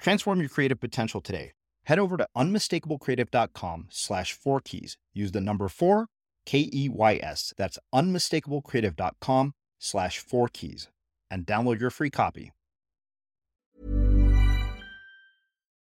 Transform 0.00 0.40
your 0.40 0.48
creative 0.48 0.80
potential 0.80 1.20
today. 1.20 1.52
Head 1.84 1.98
over 1.98 2.16
to 2.16 2.26
unmistakablecreative.com 2.36 3.86
slash 3.90 4.32
four 4.32 4.60
keys. 4.60 4.96
Use 5.12 5.32
the 5.32 5.40
number 5.40 5.68
four, 5.68 6.06
K 6.46 6.68
E 6.72 6.88
Y 6.88 7.20
S. 7.22 7.52
That's 7.56 7.78
unmistakablecreative.com 7.94 9.52
slash 9.78 10.18
four 10.18 10.48
keys 10.48 10.88
and 11.30 11.46
download 11.46 11.80
your 11.80 11.90
free 11.90 12.10
copy. 12.10 12.52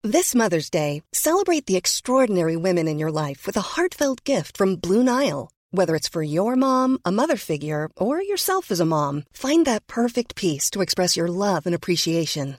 This 0.04 0.34
Mother's 0.34 0.68
Day, 0.68 1.02
celebrate 1.12 1.66
the 1.66 1.76
extraordinary 1.76 2.56
women 2.56 2.88
in 2.88 2.98
your 2.98 3.12
life 3.12 3.46
with 3.46 3.56
a 3.56 3.60
heartfelt 3.60 4.24
gift 4.24 4.56
from 4.56 4.74
Blue 4.76 5.04
Nile. 5.04 5.52
Whether 5.70 5.94
it's 5.94 6.08
for 6.08 6.24
your 6.24 6.56
mom, 6.56 6.98
a 7.04 7.12
mother 7.12 7.36
figure, 7.36 7.88
or 7.96 8.20
yourself 8.20 8.72
as 8.72 8.80
a 8.80 8.84
mom, 8.84 9.22
find 9.32 9.64
that 9.66 9.86
perfect 9.86 10.34
piece 10.34 10.70
to 10.70 10.80
express 10.82 11.16
your 11.16 11.28
love 11.28 11.66
and 11.66 11.74
appreciation. 11.74 12.58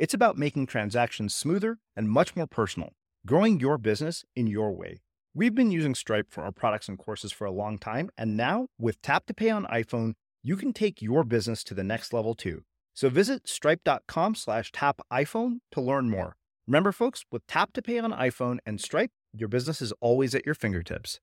It's 0.00 0.14
about 0.14 0.38
making 0.38 0.64
transactions 0.64 1.34
smoother 1.34 1.76
and 1.94 2.08
much 2.08 2.34
more 2.34 2.46
personal, 2.46 2.94
growing 3.26 3.60
your 3.60 3.76
business 3.76 4.24
in 4.34 4.46
your 4.46 4.72
way. 4.72 5.02
We've 5.34 5.54
been 5.54 5.70
using 5.70 5.94
Stripe 5.94 6.28
for 6.30 6.42
our 6.42 6.52
products 6.52 6.88
and 6.88 6.98
courses 6.98 7.32
for 7.32 7.44
a 7.44 7.50
long 7.50 7.76
time, 7.76 8.08
and 8.16 8.34
now 8.34 8.68
with 8.78 9.02
Tap 9.02 9.26
to 9.26 9.34
Pay 9.34 9.50
on 9.50 9.66
iPhone, 9.66 10.14
you 10.42 10.56
can 10.56 10.72
take 10.72 11.02
your 11.02 11.22
business 11.22 11.62
to 11.64 11.74
the 11.74 11.84
next 11.84 12.14
level 12.14 12.34
too. 12.34 12.62
So 12.94 13.10
visit 13.10 13.46
stripe.com 13.46 14.36
slash 14.36 14.72
tap 14.72 15.02
iPhone 15.12 15.58
to 15.72 15.82
learn 15.82 16.08
more. 16.08 16.34
Remember, 16.66 16.92
folks, 16.92 17.26
with 17.30 17.46
Tap 17.46 17.74
to 17.74 17.82
Pay 17.82 17.98
on 17.98 18.12
iPhone 18.12 18.56
and 18.64 18.80
Stripe, 18.80 19.10
your 19.34 19.50
business 19.50 19.82
is 19.82 19.92
always 20.00 20.34
at 20.34 20.46
your 20.46 20.54
fingertips. 20.54 21.20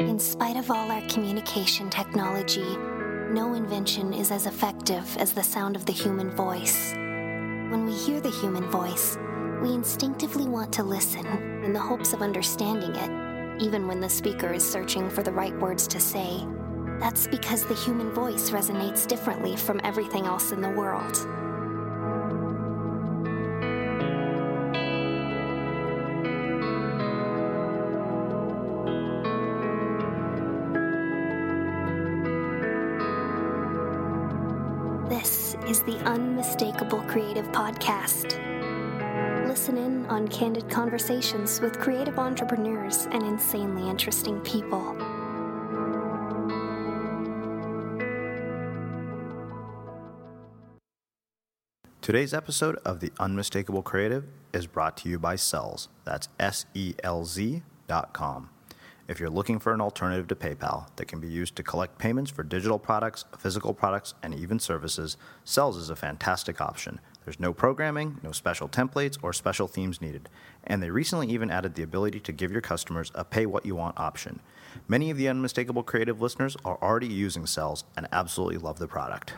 In 0.00 0.18
spite 0.18 0.56
of 0.56 0.68
all 0.68 0.90
our 0.90 1.02
communication 1.02 1.90
technology, 1.90 2.76
no 3.30 3.54
invention 3.54 4.12
is 4.12 4.32
as 4.32 4.46
effective 4.46 5.16
as 5.18 5.32
the 5.32 5.44
sound 5.44 5.76
of 5.76 5.86
the 5.86 5.92
human 5.92 6.32
voice. 6.32 6.96
When 7.70 7.84
we 7.84 7.92
hear 7.92 8.18
the 8.18 8.30
human 8.30 8.64
voice, 8.70 9.18
we 9.60 9.74
instinctively 9.74 10.48
want 10.48 10.72
to 10.72 10.82
listen 10.82 11.26
in 11.62 11.74
the 11.74 11.78
hopes 11.78 12.14
of 12.14 12.22
understanding 12.22 12.94
it. 12.94 13.62
even 13.62 13.86
when 13.86 14.00
the 14.00 14.08
speaker 14.08 14.52
is 14.52 14.66
searching 14.66 15.10
for 15.10 15.22
the 15.22 15.32
right 15.32 15.56
words 15.58 15.86
to 15.88 16.00
say. 16.00 16.46
That's 17.00 17.26
because 17.26 17.64
the 17.66 17.74
human 17.74 18.12
voice 18.12 18.50
resonates 18.50 19.06
differently 19.06 19.56
from 19.56 19.80
everything 19.84 20.26
else 20.26 20.52
in 20.52 20.60
the 20.60 20.70
world. 20.70 21.16
Unmistakable 36.48 37.02
Creative 37.02 37.46
Podcast. 37.48 38.38
Listen 39.46 39.76
in 39.76 40.06
on 40.06 40.26
candid 40.28 40.66
conversations 40.70 41.60
with 41.60 41.78
creative 41.78 42.18
entrepreneurs 42.18 43.06
and 43.12 43.22
insanely 43.22 43.86
interesting 43.86 44.40
people. 44.40 44.96
Today's 52.00 52.32
episode 52.32 52.76
of 52.76 53.00
The 53.00 53.12
Unmistakable 53.20 53.82
Creative 53.82 54.24
is 54.54 54.66
brought 54.66 54.96
to 54.98 55.10
you 55.10 55.18
by 55.18 55.36
Selz. 55.36 55.88
That's 56.04 56.30
S 56.40 56.64
E 56.72 56.94
L 57.04 57.26
Z 57.26 57.62
dot 57.86 58.14
com. 58.14 58.48
If 59.08 59.18
you're 59.18 59.30
looking 59.30 59.58
for 59.58 59.72
an 59.72 59.80
alternative 59.80 60.28
to 60.28 60.34
PayPal 60.34 60.94
that 60.96 61.08
can 61.08 61.18
be 61.18 61.28
used 61.28 61.56
to 61.56 61.62
collect 61.62 61.98
payments 61.98 62.30
for 62.30 62.42
digital 62.42 62.78
products, 62.78 63.24
physical 63.38 63.72
products, 63.72 64.12
and 64.22 64.34
even 64.34 64.58
services, 64.58 65.16
Selz 65.46 65.78
is 65.78 65.88
a 65.88 65.96
fantastic 65.96 66.60
option. 66.60 67.00
There's 67.24 67.40
no 67.40 67.54
programming, 67.54 68.20
no 68.22 68.32
special 68.32 68.68
templates, 68.68 69.16
or 69.22 69.32
special 69.32 69.66
themes 69.66 70.02
needed. 70.02 70.28
And 70.64 70.82
they 70.82 70.90
recently 70.90 71.28
even 71.28 71.50
added 71.50 71.74
the 71.74 71.82
ability 71.82 72.20
to 72.20 72.32
give 72.32 72.52
your 72.52 72.60
customers 72.60 73.10
a 73.14 73.24
pay 73.24 73.46
what 73.46 73.64
you 73.64 73.74
want 73.74 73.98
option. 73.98 74.40
Many 74.88 75.10
of 75.10 75.16
the 75.16 75.28
Unmistakable 75.28 75.82
Creative 75.82 76.20
listeners 76.20 76.58
are 76.62 76.78
already 76.82 77.06
using 77.06 77.44
Selz 77.44 77.84
and 77.96 78.06
absolutely 78.12 78.58
love 78.58 78.78
the 78.78 78.86
product. 78.86 79.32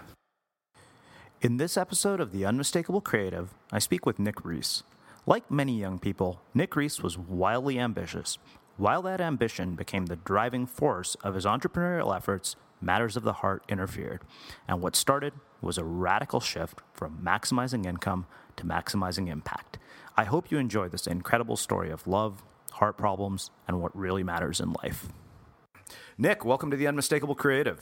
In 1.43 1.59
this 1.59 1.77
episode 1.77 2.19
of 2.19 2.33
The 2.33 2.45
Unmistakable 2.45 3.01
Creative, 3.01 3.55
I 3.71 3.79
speak 3.79 4.05
with 4.05 4.19
Nick 4.19 4.45
Reese. 4.45 4.83
Like 5.27 5.49
many 5.49 5.79
young 5.79 6.01
people, 6.01 6.41
Nick 6.55 6.75
Reese 6.75 7.01
was 7.01 7.17
wildly 7.17 7.79
ambitious. 7.79 8.37
While 8.81 9.03
that 9.03 9.21
ambition 9.21 9.75
became 9.75 10.07
the 10.07 10.17
driving 10.17 10.65
force 10.65 11.15
of 11.17 11.35
his 11.35 11.45
entrepreneurial 11.45 12.17
efforts, 12.17 12.57
matters 12.81 13.15
of 13.15 13.25
the 13.25 13.35
heart 13.35 13.63
interfered. 13.69 14.23
And 14.67 14.81
what 14.81 14.97
started 14.97 15.35
was 15.61 15.77
a 15.77 15.85
radical 15.85 16.41
shift 16.41 16.81
from 16.95 17.21
maximizing 17.23 17.85
income 17.85 18.25
to 18.57 18.65
maximizing 18.65 19.29
impact. 19.29 19.79
I 20.17 20.25
hope 20.25 20.51
you 20.51 20.57
enjoy 20.57 20.89
this 20.89 21.07
incredible 21.07 21.59
story 21.59 21.91
of 21.91 22.07
love, 22.07 22.43
heart 22.71 22.97
problems, 22.97 23.51
and 23.69 23.83
what 23.83 23.95
really 23.95 24.23
matters 24.23 24.61
in 24.61 24.73
life. 24.73 25.09
Nick, 26.17 26.47
welcome 26.47 26.71
to 26.71 26.77
The 26.79 26.87
Unmistakable 26.87 27.35
Creative. 27.35 27.81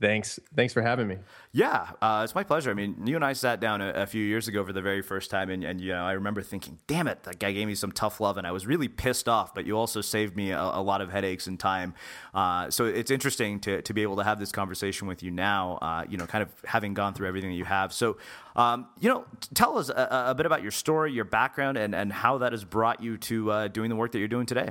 Thanks. 0.00 0.38
Thanks 0.54 0.72
for 0.72 0.80
having 0.80 1.08
me. 1.08 1.16
Yeah, 1.50 1.88
uh, 2.00 2.20
it's 2.22 2.34
my 2.34 2.44
pleasure. 2.44 2.70
I 2.70 2.74
mean, 2.74 3.04
you 3.04 3.16
and 3.16 3.24
I 3.24 3.32
sat 3.32 3.58
down 3.58 3.80
a, 3.80 3.90
a, 3.90 4.06
few 4.06 4.22
years 4.22 4.46
ago 4.46 4.64
for 4.64 4.72
the 4.72 4.80
very 4.80 5.02
first 5.02 5.28
time, 5.28 5.50
and, 5.50 5.64
and, 5.64 5.80
you 5.80 5.92
know, 5.92 6.04
I 6.04 6.12
remember 6.12 6.40
thinking, 6.40 6.78
"Damn 6.86 7.08
it, 7.08 7.24
that 7.24 7.40
guy 7.40 7.50
gave 7.50 7.66
me 7.66 7.74
some 7.74 7.90
tough 7.90 8.20
love," 8.20 8.36
and 8.36 8.46
I 8.46 8.52
was 8.52 8.64
really 8.64 8.86
pissed 8.86 9.28
off. 9.28 9.54
But 9.54 9.66
you 9.66 9.76
also 9.76 10.00
saved 10.00 10.36
me 10.36 10.52
a, 10.52 10.60
a 10.60 10.82
lot 10.82 11.00
of 11.00 11.10
headaches 11.10 11.48
and 11.48 11.58
time. 11.58 11.94
Uh, 12.32 12.70
so 12.70 12.84
it's 12.84 13.10
interesting 13.10 13.58
to 13.60 13.82
to 13.82 13.92
be 13.92 14.02
able 14.02 14.16
to 14.16 14.24
have 14.24 14.38
this 14.38 14.52
conversation 14.52 15.08
with 15.08 15.24
you 15.24 15.32
now. 15.32 15.78
Uh, 15.82 16.04
you 16.08 16.16
know, 16.16 16.26
kind 16.26 16.42
of 16.42 16.50
having 16.64 16.94
gone 16.94 17.12
through 17.12 17.26
everything 17.26 17.50
that 17.50 17.56
you 17.56 17.64
have. 17.64 17.92
So, 17.92 18.18
um, 18.54 18.86
you 19.00 19.08
know, 19.08 19.24
tell 19.54 19.78
us 19.78 19.88
a, 19.88 20.26
a, 20.28 20.34
bit 20.34 20.46
about 20.46 20.62
your 20.62 20.70
story, 20.70 21.12
your 21.12 21.24
background, 21.24 21.76
and 21.76 21.92
and 21.92 22.12
how 22.12 22.38
that 22.38 22.52
has 22.52 22.62
brought 22.62 23.02
you 23.02 23.16
to 23.18 23.50
uh, 23.50 23.68
doing 23.68 23.90
the 23.90 23.96
work 23.96 24.12
that 24.12 24.20
you're 24.20 24.28
doing 24.28 24.46
today. 24.46 24.70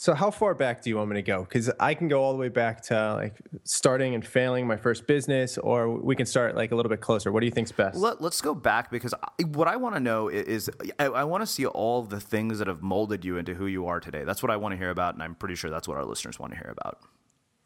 So 0.00 0.14
how 0.14 0.30
far 0.30 0.54
back 0.54 0.80
do 0.80 0.88
you 0.88 0.96
want 0.96 1.10
me 1.10 1.16
to 1.16 1.22
go? 1.22 1.42
Because 1.42 1.70
I 1.78 1.92
can 1.92 2.08
go 2.08 2.22
all 2.22 2.32
the 2.32 2.38
way 2.38 2.48
back 2.48 2.80
to 2.84 3.16
like 3.16 3.38
starting 3.64 4.14
and 4.14 4.26
failing 4.26 4.66
my 4.66 4.78
first 4.78 5.06
business, 5.06 5.58
or 5.58 5.90
we 5.90 6.16
can 6.16 6.24
start 6.24 6.56
like 6.56 6.72
a 6.72 6.74
little 6.74 6.88
bit 6.88 7.02
closer. 7.02 7.30
What 7.30 7.40
do 7.40 7.46
you 7.46 7.52
think's 7.52 7.70
best? 7.70 7.98
Let, 7.98 8.18
us 8.22 8.40
go 8.40 8.54
back 8.54 8.90
because 8.90 9.12
I, 9.12 9.42
what 9.42 9.68
I 9.68 9.76
want 9.76 9.96
to 9.96 10.00
know 10.00 10.28
is 10.28 10.70
I, 10.98 11.04
I 11.04 11.24
want 11.24 11.42
to 11.42 11.46
see 11.46 11.66
all 11.66 12.02
the 12.02 12.18
things 12.18 12.60
that 12.60 12.66
have 12.66 12.80
molded 12.80 13.26
you 13.26 13.36
into 13.36 13.52
who 13.52 13.66
you 13.66 13.88
are 13.88 14.00
today. 14.00 14.24
That's 14.24 14.42
what 14.42 14.50
I 14.50 14.56
want 14.56 14.72
to 14.72 14.78
hear 14.78 14.88
about, 14.88 15.12
and 15.12 15.22
I'm 15.22 15.34
pretty 15.34 15.54
sure 15.54 15.68
that's 15.68 15.86
what 15.86 15.98
our 15.98 16.06
listeners 16.06 16.38
want 16.38 16.54
to 16.54 16.58
hear 16.58 16.74
about. 16.74 17.00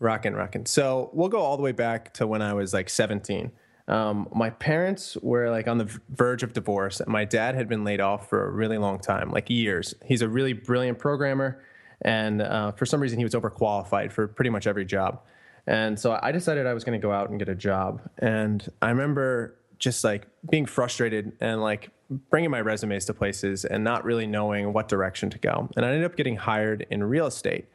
Rockin', 0.01 0.35
rockin'. 0.35 0.67
So 0.67 1.11
we'll 1.13 1.29
go 1.29 1.39
all 1.39 1.57
the 1.57 1.63
way 1.63 1.71
back 1.71 2.15
to 2.15 2.27
when 2.27 2.43
I 2.43 2.53
was 2.53 2.75
like 2.75 2.91
17. 2.91 3.53
Um, 3.87 4.29
my 4.35 4.51
parents 4.51 5.17
were 5.23 5.51
like 5.51 5.69
on 5.69 5.79
the 5.79 6.01
verge 6.09 6.43
of 6.43 6.53
divorce, 6.53 6.99
and 6.99 7.13
my 7.13 7.25
dad 7.25 7.55
had 7.55 7.69
been 7.69 7.85
laid 7.85 8.01
off 8.01 8.29
for 8.29 8.45
a 8.45 8.51
really 8.51 8.79
long 8.79 8.99
time, 8.99 9.31
like 9.31 9.49
years. 9.51 9.95
He's 10.05 10.21
a 10.21 10.29
really 10.29 10.53
brilliant 10.53 10.99
programmer 10.99 11.63
and 12.05 12.43
uh, 12.43 12.73
for 12.73 12.87
some 12.87 13.01
reason, 13.01 13.19
he 13.19 13.25
was 13.25 13.35
overqualified 13.35 14.13
for 14.13 14.29
pretty 14.29 14.51
much 14.51 14.67
every 14.67 14.85
job. 14.85 15.21
And 15.67 15.99
so 15.99 16.19
I 16.23 16.31
decided 16.31 16.67
I 16.67 16.75
was 16.75 16.85
going 16.85 16.99
to 17.01 17.03
go 17.03 17.11
out 17.11 17.31
and 17.31 17.39
get 17.39 17.49
a 17.49 17.55
job. 17.55 18.03
And 18.19 18.71
I 18.83 18.91
remember 18.91 19.57
just 19.79 20.05
like 20.05 20.27
being 20.51 20.67
frustrated 20.67 21.33
and 21.41 21.63
like 21.63 21.91
bringing 22.31 22.51
my 22.51 22.61
resumes 22.61 23.07
to 23.07 23.15
places 23.15 23.65
and 23.65 23.83
not 23.83 24.05
really 24.05 24.27
knowing 24.27 24.73
what 24.73 24.89
direction 24.89 25.31
to 25.31 25.39
go. 25.39 25.69
And 25.77 25.87
I 25.87 25.89
ended 25.89 26.05
up 26.05 26.17
getting 26.17 26.37
hired 26.37 26.87
in 26.91 27.03
real 27.03 27.27
estate. 27.27 27.67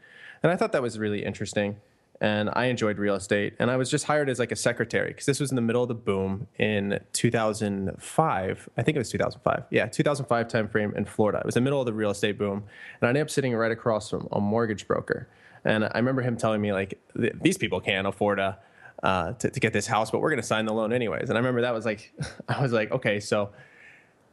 And 0.43 0.51
I 0.51 0.55
thought 0.55 0.71
that 0.71 0.81
was 0.81 0.99
really 0.99 1.25
interesting 1.25 1.77
and 2.21 2.49
I 2.53 2.65
enjoyed 2.65 2.97
real 2.97 3.15
estate. 3.15 3.55
And 3.59 3.71
I 3.71 3.77
was 3.77 3.89
just 3.89 4.05
hired 4.05 4.29
as 4.29 4.39
like 4.39 4.51
a 4.51 4.55
secretary 4.55 5.09
because 5.09 5.25
this 5.25 5.39
was 5.39 5.51
in 5.51 5.55
the 5.55 5.61
middle 5.61 5.81
of 5.81 5.87
the 5.87 5.95
boom 5.95 6.47
in 6.57 6.99
2005. 7.13 8.69
I 8.77 8.83
think 8.83 8.95
it 8.95 8.99
was 8.99 9.09
2005. 9.09 9.63
Yeah, 9.69 9.87
2005 9.87 10.47
timeframe 10.47 10.95
in 10.95 11.05
Florida. 11.05 11.39
It 11.39 11.45
was 11.45 11.55
the 11.55 11.61
middle 11.61 11.79
of 11.79 11.85
the 11.85 11.93
real 11.93 12.09
estate 12.09 12.37
boom, 12.37 12.63
and 13.01 13.07
I 13.07 13.09
ended 13.09 13.21
up 13.21 13.29
sitting 13.29 13.55
right 13.55 13.71
across 13.71 14.09
from 14.09 14.27
a 14.31 14.41
mortgage 14.41 14.87
broker. 14.87 15.29
And 15.63 15.85
I 15.85 15.97
remember 15.97 16.21
him 16.21 16.37
telling 16.37 16.61
me 16.61 16.73
like, 16.73 16.99
these 17.15 17.57
people 17.57 17.79
can't 17.79 18.07
afford 18.07 18.39
a. 18.39 18.59
Uh, 19.01 19.31
to, 19.31 19.49
to 19.49 19.61
get 19.61 19.71
this 19.71 19.87
house, 19.87 20.11
but 20.11 20.19
we're 20.19 20.29
going 20.29 20.41
to 20.41 20.45
sign 20.45 20.65
the 20.65 20.73
loan 20.73 20.91
anyways. 20.91 21.29
And 21.29 21.37
I 21.37 21.39
remember 21.39 21.61
that 21.61 21.73
was 21.73 21.85
like, 21.85 22.11
I 22.49 22.61
was 22.61 22.73
like, 22.73 22.91
okay, 22.91 23.21
so 23.21 23.51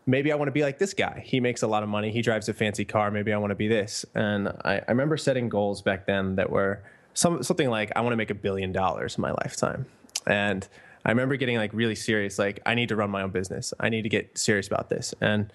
maybe 0.07 0.33
I 0.33 0.35
want 0.35 0.49
to 0.49 0.53
be 0.53 0.63
like 0.63 0.79
this 0.79 0.93
guy. 0.93 1.23
He 1.25 1.39
makes 1.39 1.63
a 1.63 1.69
lot 1.69 1.85
of 1.85 1.89
money. 1.89 2.11
He 2.11 2.21
drives 2.21 2.49
a 2.49 2.53
fancy 2.53 2.85
car. 2.85 3.13
Maybe 3.13 3.33
I 3.33 3.39
want 3.39 3.53
to 3.53 3.57
be 3.57 3.69
this. 3.69 4.05
And 4.17 4.49
I, 4.65 4.79
I 4.79 4.85
remember 4.89 5.17
setting 5.17 5.49
goals 5.49 5.83
back 5.83 6.07
then 6.07 6.35
that 6.35 6.51
were 6.51 6.83
some 7.17 7.43
something 7.43 7.71
like 7.71 7.91
I 7.97 8.03
want 8.03 8.13
to 8.13 8.17
make 8.17 8.31
a 8.31 8.35
billion 8.35 8.73
dollars 8.73 9.17
in 9.17 9.23
my 9.23 9.33
lifetime. 9.33 9.87
And 10.27 10.69
I 11.05 11.11
remember 11.11 11.37
getting 11.37 11.57
like 11.57 11.73
really 11.73 11.95
serious, 11.95 12.39
like 12.39 12.61
I 12.67 12.75
need 12.75 12.91
to 12.91 12.97
run 12.97 13.11
my 13.11 13.23
own 13.23 13.31
business. 13.31 13.73
I 13.81 13.89
need 13.89 14.03
to 14.03 14.09
get 14.09 14.37
serious 14.37 14.67
about 14.67 14.91
this. 14.91 15.15
And 15.21 15.53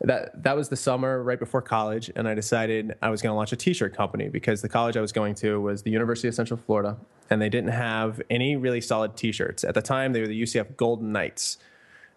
that 0.00 0.42
that 0.42 0.56
was 0.56 0.68
the 0.68 0.76
summer 0.76 1.22
right 1.22 1.38
before 1.38 1.62
college, 1.62 2.10
and 2.16 2.26
I 2.26 2.34
decided 2.34 2.96
I 3.00 3.10
was 3.10 3.22
going 3.22 3.32
to 3.32 3.36
launch 3.36 3.52
a 3.52 3.56
T-shirt 3.56 3.96
company 3.96 4.28
because 4.28 4.62
the 4.62 4.68
college 4.68 4.96
I 4.96 5.00
was 5.00 5.12
going 5.12 5.34
to 5.36 5.60
was 5.60 5.82
the 5.82 5.90
University 5.90 6.28
of 6.28 6.34
Central 6.34 6.58
Florida, 6.58 6.98
and 7.30 7.40
they 7.40 7.48
didn't 7.48 7.70
have 7.70 8.20
any 8.28 8.56
really 8.56 8.80
solid 8.80 9.16
T-shirts 9.16 9.64
at 9.64 9.74
the 9.74 9.80
time. 9.80 10.12
They 10.12 10.20
were 10.20 10.26
the 10.26 10.42
UCF 10.42 10.76
Golden 10.76 11.12
Knights, 11.12 11.56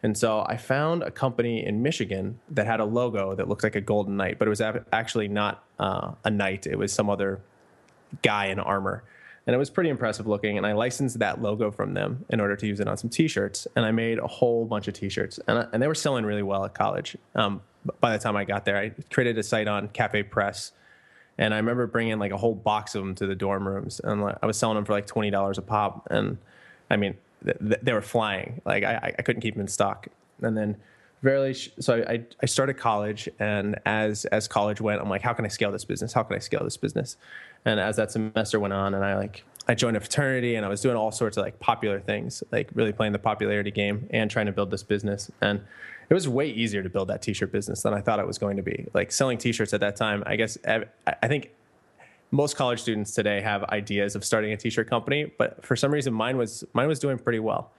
and 0.03 0.17
so 0.17 0.45
I 0.47 0.57
found 0.57 1.03
a 1.03 1.11
company 1.11 1.65
in 1.65 1.81
Michigan 1.81 2.39
that 2.49 2.65
had 2.65 2.79
a 2.79 2.85
logo 2.85 3.35
that 3.35 3.47
looked 3.47 3.63
like 3.63 3.75
a 3.75 3.81
golden 3.81 4.17
knight, 4.17 4.39
but 4.39 4.47
it 4.47 4.49
was 4.49 4.61
actually 4.91 5.27
not 5.29 5.63
uh, 5.79 6.11
a 6.23 6.29
knight. 6.29 6.67
It 6.67 6.77
was 6.77 6.91
some 6.91 7.09
other 7.09 7.41
guy 8.21 8.47
in 8.47 8.59
armor. 8.59 9.03
And 9.47 9.55
it 9.55 9.57
was 9.57 9.69
pretty 9.69 9.89
impressive 9.89 10.27
looking. 10.27 10.57
And 10.57 10.65
I 10.65 10.73
licensed 10.73 11.17
that 11.19 11.41
logo 11.41 11.71
from 11.71 11.93
them 11.93 12.25
in 12.29 12.39
order 12.39 12.55
to 12.55 12.67
use 12.67 12.79
it 12.79 12.87
on 12.87 12.97
some 12.97 13.09
t 13.09 13.27
shirts. 13.27 13.67
And 13.75 13.85
I 13.85 13.91
made 13.91 14.19
a 14.19 14.27
whole 14.27 14.65
bunch 14.65 14.87
of 14.87 14.93
t 14.93 15.09
shirts. 15.09 15.39
And, 15.47 15.67
and 15.73 15.81
they 15.81 15.87
were 15.87 15.95
selling 15.95 16.25
really 16.25 16.43
well 16.43 16.65
at 16.65 16.73
college. 16.73 17.17
Um, 17.35 17.61
by 17.99 18.15
the 18.15 18.21
time 18.21 18.35
I 18.35 18.45
got 18.45 18.65
there, 18.65 18.77
I 18.77 18.91
created 19.11 19.37
a 19.37 19.43
site 19.43 19.67
on 19.67 19.87
Cafe 19.89 20.23
Press. 20.23 20.71
And 21.37 21.53
I 21.53 21.57
remember 21.57 21.87
bringing 21.87 22.19
like 22.19 22.31
a 22.31 22.37
whole 22.37 22.53
box 22.53 22.95
of 22.95 23.03
them 23.03 23.15
to 23.15 23.25
the 23.25 23.35
dorm 23.35 23.67
rooms. 23.67 24.01
And 24.03 24.21
I 24.41 24.45
was 24.45 24.57
selling 24.57 24.75
them 24.75 24.85
for 24.85 24.93
like 24.93 25.07
$20 25.07 25.57
a 25.57 25.61
pop. 25.61 26.07
And 26.11 26.37
I 26.91 26.97
mean, 26.97 27.15
th- 27.43 27.79
they 27.81 27.93
were 27.93 28.01
flying. 28.01 28.61
Like 28.65 28.83
I, 28.83 29.15
I 29.17 29.21
couldn't 29.21 29.41
keep 29.41 29.55
them 29.55 29.61
in 29.61 29.67
stock. 29.67 30.07
And 30.41 30.57
then 30.57 30.77
very 31.21 31.53
so 31.53 32.03
I, 32.07 32.23
I 32.41 32.45
started 32.45 32.75
college 32.75 33.27
and 33.39 33.79
as 33.85 34.25
as 34.25 34.47
college 34.47 34.79
went 34.79 35.01
i'm 35.01 35.09
like 35.09 35.21
how 35.21 35.33
can 35.33 35.45
i 35.45 35.49
scale 35.49 35.71
this 35.71 35.85
business? 35.85 36.13
How 36.13 36.23
can 36.23 36.35
i 36.35 36.39
scale 36.39 36.63
this 36.63 36.77
business? 36.77 37.17
And 37.65 37.79
as 37.79 37.97
that 37.97 38.11
semester 38.11 38.59
went 38.59 38.73
on 38.73 38.93
and 38.93 39.03
i 39.03 39.15
like 39.15 39.43
i 39.67 39.75
joined 39.75 39.97
a 39.97 39.99
fraternity 39.99 40.55
and 40.55 40.65
i 40.65 40.69
was 40.69 40.81
doing 40.81 40.95
all 40.95 41.11
sorts 41.11 41.37
of 41.37 41.43
like 41.43 41.59
popular 41.59 41.99
things 41.99 42.43
like 42.51 42.69
really 42.73 42.93
playing 42.93 43.13
the 43.13 43.19
popularity 43.19 43.71
game 43.71 44.07
and 44.11 44.31
trying 44.31 44.45
to 44.45 44.51
build 44.51 44.71
this 44.71 44.83
business. 44.83 45.29
And 45.41 45.61
it 46.09 46.13
was 46.13 46.27
way 46.27 46.49
easier 46.49 46.81
to 46.81 46.89
build 46.89 47.09
that 47.09 47.21
t-shirt 47.21 47.51
business 47.51 47.81
than 47.81 47.93
i 47.93 48.01
thought 48.01 48.19
it 48.19 48.27
was 48.27 48.37
going 48.37 48.57
to 48.57 48.63
be. 48.63 48.87
Like 48.93 49.11
selling 49.11 49.37
t-shirts 49.37 49.73
at 49.73 49.81
that 49.81 49.95
time 49.95 50.23
i 50.25 50.35
guess 50.37 50.57
i 50.65 51.27
think 51.27 51.51
most 52.31 52.55
college 52.55 52.79
students 52.79 53.13
today 53.13 53.41
have 53.41 53.63
ideas 53.65 54.15
of 54.15 54.23
starting 54.23 54.53
a 54.53 54.57
t-shirt 54.57 54.89
company 54.89 55.31
but 55.37 55.65
for 55.65 55.75
some 55.75 55.91
reason 55.91 56.13
mine 56.13 56.37
was 56.37 56.63
mine 56.73 56.87
was 56.87 56.99
doing 56.99 57.19
pretty 57.19 57.39
well. 57.39 57.71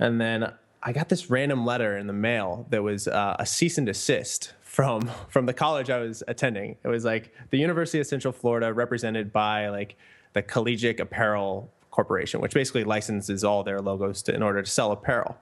And 0.00 0.20
then 0.20 0.52
I 0.82 0.92
got 0.92 1.08
this 1.08 1.30
random 1.30 1.66
letter 1.66 1.96
in 1.96 2.06
the 2.06 2.12
mail 2.12 2.66
that 2.70 2.82
was 2.82 3.08
uh, 3.08 3.36
a 3.38 3.46
cease 3.46 3.78
and 3.78 3.86
desist 3.86 4.52
from 4.62 5.10
from 5.28 5.46
the 5.46 5.54
college 5.54 5.90
I 5.90 5.98
was 5.98 6.22
attending. 6.28 6.76
It 6.82 6.88
was 6.88 7.04
like 7.04 7.34
the 7.50 7.58
University 7.58 8.00
of 8.00 8.06
Central 8.06 8.32
Florida, 8.32 8.72
represented 8.72 9.32
by 9.32 9.68
like 9.68 9.96
the 10.34 10.42
Collegiate 10.42 11.00
Apparel 11.00 11.70
Corporation, 11.90 12.40
which 12.40 12.54
basically 12.54 12.84
licenses 12.84 13.42
all 13.42 13.64
their 13.64 13.80
logos 13.80 14.22
to, 14.22 14.34
in 14.34 14.42
order 14.42 14.62
to 14.62 14.70
sell 14.70 14.92
apparel. 14.92 15.36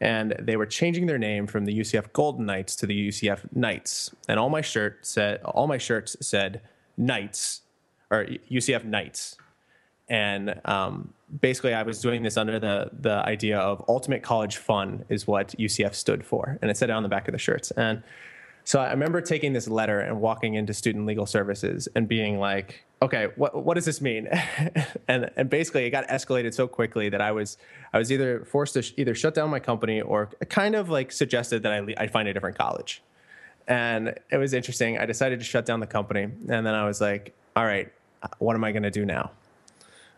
And 0.00 0.36
they 0.38 0.56
were 0.56 0.66
changing 0.66 1.06
their 1.06 1.18
name 1.18 1.46
from 1.46 1.64
the 1.64 1.78
UCF 1.78 2.12
Golden 2.12 2.44
Knights 2.44 2.76
to 2.76 2.86
the 2.86 3.08
UCF 3.08 3.54
Knights. 3.54 4.10
And 4.28 4.38
all 4.38 4.50
my 4.50 4.60
shirt 4.60 5.06
said, 5.06 5.40
all 5.42 5.66
my 5.66 5.78
shirts 5.78 6.16
said 6.20 6.60
Knights 6.96 7.62
or 8.10 8.26
UCF 8.50 8.84
Knights. 8.84 9.36
And 10.08 10.60
um, 10.64 11.14
basically, 11.40 11.74
I 11.74 11.82
was 11.82 12.00
doing 12.00 12.22
this 12.22 12.36
under 12.36 12.58
the, 12.58 12.90
the 12.92 13.16
idea 13.26 13.58
of 13.58 13.84
ultimate 13.88 14.22
college 14.22 14.56
fun 14.56 15.04
is 15.08 15.26
what 15.26 15.48
UCF 15.58 15.94
stood 15.94 16.24
for. 16.24 16.58
And 16.60 16.70
it 16.70 16.76
said 16.76 16.90
it 16.90 16.92
on 16.92 17.02
the 17.02 17.08
back 17.08 17.28
of 17.28 17.32
the 17.32 17.38
shirts. 17.38 17.70
And 17.72 18.02
so 18.64 18.80
I 18.80 18.90
remember 18.90 19.20
taking 19.20 19.52
this 19.52 19.68
letter 19.68 20.00
and 20.00 20.20
walking 20.20 20.54
into 20.54 20.72
student 20.72 21.04
legal 21.06 21.26
services 21.26 21.86
and 21.94 22.08
being 22.08 22.38
like, 22.38 22.84
okay, 23.02 23.28
what 23.36 23.62
what 23.62 23.74
does 23.74 23.84
this 23.84 24.00
mean? 24.00 24.26
and 25.08 25.30
and 25.36 25.50
basically 25.50 25.84
it 25.84 25.90
got 25.90 26.08
escalated 26.08 26.54
so 26.54 26.66
quickly 26.66 27.10
that 27.10 27.20
I 27.20 27.30
was 27.32 27.58
I 27.92 27.98
was 27.98 28.10
either 28.10 28.44
forced 28.46 28.72
to 28.74 28.82
sh- 28.82 28.94
either 28.96 29.14
shut 29.14 29.34
down 29.34 29.50
my 29.50 29.60
company 29.60 30.00
or 30.00 30.30
kind 30.48 30.74
of 30.74 30.88
like 30.88 31.12
suggested 31.12 31.62
that 31.62 31.72
I 31.72 31.80
le- 31.80 31.94
I 31.98 32.06
find 32.06 32.26
a 32.26 32.32
different 32.32 32.56
college. 32.56 33.02
And 33.68 34.18
it 34.30 34.38
was 34.38 34.54
interesting. 34.54 34.98
I 34.98 35.04
decided 35.06 35.38
to 35.40 35.44
shut 35.44 35.66
down 35.66 35.80
the 35.80 35.86
company, 35.86 36.22
and 36.22 36.66
then 36.66 36.74
I 36.74 36.86
was 36.86 37.00
like, 37.00 37.34
all 37.56 37.64
right, 37.64 37.90
uh, 38.22 38.28
what 38.38 38.56
am 38.56 38.64
I 38.64 38.72
going 38.72 38.82
to 38.82 38.90
do 38.90 39.06
now? 39.06 39.30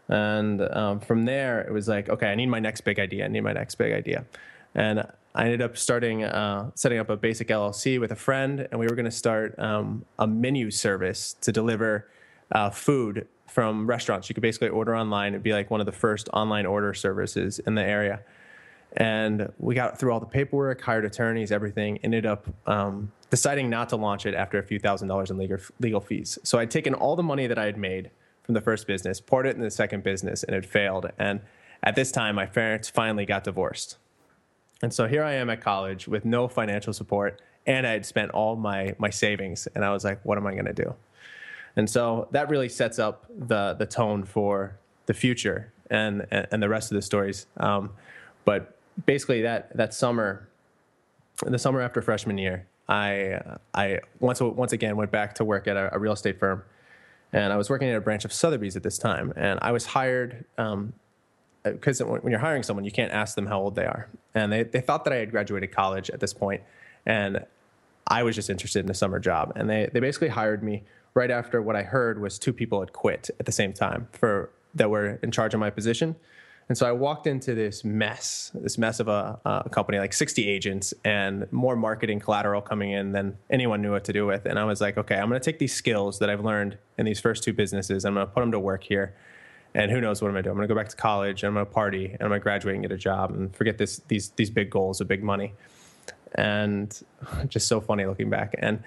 And 0.09 0.61
um, 0.61 1.01
from 1.01 1.25
there, 1.25 1.61
it 1.63 1.73
was 1.73 1.89
like, 1.89 2.09
okay, 2.09 2.29
I 2.29 2.35
need 2.35 2.47
my 2.47 2.61
next 2.61 2.83
big 2.83 2.99
idea. 2.99 3.25
I 3.25 3.29
need 3.29 3.41
my 3.41 3.53
next 3.53 3.75
big 3.75 3.93
idea. 3.93 4.25
And 4.75 5.07
I 5.35 5.45
ended 5.45 5.63
up 5.63 5.77
starting, 5.77 6.25
uh, 6.25 6.71
setting 6.75 6.99
up 6.99 7.11
a 7.11 7.17
basic 7.17 7.49
LLC 7.49 8.01
with 8.01 8.13
a 8.13 8.17
friend, 8.17 8.69
and 8.71 8.81
we 8.81 8.87
were 8.87 8.95
going 8.95 9.05
to 9.05 9.11
start 9.11 9.59
um, 9.59 10.05
a 10.19 10.27
menu 10.27 10.71
service 10.71 11.35
to 11.43 11.53
deliver 11.53 12.09
uh, 12.53 12.71
food 12.71 13.27
from 13.47 13.87
restaurants. 13.87 14.29
You 14.29 14.35
could 14.35 14.43
basically 14.43 14.69
order 14.69 14.97
online. 14.97 15.33
It'd 15.33 15.43
be 15.43 15.53
like 15.53 15.71
one 15.71 15.81
of 15.81 15.87
the 15.87 15.93
first 15.93 16.29
online 16.33 16.67
order 16.67 16.95
services 16.95 17.59
in 17.59 17.75
the 17.75 17.83
area. 17.83 18.21
And 18.97 19.53
we 19.59 19.75
got 19.75 19.99
through 19.99 20.13
all 20.13 20.21
the 20.21 20.27
paperwork, 20.27 20.81
hired 20.81 21.05
attorneys, 21.05 21.53
everything. 21.53 21.99
Ended 22.03 22.25
up 22.25 22.47
um, 22.67 23.13
deciding 23.31 23.69
not 23.69 23.91
to 23.91 23.97
launch 23.97 24.27
it 24.27 24.35
after 24.35 24.59
a 24.59 24.63
few 24.63 24.79
thousand 24.79 25.09
dollars 25.09 25.31
in 25.31 25.37
legal, 25.37 25.59
legal 25.81 26.01
fees. 26.01 26.39
So 26.45 26.59
I'd 26.59 26.71
taken 26.71 26.95
all 26.95 27.17
the 27.17 27.23
money 27.23 27.47
that 27.47 27.59
I 27.59 27.67
had 27.67 27.77
made 27.77 28.11
from 28.47 28.55
the 28.55 28.61
first 28.61 28.87
business, 28.87 29.21
poured 29.21 29.45
it 29.47 29.57
in 29.57 29.61
the 29.61 29.71
second 29.71 30.05
business, 30.05 30.45
and 30.45 30.55
it 30.55 30.65
failed. 30.65 31.11
And 31.19 31.41
at 31.83 31.97
this 31.97 32.13
time, 32.13 32.37
my 32.37 32.47
parents 32.47 32.89
finally 32.89 33.27
got 33.27 33.45
divorced. 33.45 33.99
And 34.83 34.95
so 34.95 35.09
here 35.09 35.25
I 35.25 35.35
am 35.35 35.51
at 35.51 35.61
college 35.61 36.07
with 36.07 36.25
no 36.25 36.47
financial 36.47 36.93
support, 36.93 37.43
and 37.67 37.87
I 37.87 37.93
had 37.93 38.07
spent 38.07 38.31
all 38.31 38.55
my 38.57 38.95
my 38.99 39.11
savings, 39.11 39.67
and 39.75 39.85
I 39.85 39.93
was 39.93 40.05
like, 40.05 40.25
"What 40.25 40.39
am 40.39 40.47
I 40.47 40.53
going 40.53 40.67
to 40.67 40.73
do?" 40.73 40.95
And 41.75 41.91
so 41.91 42.29
that 42.31 42.49
really 42.49 42.69
sets 42.69 42.99
up 42.99 43.27
the 43.37 43.75
the 43.75 43.87
tone 43.87 44.25
for 44.25 44.79
the 45.07 45.15
future 45.15 45.73
and 45.91 46.27
and, 46.31 46.63
the 46.63 46.69
rest 46.69 46.91
of 46.91 46.97
the 46.97 47.03
stories. 47.03 47.47
Um, 47.57 47.91
but 48.45 48.77
basically, 49.07 49.43
that 49.43 49.75
that 49.77 49.95
summer, 49.95 50.49
the 51.45 51.59
summer 51.59 51.81
after 51.81 52.03
freshman 52.03 52.39
year, 52.39 52.67
I 52.89 53.41
I 53.75 54.01
once 54.21 54.41
once 54.41 54.73
again 54.73 54.97
went 54.97 55.11
back 55.11 55.35
to 55.37 55.45
work 55.45 55.67
at 55.67 55.77
a, 55.77 55.95
a 55.95 55.99
real 55.99 56.13
estate 56.13 56.39
firm, 56.39 56.63
and 57.37 57.53
I 57.53 57.57
was 57.57 57.69
working 57.69 57.91
at 57.91 57.97
a 57.97 58.01
branch 58.01 58.25
of 58.25 58.33
Sotheby's 58.33 58.77
at 58.77 58.83
this 58.83 58.97
time, 58.97 59.33
and 59.37 59.59
I 59.61 59.71
was 59.71 59.87
hired. 59.87 60.47
Um, 60.57 60.95
because 61.63 62.01
when 62.01 62.31
you're 62.31 62.39
hiring 62.39 62.63
someone, 62.63 62.85
you 62.85 62.93
can't 62.93 63.13
ask 63.13 63.35
them 63.35 63.47
how 63.47 63.59
old 63.59 63.75
they 63.75 63.85
are. 63.85 64.09
And 64.37 64.53
they, 64.53 64.63
they 64.63 64.81
thought 64.81 65.03
that 65.03 65.13
I 65.13 65.17
had 65.17 65.33
graduated 65.33 65.73
college 65.73 66.11
at 66.11 66.21
this 66.21 66.33
point, 66.33 66.63
and 67.05 67.45
I 68.07 68.23
was 68.23 68.37
just 68.37 68.49
interested 68.49 68.85
in 68.85 68.91
a 68.91 68.95
summer 68.95 69.19
job. 69.19 69.53
And 69.57 69.69
they, 69.69 69.91
they 69.93 69.99
basically 69.99 70.29
hired 70.29 70.63
me 70.63 70.85
right 71.13 71.31
after 71.31 71.61
what 71.61 71.75
I 71.75 71.83
heard 71.83 72.21
was 72.21 72.39
two 72.39 72.53
people 72.53 72.79
had 72.79 72.93
quit 72.93 73.31
at 73.41 73.47
the 73.47 73.53
same 73.53 73.73
time 73.73 74.07
for 74.13 74.51
that 74.77 74.91
were 74.91 75.19
in 75.23 75.33
charge 75.33 75.55
of 75.55 75.61
my 75.61 75.71
position. 75.71 76.15
And 76.69 76.77
so 76.77 76.85
I 76.85 76.91
walked 76.91 77.29
into 77.29 77.55
this 77.55 77.85
mess, 77.85 78.51
this 78.55 78.77
mess 78.77 78.99
of 78.99 79.07
a, 79.07 79.39
a, 79.45 79.69
company, 79.71 79.99
like 79.99 80.13
60 80.13 80.49
agents 80.49 80.93
and 81.05 81.47
more 81.53 81.77
marketing 81.77 82.19
collateral 82.19 82.61
coming 82.61 82.91
in 82.91 83.13
than 83.13 83.39
anyone 83.51 83.81
knew 83.83 83.93
what 83.93 84.03
to 84.05 84.13
do 84.13 84.27
with. 84.27 84.47
And 84.47 84.59
I 84.59 84.65
was 84.65 84.81
like, 84.81 84.99
okay, 84.99 85.15
I'm 85.15 85.29
going 85.29 85.41
to 85.41 85.45
take 85.45 85.61
these 85.61 85.73
skills 85.73 86.19
that 86.19 86.29
I've 86.29 86.45
learned 86.45 86.77
in 86.99 87.07
these 87.07 87.21
first 87.21 87.45
two 87.45 87.53
businesses, 87.53 88.05
I'm 88.05 88.15
going 88.15 88.27
to 88.27 88.33
put 88.33 88.41
them 88.41 88.51
to 88.51 88.59
work 88.59 88.83
here 88.83 89.15
and 89.77 89.91
who 89.91 90.01
knows 90.01 90.23
what 90.23 90.29
I'm 90.29 90.35
gonna 90.35 90.43
do. 90.43 90.51
I'm 90.51 90.57
gonna 90.57 90.69
go 90.69 90.75
back 90.75 90.89
to 90.89 90.97
college 90.97 91.45
I'm 91.45 91.53
gonna 91.53 91.67
party 91.67 92.07
and 92.07 92.23
I'm 92.23 92.29
gonna 92.29 92.41
graduate 92.41 92.75
and 92.75 92.83
get 92.83 92.93
a 92.93 92.97
job 92.97 93.31
and 93.33 93.55
forget 93.55 93.77
this 93.77 94.01
these 94.09 94.31
these 94.31 94.49
big 94.49 94.71
goals 94.71 95.01
of 95.01 95.07
big 95.07 95.23
money. 95.23 95.55
And 96.35 96.99
just 97.49 97.69
so 97.69 97.81
funny 97.81 98.07
looking 98.07 98.31
back. 98.31 98.55
And 98.59 98.83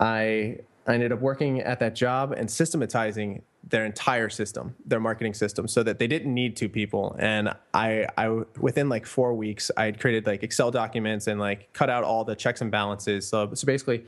I 0.00 0.58
I 0.86 0.94
ended 0.94 1.12
up 1.12 1.20
working 1.20 1.60
at 1.60 1.78
that 1.78 1.94
job 1.94 2.32
and 2.32 2.50
systematizing 2.50 3.42
their 3.64 3.84
entire 3.84 4.28
system, 4.28 4.74
their 4.86 5.00
marketing 5.00 5.34
system, 5.34 5.68
so 5.68 5.82
that 5.82 5.98
they 5.98 6.06
didn't 6.06 6.32
need 6.32 6.56
two 6.56 6.68
people. 6.68 7.16
And 7.18 7.54
I, 7.74 8.06
I 8.16 8.28
within 8.58 8.88
like 8.88 9.04
four 9.04 9.34
weeks, 9.34 9.70
I 9.76 9.84
had 9.84 10.00
created 10.00 10.26
like 10.26 10.42
Excel 10.42 10.70
documents 10.70 11.26
and 11.26 11.38
like 11.38 11.72
cut 11.72 11.90
out 11.90 12.04
all 12.04 12.24
the 12.24 12.34
checks 12.34 12.60
and 12.60 12.70
balances. 12.70 13.26
So, 13.28 13.52
so 13.54 13.66
basically, 13.66 14.04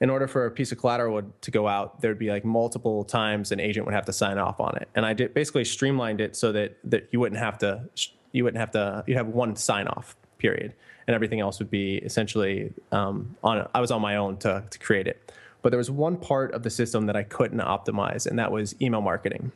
in 0.00 0.08
order 0.08 0.26
for 0.26 0.46
a 0.46 0.50
piece 0.50 0.72
of 0.72 0.78
collateral 0.78 1.22
to 1.40 1.50
go 1.50 1.68
out, 1.68 2.00
there'd 2.00 2.18
be 2.18 2.30
like 2.30 2.44
multiple 2.44 3.04
times 3.04 3.52
an 3.52 3.60
agent 3.60 3.84
would 3.84 3.94
have 3.94 4.06
to 4.06 4.12
sign 4.12 4.38
off 4.38 4.58
on 4.58 4.76
it. 4.76 4.88
And 4.94 5.04
I 5.04 5.12
did 5.12 5.34
basically 5.34 5.64
streamlined 5.64 6.20
it 6.20 6.34
so 6.34 6.52
that, 6.52 6.78
that 6.84 7.08
you 7.12 7.20
wouldn't 7.20 7.40
have 7.40 7.58
to, 7.58 7.84
you 8.32 8.44
wouldn't 8.44 8.60
have 8.60 8.70
to, 8.72 9.04
you'd 9.06 9.18
have 9.18 9.28
one 9.28 9.56
sign 9.56 9.86
off 9.88 10.16
period. 10.38 10.74
And 11.06 11.14
everything 11.14 11.40
else 11.40 11.58
would 11.58 11.70
be 11.70 11.96
essentially 11.96 12.72
um, 12.92 13.36
on, 13.44 13.68
I 13.74 13.80
was 13.80 13.90
on 13.90 14.00
my 14.00 14.16
own 14.16 14.38
to, 14.38 14.64
to 14.68 14.78
create 14.78 15.06
it. 15.06 15.32
But 15.62 15.70
there 15.70 15.78
was 15.78 15.90
one 15.90 16.16
part 16.16 16.52
of 16.52 16.62
the 16.62 16.70
system 16.70 17.06
that 17.06 17.16
I 17.16 17.22
couldn't 17.22 17.60
optimize, 17.60 18.26
and 18.26 18.38
that 18.38 18.50
was 18.50 18.74
email 18.80 19.00
marketing. 19.00 19.52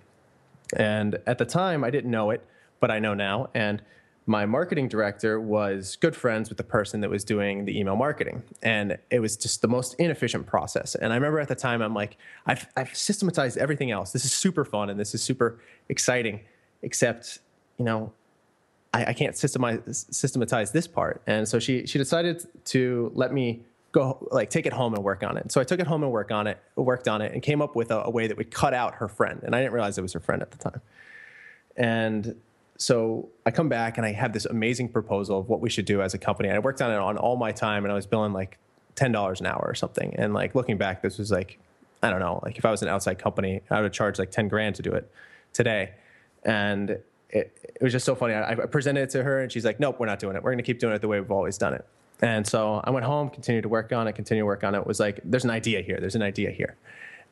And 0.77 1.19
at 1.27 1.39
the 1.39 1.45
time, 1.45 1.85
I 1.85 1.91
didn't 1.91 2.11
know 2.11 2.31
it, 2.31 2.45
but 2.81 2.91
I 2.91 2.99
know 2.99 3.15
now. 3.15 3.51
And 3.55 3.83
my 4.27 4.47
marketing 4.47 4.89
director 4.89 5.39
was 5.39 5.97
good 5.97 6.17
friends 6.17 6.49
with 6.49 6.57
the 6.57 6.65
person 6.65 7.01
that 7.01 7.11
was 7.11 7.25
doing 7.25 7.67
the 7.67 7.79
email 7.79 7.97
marketing 7.97 8.43
and 8.63 8.97
it 9.11 9.21
was 9.21 9.37
just 9.37 9.61
the 9.61 9.69
most 9.69 9.95
inefficient 9.99 10.47
process 10.47 10.95
and 10.95 11.13
i 11.13 11.17
remember 11.17 11.39
at 11.41 11.49
the 11.49 11.55
time 11.55 11.83
i'm 11.83 11.95
like 11.95 12.17
i've, 12.47 12.67
I've 12.77 12.97
systematized 12.97 13.59
everything 13.59 13.91
else 13.91 14.13
this 14.13 14.25
is 14.25 14.33
super 14.33 14.65
fun 14.65 14.89
and 14.89 14.99
this 14.99 15.15
is 15.15 15.23
super 15.23 15.61
exciting 15.89 16.41
except 16.83 17.41
you 17.79 17.85
know 17.85 18.13
i, 18.95 19.07
I 19.07 19.13
can't 19.13 19.35
systemize, 19.35 20.07
systematize 20.11 20.73
this 20.73 20.87
part 20.87 21.21
and 21.27 21.47
so 21.47 21.59
she 21.59 21.87
she 21.87 21.99
decided 21.99 22.47
to 22.67 23.13
let 23.15 23.33
me 23.33 23.63
go 23.95 24.27
like 24.31 24.51
take 24.51 24.67
it 24.67 24.73
home 24.73 24.93
and 24.93 25.03
work 25.03 25.23
on 25.23 25.37
it 25.37 25.51
so 25.53 25.61
i 25.61 25.65
took 25.65 25.79
it 25.79 25.87
home 25.87 26.03
and 26.03 26.11
work 26.11 26.31
on 26.31 26.47
it 26.47 26.59
worked 26.75 27.07
on 27.07 27.23
it 27.23 27.33
and 27.33 27.43
came 27.43 27.63
up 27.63 27.77
with 27.77 27.91
a, 27.91 28.03
a 28.05 28.11
way 28.11 28.27
that 28.27 28.37
would 28.37 28.51
cut 28.51 28.75
out 28.75 28.97
her 28.97 29.09
friend 29.09 29.41
and 29.45 29.55
i 29.55 29.61
didn't 29.61 29.73
realize 29.73 29.97
it 29.97 30.03
was 30.03 30.13
her 30.13 30.21
friend 30.21 30.43
at 30.43 30.51
the 30.51 30.59
time 30.59 30.81
and 31.77 32.35
so 32.77 33.29
I 33.47 33.51
come 33.51 33.69
back 33.69 33.99
and 33.99 34.07
I 34.07 34.13
have 34.13 34.33
this 34.33 34.47
amazing 34.47 34.89
proposal 34.89 35.39
of 35.39 35.49
what 35.49 35.61
we 35.61 35.71
should 35.71 35.85
do 35.85 36.03
as 36.03 36.15
a 36.15 36.19
company. 36.19 36.51
I 36.51 36.59
worked 36.59 36.83
on 36.83 36.91
it 36.91 36.97
on 36.97 37.17
all 37.17 37.37
my 37.37 37.53
time 37.53 37.85
and 37.85 37.93
I 37.93 37.95
was 37.95 38.07
billing 38.07 38.33
like 38.33 38.59
ten 38.95 39.13
dollars 39.13 39.41
an 39.41 39.47
hour 39.47 39.65
or 39.65 39.75
something. 39.75 40.15
And 40.17 40.35
like 40.35 40.55
looking 40.55 40.77
back, 40.77 41.03
this 41.03 41.19
was 41.19 41.31
like 41.31 41.59
I 42.03 42.11
don't 42.11 42.21
know, 42.21 42.41
like 42.43 42.59
if 42.59 42.65
I 42.65 42.71
was 42.71 42.83
an 42.83 42.89
outside 42.89 43.19
company, 43.19 43.63
I 43.71 43.77
would 43.77 43.85
have 43.85 43.93
charged 43.93 44.19
like 44.19 44.31
ten 44.31 44.49
grand 44.49 44.75
to 44.77 44.83
do 44.83 44.93
it 44.93 45.11
today. 45.53 45.93
And 46.45 46.91
it, 46.91 47.03
it 47.31 47.81
was 47.81 47.93
just 47.93 48.05
so 48.05 48.15
funny. 48.15 48.35
I, 48.35 48.53
I 48.53 48.55
presented 48.55 49.03
it 49.03 49.11
to 49.11 49.23
her 49.23 49.41
and 49.41 49.51
she's 49.51 49.65
like, 49.65 49.81
"Nope, 49.81 49.99
we're 49.99 50.07
not 50.07 50.19
doing 50.19 50.37
it. 50.37 50.43
We're 50.43 50.51
going 50.51 50.59
to 50.59 50.65
keep 50.65 50.79
doing 50.79 50.95
it 50.95 51.01
the 51.01 51.09
way 51.09 51.21
we've 51.21 51.31
always 51.31 51.59
done 51.59 51.75
it." 51.75 51.87
And 52.25 52.47
so 52.47 52.81
I 52.83 52.91
went 52.91 53.05
home, 53.05 53.29
continued 53.31 53.63
to 53.63 53.69
work 53.69 53.93
on 53.93 54.09
it, 54.09 54.15
continued 54.15 54.43
to 54.43 54.47
work 54.47 54.65
on 54.65 54.75
it. 54.75 54.79
it 54.79 54.87
was 54.87 54.99
like, 54.99 55.21
"There's 55.25 55.45
an 55.45 55.51
idea 55.51 55.83
here. 55.83 55.99
There's 56.01 56.15
an 56.15 56.23
idea 56.23 56.51
here," 56.51 56.77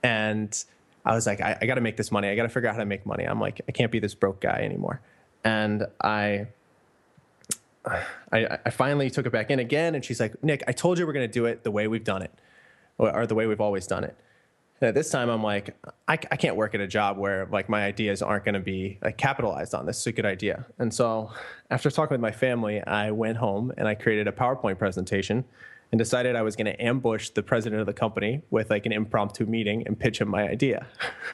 and 0.02 0.64
I 1.04 1.14
was 1.14 1.26
like, 1.26 1.40
I, 1.40 1.58
I 1.60 1.66
got 1.66 1.76
to 1.76 1.80
make 1.80 1.96
this 1.96 2.12
money. 2.12 2.28
I 2.28 2.36
got 2.36 2.44
to 2.44 2.48
figure 2.48 2.68
out 2.68 2.74
how 2.74 2.80
to 2.80 2.86
make 2.86 3.04
money. 3.06 3.24
I'm 3.24 3.40
like, 3.40 3.60
I 3.68 3.72
can't 3.72 3.90
be 3.90 3.98
this 3.98 4.14
broke 4.14 4.40
guy 4.40 4.60
anymore 4.62 5.00
and 5.44 5.86
I, 6.00 6.46
I, 7.84 8.58
I 8.64 8.70
finally 8.70 9.10
took 9.10 9.26
it 9.26 9.32
back 9.32 9.50
in 9.50 9.58
again, 9.58 9.94
and 9.94 10.04
she's 10.04 10.20
like, 10.20 10.42
"Nick, 10.42 10.62
I 10.66 10.72
told 10.72 10.98
you 10.98 11.06
we're 11.06 11.12
going 11.12 11.28
to 11.28 11.32
do 11.32 11.46
it 11.46 11.64
the 11.64 11.70
way 11.70 11.88
we've 11.88 12.04
done 12.04 12.22
it, 12.22 12.32
or 12.98 13.26
the 13.26 13.34
way 13.34 13.46
we've 13.46 13.60
always 13.60 13.86
done 13.86 14.04
it." 14.04 14.16
This 14.90 15.10
time, 15.10 15.28
I'm 15.28 15.44
like, 15.44 15.76
I, 16.08 16.14
I 16.14 16.36
can't 16.36 16.56
work 16.56 16.74
at 16.74 16.80
a 16.80 16.88
job 16.88 17.16
where 17.16 17.46
like 17.46 17.68
my 17.68 17.84
ideas 17.84 18.20
aren't 18.20 18.44
going 18.44 18.54
to 18.54 18.60
be 18.60 18.98
like 19.00 19.16
capitalized 19.16 19.74
on. 19.74 19.86
This 19.86 20.00
is 20.00 20.06
a 20.08 20.12
good 20.12 20.26
idea. 20.26 20.66
And 20.78 20.92
so, 20.92 21.30
after 21.70 21.90
talking 21.90 22.14
with 22.14 22.20
my 22.20 22.32
family, 22.32 22.82
I 22.82 23.12
went 23.12 23.36
home 23.36 23.72
and 23.76 23.86
I 23.86 23.94
created 23.94 24.26
a 24.26 24.32
PowerPoint 24.32 24.78
presentation 24.78 25.44
and 25.92 25.98
decided 25.98 26.34
I 26.34 26.42
was 26.42 26.56
going 26.56 26.66
to 26.66 26.82
ambush 26.82 27.28
the 27.30 27.42
president 27.42 27.80
of 27.80 27.86
the 27.86 27.92
company 27.92 28.42
with 28.50 28.70
like 28.70 28.86
an 28.86 28.92
impromptu 28.92 29.46
meeting 29.46 29.86
and 29.86 29.98
pitch 29.98 30.20
him 30.20 30.28
my 30.28 30.48
idea. 30.48 30.86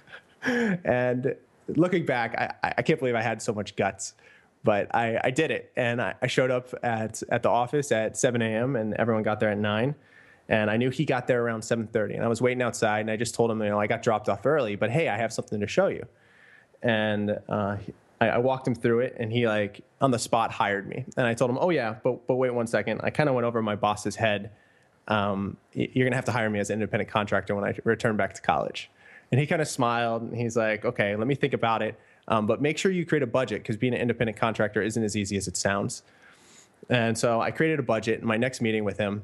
and 0.43 1.35
looking 1.69 2.05
back, 2.05 2.35
I, 2.63 2.75
I 2.77 2.83
can't 2.83 2.99
believe 2.99 3.15
I 3.15 3.23
had 3.23 3.41
so 3.41 3.55
much 3.55 3.77
guts, 3.77 4.15
but 4.65 4.95
I, 4.95 5.21
I 5.25 5.31
did 5.31 5.51
it. 5.51 5.73
And 5.77 6.03
I, 6.03 6.15
I 6.21 6.27
showed 6.27 6.51
up 6.51 6.75
at, 6.83 7.23
at 7.31 7.43
the 7.43 7.49
office 7.49 7.93
at 7.93 8.17
7 8.17 8.43
a.m. 8.43 8.77
and 8.77 8.95
everyone 8.95 9.23
got 9.23 9.41
there 9.41 9.51
at 9.51 9.59
9 9.59 9.95
and 10.49 10.71
I 10.71 10.77
knew 10.77 10.91
he 10.91 11.05
got 11.05 11.27
there 11.27 11.43
around 11.43 11.61
7:30 11.61 12.15
and 12.15 12.25
I 12.25 12.29
was 12.29 12.41
waiting 12.41 12.63
outside 12.63 13.01
and 13.01 13.11
I 13.11 13.17
just 13.17 13.35
told 13.35 13.51
him 13.51 13.63
you 13.63 13.69
know 13.69 13.81
I 13.81 13.87
got 13.87 14.03
dropped 14.03 14.29
off 14.29 14.45
early 14.47 14.77
but 14.77 14.91
hey 14.91 15.09
I 15.09 15.17
have 15.17 15.33
something 15.33 15.61
to 15.61 15.67
show 15.67 15.89
you 15.89 16.07
and 16.83 17.39
uh, 17.49 17.77
I, 18.21 18.29
I, 18.29 18.39
walked 18.39 18.67
him 18.67 18.75
through 18.75 19.01
it 19.01 19.17
and 19.19 19.33
he 19.33 19.49
like 19.49 19.81
on 20.01 20.13
the 20.13 20.19
spot 20.19 20.53
hired 20.53 20.89
me 20.89 21.05
and 21.17 21.27
I 21.27 21.35
told 21.35 21.51
him 21.51 21.59
oh 21.61 21.71
yeah 21.71 21.97
but 22.03 22.27
but 22.27 22.37
wait 22.37 22.51
one 22.51 22.67
second 22.67 23.01
I 23.03 23.11
kind 23.11 23.29
of 23.29 23.35
went 23.35 23.47
over 23.47 23.61
my 23.63 23.77
boss's 23.77 24.17
head 24.17 24.51
um, 25.09 25.57
you're 25.73 26.07
gonna 26.07 26.17
have 26.17 26.27
to 26.27 26.33
hire 26.33 26.51
me 26.51 26.61
as 26.61 26.71
an 26.71 26.75
independent 26.75 27.11
contractor 27.11 27.55
when 27.55 27.65
I 27.65 27.75
return 27.85 28.17
back 28.17 28.35
to 28.35 28.43
college 28.43 28.91
and 29.31 29.41
he 29.41 29.47
kind 29.47 29.61
of 29.61 29.69
smiled 29.69 30.23
and 30.23 30.37
he's 30.37 30.57
like, 30.57 30.85
okay, 30.85 31.15
let 31.17 31.27
me 31.27 31.35
think 31.35 31.53
about 31.53 31.83
it. 31.83 31.99
Um, 32.29 32.47
but 32.47 32.61
make 32.61 32.79
sure 32.79 32.91
you 32.91 33.07
create 33.07 33.23
a 33.23 33.27
budget 33.27 33.63
because 33.63 33.77
being 33.77 33.95
an 33.95 34.01
independent 34.01 34.39
contractor 34.39 34.83
isn't 34.83 35.03
as 35.03 35.17
easy 35.17 35.37
as 35.37 35.49
it 35.49 35.57
sounds. 35.57 36.03
And 36.89 37.17
so 37.17 37.41
I 37.41 37.51
created 37.51 37.79
a 37.79 37.83
budget. 37.83 38.21
In 38.21 38.27
my 38.27 38.37
next 38.37 38.61
meeting 38.61 38.85
with 38.85 38.99
him, 38.99 39.23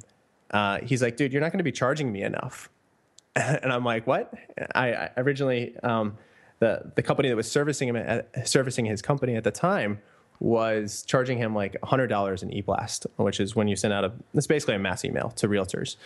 uh, 0.51 0.79
he's 0.81 1.03
like, 1.03 1.17
dude, 1.17 1.33
you're 1.33 1.41
not 1.41 1.53
going 1.53 1.59
to 1.59 1.65
be 1.65 1.73
charging 1.73 2.13
me 2.13 2.23
enough. 2.23 2.71
and 3.37 3.73
I'm 3.73 3.85
like, 3.85 4.07
what? 4.07 4.33
I, 4.75 4.93
I 4.95 5.11
originally, 5.17 5.77
um, 5.81 6.17
the, 6.61 6.93
the 6.95 7.03
company 7.03 7.29
that 7.29 7.37
was 7.37 7.51
servicing 7.51 7.89
him, 7.89 7.97
at, 7.97 8.49
servicing 8.49 8.85
his 8.85 9.03
company 9.03 9.35
at 9.37 9.45
the 9.45 9.51
time 9.51 10.01
was 10.41 11.03
charging 11.07 11.39
him 11.39 11.55
like 11.55 11.77
$100 11.83 12.43
in 12.43 12.53
e-blast, 12.53 13.07
which 13.17 13.41
is 13.41 13.57
when 13.57 13.69
you 13.69 13.77
send 13.77 13.93
out 13.93 14.05
a, 14.05 14.13
it's 14.35 14.47
basically 14.47 14.75
a 14.75 14.79
mass 14.79 15.05
email 15.05 15.31
to 15.31 15.49
realtors. 15.49 15.97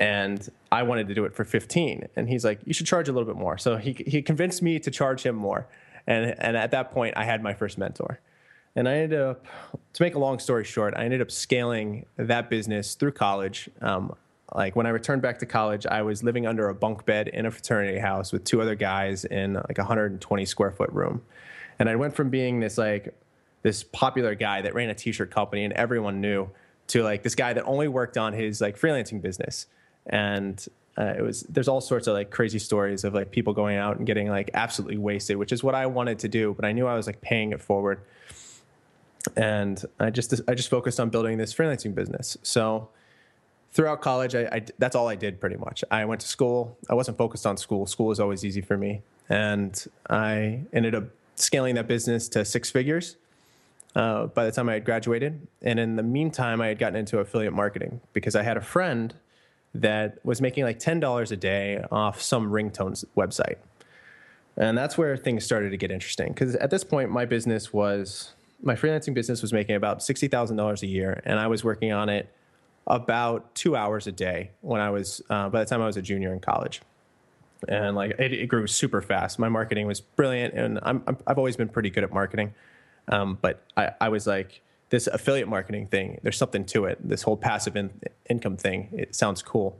And 0.00 0.48
I 0.72 0.82
wanted 0.82 1.08
to 1.08 1.14
do 1.14 1.24
it 1.24 1.34
for 1.34 1.44
15. 1.44 2.08
And 2.16 2.28
he's 2.28 2.44
like, 2.44 2.60
you 2.64 2.74
should 2.74 2.86
charge 2.86 3.08
a 3.08 3.12
little 3.12 3.26
bit 3.26 3.36
more. 3.36 3.58
So 3.58 3.76
he, 3.76 3.92
he 4.06 4.22
convinced 4.22 4.62
me 4.62 4.78
to 4.80 4.90
charge 4.90 5.22
him 5.22 5.36
more. 5.36 5.66
And, 6.06 6.34
and 6.38 6.56
at 6.56 6.70
that 6.72 6.90
point, 6.90 7.14
I 7.16 7.24
had 7.24 7.42
my 7.42 7.54
first 7.54 7.78
mentor. 7.78 8.20
And 8.76 8.88
I 8.88 8.94
ended 8.96 9.20
up, 9.20 9.44
to 9.92 10.02
make 10.02 10.14
a 10.14 10.18
long 10.18 10.38
story 10.38 10.64
short, 10.64 10.94
I 10.96 11.04
ended 11.04 11.20
up 11.20 11.30
scaling 11.30 12.06
that 12.16 12.50
business 12.50 12.94
through 12.94 13.12
college. 13.12 13.68
Um, 13.80 14.14
like 14.54 14.76
when 14.76 14.86
I 14.86 14.90
returned 14.90 15.22
back 15.22 15.38
to 15.40 15.46
college, 15.46 15.86
I 15.86 16.02
was 16.02 16.22
living 16.22 16.46
under 16.46 16.68
a 16.68 16.74
bunk 16.74 17.04
bed 17.04 17.28
in 17.28 17.46
a 17.46 17.50
fraternity 17.50 17.98
house 17.98 18.32
with 18.32 18.44
two 18.44 18.60
other 18.60 18.74
guys 18.74 19.24
in 19.24 19.54
like 19.54 19.78
a 19.78 19.82
120 19.82 20.44
square 20.44 20.70
foot 20.70 20.92
room. 20.92 21.22
And 21.78 21.88
I 21.88 21.96
went 21.96 22.14
from 22.14 22.30
being 22.30 22.60
this 22.60 22.78
like 22.78 23.14
this 23.62 23.82
popular 23.82 24.34
guy 24.34 24.62
that 24.62 24.74
ran 24.74 24.90
a 24.90 24.94
t-shirt 24.94 25.30
company 25.30 25.64
and 25.64 25.72
everyone 25.72 26.20
knew 26.20 26.50
to 26.88 27.02
like 27.02 27.22
this 27.22 27.34
guy 27.34 27.52
that 27.52 27.64
only 27.64 27.88
worked 27.88 28.18
on 28.18 28.32
his 28.32 28.60
like 28.60 28.78
freelancing 28.78 29.22
business. 29.22 29.66
And 30.06 30.64
uh, 30.96 31.14
it 31.16 31.22
was 31.22 31.42
there's 31.44 31.66
all 31.66 31.80
sorts 31.80 32.06
of 32.06 32.14
like 32.14 32.30
crazy 32.30 32.58
stories 32.58 33.04
of 33.04 33.14
like 33.14 33.30
people 33.30 33.52
going 33.52 33.76
out 33.76 33.96
and 33.96 34.06
getting 34.06 34.28
like 34.28 34.50
absolutely 34.54 34.98
wasted, 34.98 35.36
which 35.36 35.50
is 35.50 35.64
what 35.64 35.74
I 35.74 35.86
wanted 35.86 36.18
to 36.20 36.28
do, 36.28 36.54
but 36.54 36.64
I 36.64 36.72
knew 36.72 36.86
I 36.86 36.94
was 36.94 37.06
like 37.06 37.20
paying 37.20 37.52
it 37.52 37.60
forward. 37.60 38.00
And 39.36 39.82
I 39.98 40.10
just 40.10 40.40
I 40.48 40.54
just 40.54 40.68
focused 40.68 41.00
on 41.00 41.10
building 41.10 41.38
this 41.38 41.54
freelancing 41.54 41.94
business. 41.94 42.36
So 42.42 42.88
throughout 43.72 44.00
college, 44.00 44.34
I, 44.34 44.42
I, 44.52 44.62
that's 44.78 44.94
all 44.94 45.08
I 45.08 45.16
did 45.16 45.40
pretty 45.40 45.56
much. 45.56 45.84
I 45.90 46.04
went 46.04 46.20
to 46.22 46.28
school. 46.28 46.78
I 46.88 46.94
wasn't 46.94 47.18
focused 47.18 47.46
on 47.46 47.56
school. 47.56 47.86
School 47.86 48.06
was 48.06 48.20
always 48.20 48.44
easy 48.44 48.60
for 48.60 48.76
me, 48.76 49.02
and 49.28 49.84
I 50.08 50.60
ended 50.72 50.94
up 50.94 51.04
scaling 51.36 51.74
that 51.74 51.88
business 51.88 52.28
to 52.28 52.44
six 52.44 52.70
figures 52.70 53.16
uh, 53.96 54.26
by 54.26 54.44
the 54.44 54.52
time 54.52 54.68
I 54.68 54.74
had 54.74 54.84
graduated. 54.84 55.46
And 55.62 55.80
in 55.80 55.96
the 55.96 56.02
meantime, 56.02 56.60
I 56.60 56.68
had 56.68 56.78
gotten 56.78 56.96
into 56.96 57.18
affiliate 57.18 57.52
marketing 57.52 58.00
because 58.12 58.36
I 58.36 58.42
had 58.42 58.56
a 58.56 58.60
friend 58.60 59.14
that 59.74 60.24
was 60.24 60.40
making 60.40 60.62
like 60.64 60.78
ten 60.78 61.00
dollars 61.00 61.32
a 61.32 61.36
day 61.36 61.84
off 61.90 62.22
some 62.22 62.50
ringtones 62.50 63.04
website, 63.16 63.56
and 64.56 64.78
that's 64.78 64.96
where 64.96 65.16
things 65.16 65.44
started 65.44 65.70
to 65.70 65.76
get 65.76 65.90
interesting. 65.90 66.28
Because 66.28 66.54
at 66.56 66.70
this 66.70 66.84
point, 66.84 67.10
my 67.10 67.24
business 67.24 67.72
was 67.72 68.34
my 68.62 68.74
freelancing 68.74 69.14
business 69.14 69.42
was 69.42 69.52
making 69.52 69.76
about 69.76 70.02
sixty 70.02 70.28
thousand 70.28 70.56
dollars 70.56 70.82
a 70.82 70.86
year, 70.86 71.22
and 71.24 71.38
I 71.38 71.46
was 71.46 71.64
working 71.64 71.92
on 71.92 72.08
it 72.08 72.28
about 72.86 73.54
two 73.54 73.76
hours 73.76 74.06
a 74.06 74.12
day 74.12 74.50
when 74.60 74.80
I 74.80 74.90
was 74.90 75.22
uh, 75.30 75.48
by 75.48 75.60
the 75.60 75.66
time 75.66 75.82
I 75.82 75.86
was 75.86 75.96
a 75.96 76.02
junior 76.02 76.32
in 76.32 76.40
college, 76.40 76.80
and 77.68 77.96
like 77.96 78.12
it, 78.18 78.32
it 78.32 78.46
grew 78.46 78.66
super 78.66 79.02
fast. 79.02 79.38
My 79.38 79.48
marketing 79.48 79.86
was 79.86 80.00
brilliant, 80.00 80.54
and 80.54 80.78
I'm, 80.82 81.02
i 81.06 81.30
have 81.30 81.38
always 81.38 81.56
been 81.56 81.68
pretty 81.68 81.90
good 81.90 82.04
at 82.04 82.12
marketing. 82.12 82.54
Um, 83.08 83.38
but 83.40 83.62
I, 83.76 83.90
I 84.00 84.08
was 84.08 84.26
like 84.26 84.62
this 84.90 85.06
affiliate 85.06 85.48
marketing 85.48 85.86
thing. 85.88 86.20
There's 86.22 86.38
something 86.38 86.64
to 86.66 86.86
it. 86.86 86.98
This 87.06 87.22
whole 87.22 87.36
passive 87.36 87.76
in, 87.76 87.90
income 88.28 88.56
thing. 88.56 88.88
It 88.92 89.14
sounds 89.14 89.42
cool. 89.42 89.78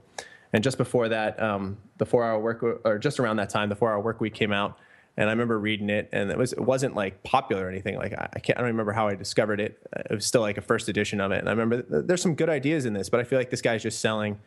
And 0.53 0.63
just 0.63 0.77
before 0.77 1.09
that, 1.09 1.41
um, 1.41 1.77
the 1.97 2.05
four 2.05 2.23
hour 2.23 2.39
work 2.39 2.63
or 2.83 2.97
just 2.97 3.19
around 3.19 3.37
that 3.37 3.49
time, 3.49 3.69
the 3.69 3.75
four 3.75 3.91
hour 3.91 3.99
work 3.99 4.21
week 4.21 4.33
came 4.33 4.51
out 4.51 4.77
and 5.17 5.29
I 5.29 5.31
remember 5.31 5.57
reading 5.57 5.89
it, 5.89 6.09
and 6.11 6.29
it 6.29 6.37
was 6.37 6.51
it 6.53 6.59
wasn't 6.59 6.95
like 6.95 7.23
popular 7.23 7.65
or 7.65 7.69
anything. 7.69 7.95
Like 7.95 8.13
I, 8.13 8.39
can't 8.39 8.57
I 8.57 8.61
don't 8.61 8.71
remember 8.71 8.91
how 8.91 9.07
I 9.07 9.15
discovered 9.15 9.61
it. 9.61 9.79
It 10.09 10.13
was 10.13 10.25
still 10.25 10.41
like 10.41 10.57
a 10.57 10.61
first 10.61 10.89
edition 10.89 11.21
of 11.21 11.31
it, 11.31 11.39
and 11.39 11.47
I 11.47 11.51
remember 11.53 12.01
there's 12.01 12.21
some 12.21 12.35
good 12.35 12.49
ideas 12.49 12.85
in 12.85 12.93
this, 12.93 13.09
but 13.09 13.19
I 13.19 13.23
feel 13.23 13.39
like 13.39 13.49
this 13.49 13.61
guy's 13.61 13.83
just 13.83 13.99
selling 13.99 14.39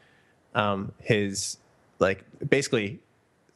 um, 0.54 0.92
his 0.98 1.56
like 1.98 2.24
basically 2.48 3.00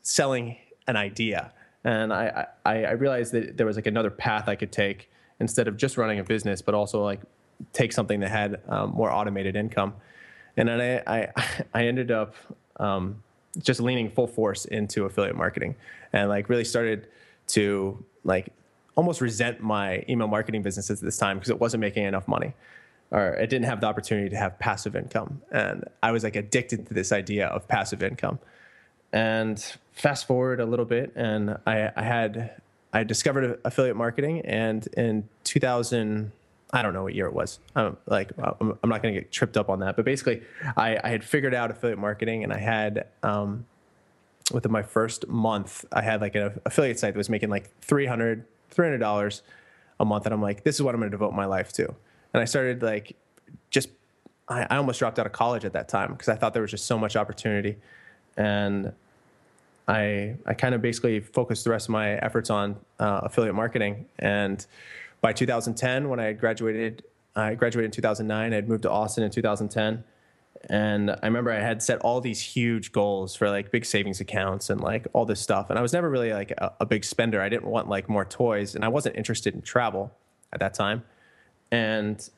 selling 0.01 0.57
an 0.87 0.97
idea, 0.97 1.53
and 1.85 2.13
I, 2.13 2.47
I 2.65 2.85
I 2.85 2.93
realized 2.93 3.33
that 3.33 3.59
there 3.59 3.67
was 3.67 3.77
like 3.77 3.87
another 3.87 4.11
path 4.11 4.49
I 4.49 4.57
could 4.57 4.73
take 4.73 5.11
instead 5.39 5.69
of 5.69 5.77
just 5.77 5.99
running 5.99 6.19
a 6.19 6.25
business, 6.25 6.63
but 6.63 6.75
also 6.75 7.05
like 7.05 7.21
take 7.75 7.93
something 7.93 8.21
that 8.21 8.31
had 8.31 8.61
um, 8.69 8.93
more 8.93 9.13
automated 9.13 9.55
income, 9.55 9.95
and 10.57 10.67
then 10.67 10.81
I 11.07 11.19
I, 11.21 11.29
I 11.75 11.87
ended 11.87 12.11
up. 12.11 12.35
Um, 12.77 13.23
just 13.59 13.81
leaning 13.81 14.11
full 14.11 14.27
force 14.27 14.65
into 14.65 15.05
affiliate 15.05 15.37
marketing 15.37 15.75
and 16.13 16.29
like 16.29 16.49
really 16.49 16.65
started 16.65 17.07
to 17.49 18.03
like 18.25 18.53
almost 18.95 19.21
resent 19.21 19.61
my 19.61 20.05
email 20.09 20.29
marketing 20.29 20.63
business 20.63 20.91
at 20.91 21.01
this 21.01 21.19
time 21.19 21.39
because 21.39 21.51
it 21.51 21.61
wasn't 21.61 21.81
making 21.81 22.05
enough 22.05 22.27
money 22.29 22.55
or 23.11 23.35
it 23.35 23.51
didn't 23.51 23.67
have 23.67 23.81
the 23.81 23.87
opportunity 23.87 24.31
to 24.31 24.37
have 24.37 24.59
passive 24.59 24.97
income. 24.97 25.41
And 25.51 25.85
i 26.03 26.11
was 26.11 26.25
like 26.25 26.37
addicted 26.37 26.87
to 26.89 26.95
this 26.95 27.13
idea 27.13 27.47
of 27.49 27.69
passive 27.69 28.03
income. 28.03 28.39
And 29.13 29.63
fast 29.93 30.27
forward 30.27 30.61
a 30.61 30.65
little 30.67 30.87
bit 30.87 31.13
and 31.15 31.59
i, 31.67 31.91
I 31.95 32.03
had 32.03 32.53
i 32.95 33.05
discovered 33.05 33.61
affiliate 33.65 33.97
marketing 33.97 34.41
and 34.41 34.87
in 34.97 35.29
2000 35.45 36.33
I 36.73 36.81
don't 36.81 36.95
know 36.95 37.03
what 37.03 37.15
year 37.15 37.27
it 37.27 37.35
was. 37.35 37.59
I'm 37.77 37.99
like, 38.07 38.33
I'm, 38.39 38.79
I'm 38.83 38.89
not 38.89 39.03
going 39.03 39.15
to 39.15 39.21
get 39.21 39.31
tripped 39.31 39.57
up 39.57 39.69
on 39.69 39.81
that. 39.81 39.95
But 39.97 40.07
basically, 40.07 40.43
I, 40.77 40.99
I, 41.05 41.11
had 41.11 41.23
figured 41.23 41.55
out 41.55 41.71
affiliate 41.71 41.99
marketing, 41.99 42.45
and 42.45 42.53
I 42.53 42.59
had 42.59 43.09
um, 43.23 43.67
within 44.51 44.73
my 44.73 44.83
first 44.83 45.29
month, 45.29 45.85
I 45.93 46.01
had 46.01 46.23
like 46.23 46.35
an 46.35 46.61
affiliate 46.65 46.99
site 46.99 47.13
that 47.13 47.19
was 47.19 47.29
making 47.29 47.51
like 47.51 47.71
300 47.83 48.47
dollars 48.99 49.43
a 50.01 50.05
month, 50.05 50.25
and 50.25 50.35
I'm 50.35 50.41
like, 50.41 50.65
this 50.65 50.77
is 50.77 50.83
what 50.83 50.95
I'm 50.95 51.01
going 51.01 51.11
to 51.11 51.15
devote 51.15 51.35
my 51.35 51.45
life 51.45 51.73
to. 51.75 51.95
And 52.33 52.41
I 52.41 52.47
started 52.47 52.83
like 52.83 53.17
just, 53.71 53.91
I, 54.49 54.67
I 54.71 54.77
almost 54.77 54.99
dropped 54.99 55.19
out 55.19 55.27
of 55.27 55.33
college 55.33 55.67
at 55.67 55.75
that 55.75 55.89
time 55.89 56.13
because 56.13 56.31
I 56.31 56.37
thought 56.37 56.55
there 56.55 56.63
was 56.63 56.71
just 56.71 56.87
so 56.87 56.99
much 56.99 57.17
opportunity, 57.17 57.77
and 58.39 58.93
I 59.87 60.37
I 60.47 60.55
kind 60.55 60.75
of 60.75 60.81
basically 60.81 61.21
focused 61.21 61.65
the 61.65 61.71
rest 61.71 61.87
of 61.87 61.91
my 61.91 62.13
efforts 62.15 62.49
on 62.49 62.77
uh, 62.99 63.21
affiliate 63.25 63.55
marketing 63.55 64.07
and 64.19 64.65
by 65.23 65.33
2010, 65.33 66.09
when 66.09 66.21
I 66.21 66.25
had 66.25 66.41
graduated, 66.41 67.05
I 67.35 67.55
graduated 67.55 67.87
in 67.87 67.93
2009. 67.93 68.53
I 68.53 68.55
had 68.55 68.69
moved 68.69 68.83
to 68.83 68.91
Austin 68.91 69.25
in 69.25 69.31
2010. 69.31 70.05
And 70.69 71.11
I 71.11 71.27
remember 71.27 71.51
I 71.51 71.61
had 71.61 71.83
set 71.83 72.01
all 72.01 72.21
these 72.21 72.41
huge 72.41 72.93
goals 72.93 73.35
for 73.35 73.49
like 73.49 73.71
big 73.71 73.85
savings 73.85 74.21
accounts 74.21 74.69
and 74.69 74.81
like 74.81 75.07
all 75.13 75.25
this 75.25 75.41
stuff. 75.41 75.71
And 75.71 75.79
I 75.79 75.83
was 75.83 75.93
never 75.93 76.11
really 76.11 76.33
like 76.33 76.51
a, 76.53 76.73
a 76.81 76.87
big 76.87 77.05
spender. 77.05 77.41
I 77.41 77.49
didn't 77.49 77.67
want 77.67 77.89
like 77.89 78.09
more 78.09 78.25
toys 78.25 78.75
and 78.75 78.85
I 78.85 78.89
wasn't 78.89 79.17
interested 79.17 79.55
in 79.55 79.63
travel 79.63 80.13
at 80.53 80.61
that 80.61 80.75
time. 80.75 81.05
And 81.71 82.29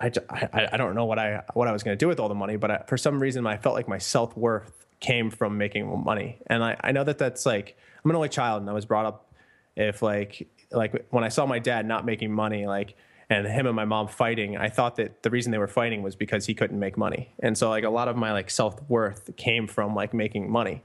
I, 0.00 0.10
I, 0.30 0.68
I 0.72 0.76
don't 0.76 0.94
know 0.94 1.04
what 1.04 1.18
I, 1.18 1.42
what 1.54 1.68
I 1.68 1.72
was 1.72 1.82
going 1.82 1.96
to 1.96 2.02
do 2.02 2.08
with 2.08 2.18
all 2.18 2.28
the 2.28 2.34
money, 2.34 2.56
but 2.56 2.70
I, 2.70 2.78
for 2.88 2.96
some 2.96 3.20
reason 3.20 3.46
I 3.46 3.58
felt 3.58 3.74
like 3.74 3.88
my 3.88 3.98
self 3.98 4.36
worth 4.36 4.86
came 5.00 5.30
from 5.30 5.58
making 5.58 6.04
money. 6.04 6.38
And 6.46 6.64
I, 6.64 6.76
I 6.82 6.92
know 6.92 7.04
that 7.04 7.18
that's 7.18 7.46
like, 7.46 7.76
I'm 8.04 8.10
an 8.10 8.16
only 8.16 8.28
child 8.28 8.62
and 8.62 8.70
I 8.70 8.72
was 8.72 8.86
brought 8.86 9.06
up 9.06 9.32
if 9.76 10.02
like 10.02 10.48
like 10.70 11.06
when 11.10 11.24
I 11.24 11.28
saw 11.28 11.46
my 11.46 11.58
dad 11.58 11.86
not 11.86 12.04
making 12.04 12.32
money, 12.32 12.66
like 12.66 12.94
and 13.28 13.46
him 13.46 13.66
and 13.66 13.74
my 13.74 13.84
mom 13.84 14.08
fighting, 14.08 14.56
I 14.56 14.68
thought 14.68 14.96
that 14.96 15.22
the 15.22 15.30
reason 15.30 15.50
they 15.50 15.58
were 15.58 15.66
fighting 15.66 16.02
was 16.02 16.14
because 16.14 16.46
he 16.46 16.54
couldn't 16.54 16.78
make 16.78 16.96
money. 16.96 17.34
And 17.40 17.58
so 17.58 17.68
like 17.68 17.84
a 17.84 17.90
lot 17.90 18.08
of 18.08 18.16
my 18.16 18.32
like 18.32 18.50
self-worth 18.50 19.34
came 19.36 19.66
from 19.66 19.94
like 19.94 20.14
making 20.14 20.50
money. 20.50 20.84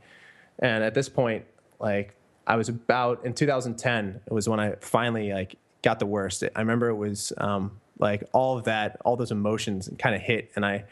And 0.57 0.83
at 0.83 0.95
this 0.95 1.07
point, 1.07 1.45
like 1.79 2.15
I 2.47 2.55
was 2.55 2.67
about 2.67 3.25
in 3.25 3.33
2010, 3.33 4.21
it 4.25 4.33
was 4.33 4.49
when 4.49 4.59
I 4.59 4.75
finally 4.81 5.31
like 5.33 5.55
got 5.81 5.99
the 5.99 6.05
worst. 6.05 6.43
I 6.55 6.59
remember 6.59 6.89
it 6.89 6.95
was 6.95 7.31
um, 7.37 7.79
like 7.99 8.23
all 8.33 8.57
of 8.57 8.63
that, 8.65 8.97
all 9.05 9.15
those 9.15 9.31
emotions 9.31 9.89
kind 9.99 10.15
of 10.15 10.21
hit, 10.21 10.51
and 10.55 10.65
I 10.65 10.83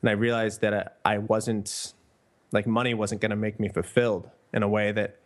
and 0.00 0.10
I 0.10 0.12
realized 0.12 0.60
that 0.60 1.00
I, 1.04 1.14
I 1.14 1.18
wasn't 1.18 1.94
like 2.52 2.66
money 2.66 2.94
wasn't 2.94 3.20
going 3.20 3.30
to 3.30 3.36
make 3.36 3.58
me 3.58 3.68
fulfilled 3.68 4.30
in 4.52 4.62
a 4.62 4.68
way 4.68 4.92
that 4.92 5.16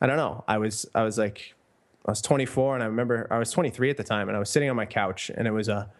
I 0.00 0.06
don't 0.06 0.16
know. 0.16 0.44
I 0.48 0.58
was 0.58 0.86
I 0.94 1.02
was 1.02 1.18
like 1.18 1.54
I 2.06 2.10
was 2.10 2.22
24 2.22 2.74
and 2.74 2.82
I 2.82 2.86
remember 2.86 3.26
I 3.30 3.38
was 3.38 3.50
23 3.50 3.90
at 3.90 3.96
the 3.96 4.04
time 4.04 4.28
and 4.28 4.36
I 4.36 4.40
was 4.40 4.50
sitting 4.50 4.70
on 4.70 4.76
my 4.76 4.86
couch 4.86 5.30
and 5.34 5.46
it 5.46 5.50
was 5.50 5.68
a 5.68 5.90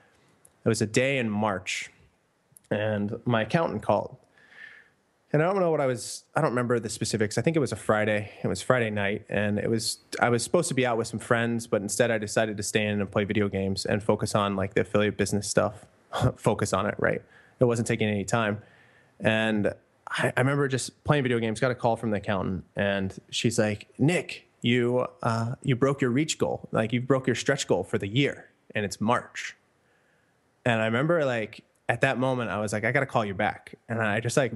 it 0.64 0.68
was 0.68 0.82
a 0.82 0.86
day 0.86 1.18
in 1.18 1.30
March 1.30 1.90
and 2.70 3.20
my 3.24 3.42
accountant 3.42 3.82
called. 3.82 4.16
And 5.32 5.42
I 5.42 5.46
don't 5.46 5.60
know 5.60 5.70
what 5.70 5.80
I 5.80 5.86
was 5.86 6.24
I 6.34 6.40
don't 6.40 6.50
remember 6.50 6.78
the 6.80 6.88
specifics. 6.88 7.38
I 7.38 7.42
think 7.42 7.56
it 7.56 7.60
was 7.60 7.72
a 7.72 7.76
Friday. 7.76 8.30
It 8.42 8.48
was 8.48 8.62
Friday 8.62 8.90
night 8.90 9.24
and 9.28 9.58
it 9.58 9.68
was 9.68 9.98
I 10.20 10.30
was 10.30 10.42
supposed 10.42 10.68
to 10.68 10.74
be 10.74 10.86
out 10.86 10.96
with 10.96 11.06
some 11.06 11.20
friends, 11.20 11.66
but 11.66 11.82
instead 11.82 12.10
I 12.10 12.18
decided 12.18 12.56
to 12.56 12.62
stay 12.62 12.86
in 12.86 13.00
and 13.00 13.10
play 13.10 13.24
video 13.24 13.48
games 13.48 13.84
and 13.84 14.02
focus 14.02 14.34
on 14.34 14.56
like 14.56 14.74
the 14.74 14.80
affiliate 14.80 15.16
business 15.16 15.48
stuff. 15.48 15.86
focus 16.36 16.72
on 16.72 16.86
it, 16.86 16.94
right? 16.98 17.22
It 17.58 17.64
wasn't 17.64 17.88
taking 17.88 18.08
any 18.08 18.24
time. 18.24 18.62
And 19.18 19.72
I, 20.08 20.32
I 20.36 20.40
remember 20.40 20.66
just 20.68 21.02
playing 21.04 21.22
video 21.22 21.38
games, 21.38 21.60
got 21.60 21.70
a 21.70 21.74
call 21.74 21.96
from 21.96 22.10
the 22.10 22.16
accountant, 22.16 22.64
and 22.74 23.16
she's 23.30 23.58
like, 23.58 23.88
Nick, 23.98 24.48
you 24.62 25.06
uh, 25.22 25.54
you 25.62 25.76
broke 25.76 26.00
your 26.00 26.10
reach 26.10 26.38
goal, 26.38 26.68
like 26.72 26.92
you 26.92 27.00
broke 27.00 27.26
your 27.26 27.36
stretch 27.36 27.66
goal 27.66 27.84
for 27.84 27.98
the 27.98 28.08
year, 28.08 28.46
and 28.74 28.84
it's 28.84 29.00
March. 29.00 29.56
And 30.64 30.80
I 30.80 30.86
remember 30.86 31.24
like 31.24 31.64
at 31.88 32.02
that 32.02 32.18
moment, 32.18 32.50
I 32.50 32.60
was 32.60 32.72
like, 32.72 32.84
I 32.84 32.92
got 32.92 33.00
to 33.00 33.06
call 33.06 33.24
you 33.24 33.34
back, 33.34 33.74
and 33.88 34.00
I 34.00 34.20
just 34.20 34.36
like 34.36 34.52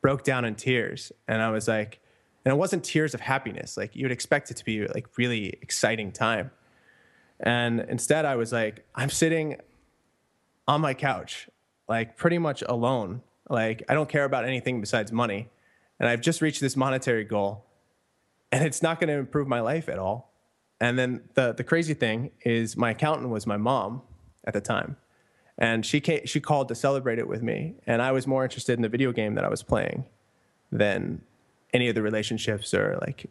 broke 0.00 0.24
down 0.24 0.44
in 0.44 0.54
tears, 0.54 1.12
and 1.28 1.40
I 1.40 1.50
was 1.50 1.68
like, 1.68 2.00
and 2.44 2.52
it 2.52 2.56
wasn't 2.56 2.84
tears 2.84 3.14
of 3.14 3.20
happiness, 3.20 3.76
like 3.76 3.94
you'd 3.94 4.12
expect 4.12 4.50
it 4.50 4.56
to 4.58 4.64
be 4.64 4.86
like 4.86 5.06
really 5.16 5.58
exciting 5.62 6.12
time, 6.12 6.50
and 7.40 7.80
instead 7.80 8.24
I 8.24 8.36
was 8.36 8.52
like, 8.52 8.84
I'm 8.94 9.10
sitting 9.10 9.56
on 10.66 10.80
my 10.80 10.94
couch, 10.94 11.48
like 11.88 12.16
pretty 12.16 12.38
much 12.38 12.62
alone, 12.62 13.22
like 13.48 13.82
I 13.88 13.94
don't 13.94 14.08
care 14.08 14.24
about 14.24 14.44
anything 14.44 14.80
besides 14.80 15.12
money 15.12 15.48
and 15.98 16.08
I've 16.08 16.20
just 16.20 16.42
reached 16.42 16.60
this 16.60 16.76
monetary 16.76 17.24
goal, 17.24 17.64
and 18.52 18.64
it's 18.64 18.82
not 18.82 19.00
going 19.00 19.08
to 19.08 19.14
improve 19.14 19.48
my 19.48 19.60
life 19.60 19.88
at 19.88 19.98
all. 19.98 20.32
And 20.80 20.98
then 20.98 21.22
the 21.34 21.52
the 21.52 21.64
crazy 21.64 21.94
thing 21.94 22.30
is, 22.44 22.76
my 22.76 22.90
accountant 22.90 23.30
was 23.30 23.46
my 23.46 23.56
mom 23.56 24.02
at 24.44 24.52
the 24.54 24.60
time, 24.60 24.96
and 25.56 25.86
she 25.86 26.00
came, 26.00 26.26
she 26.26 26.40
called 26.40 26.68
to 26.68 26.74
celebrate 26.74 27.18
it 27.18 27.28
with 27.28 27.42
me, 27.42 27.76
and 27.86 28.02
I 28.02 28.12
was 28.12 28.26
more 28.26 28.42
interested 28.42 28.74
in 28.74 28.82
the 28.82 28.88
video 28.88 29.12
game 29.12 29.34
that 29.36 29.44
I 29.44 29.48
was 29.48 29.62
playing 29.62 30.04
than 30.70 31.22
any 31.72 31.88
of 31.88 31.94
the 31.94 32.02
relationships 32.02 32.74
or 32.74 32.98
like 33.00 33.30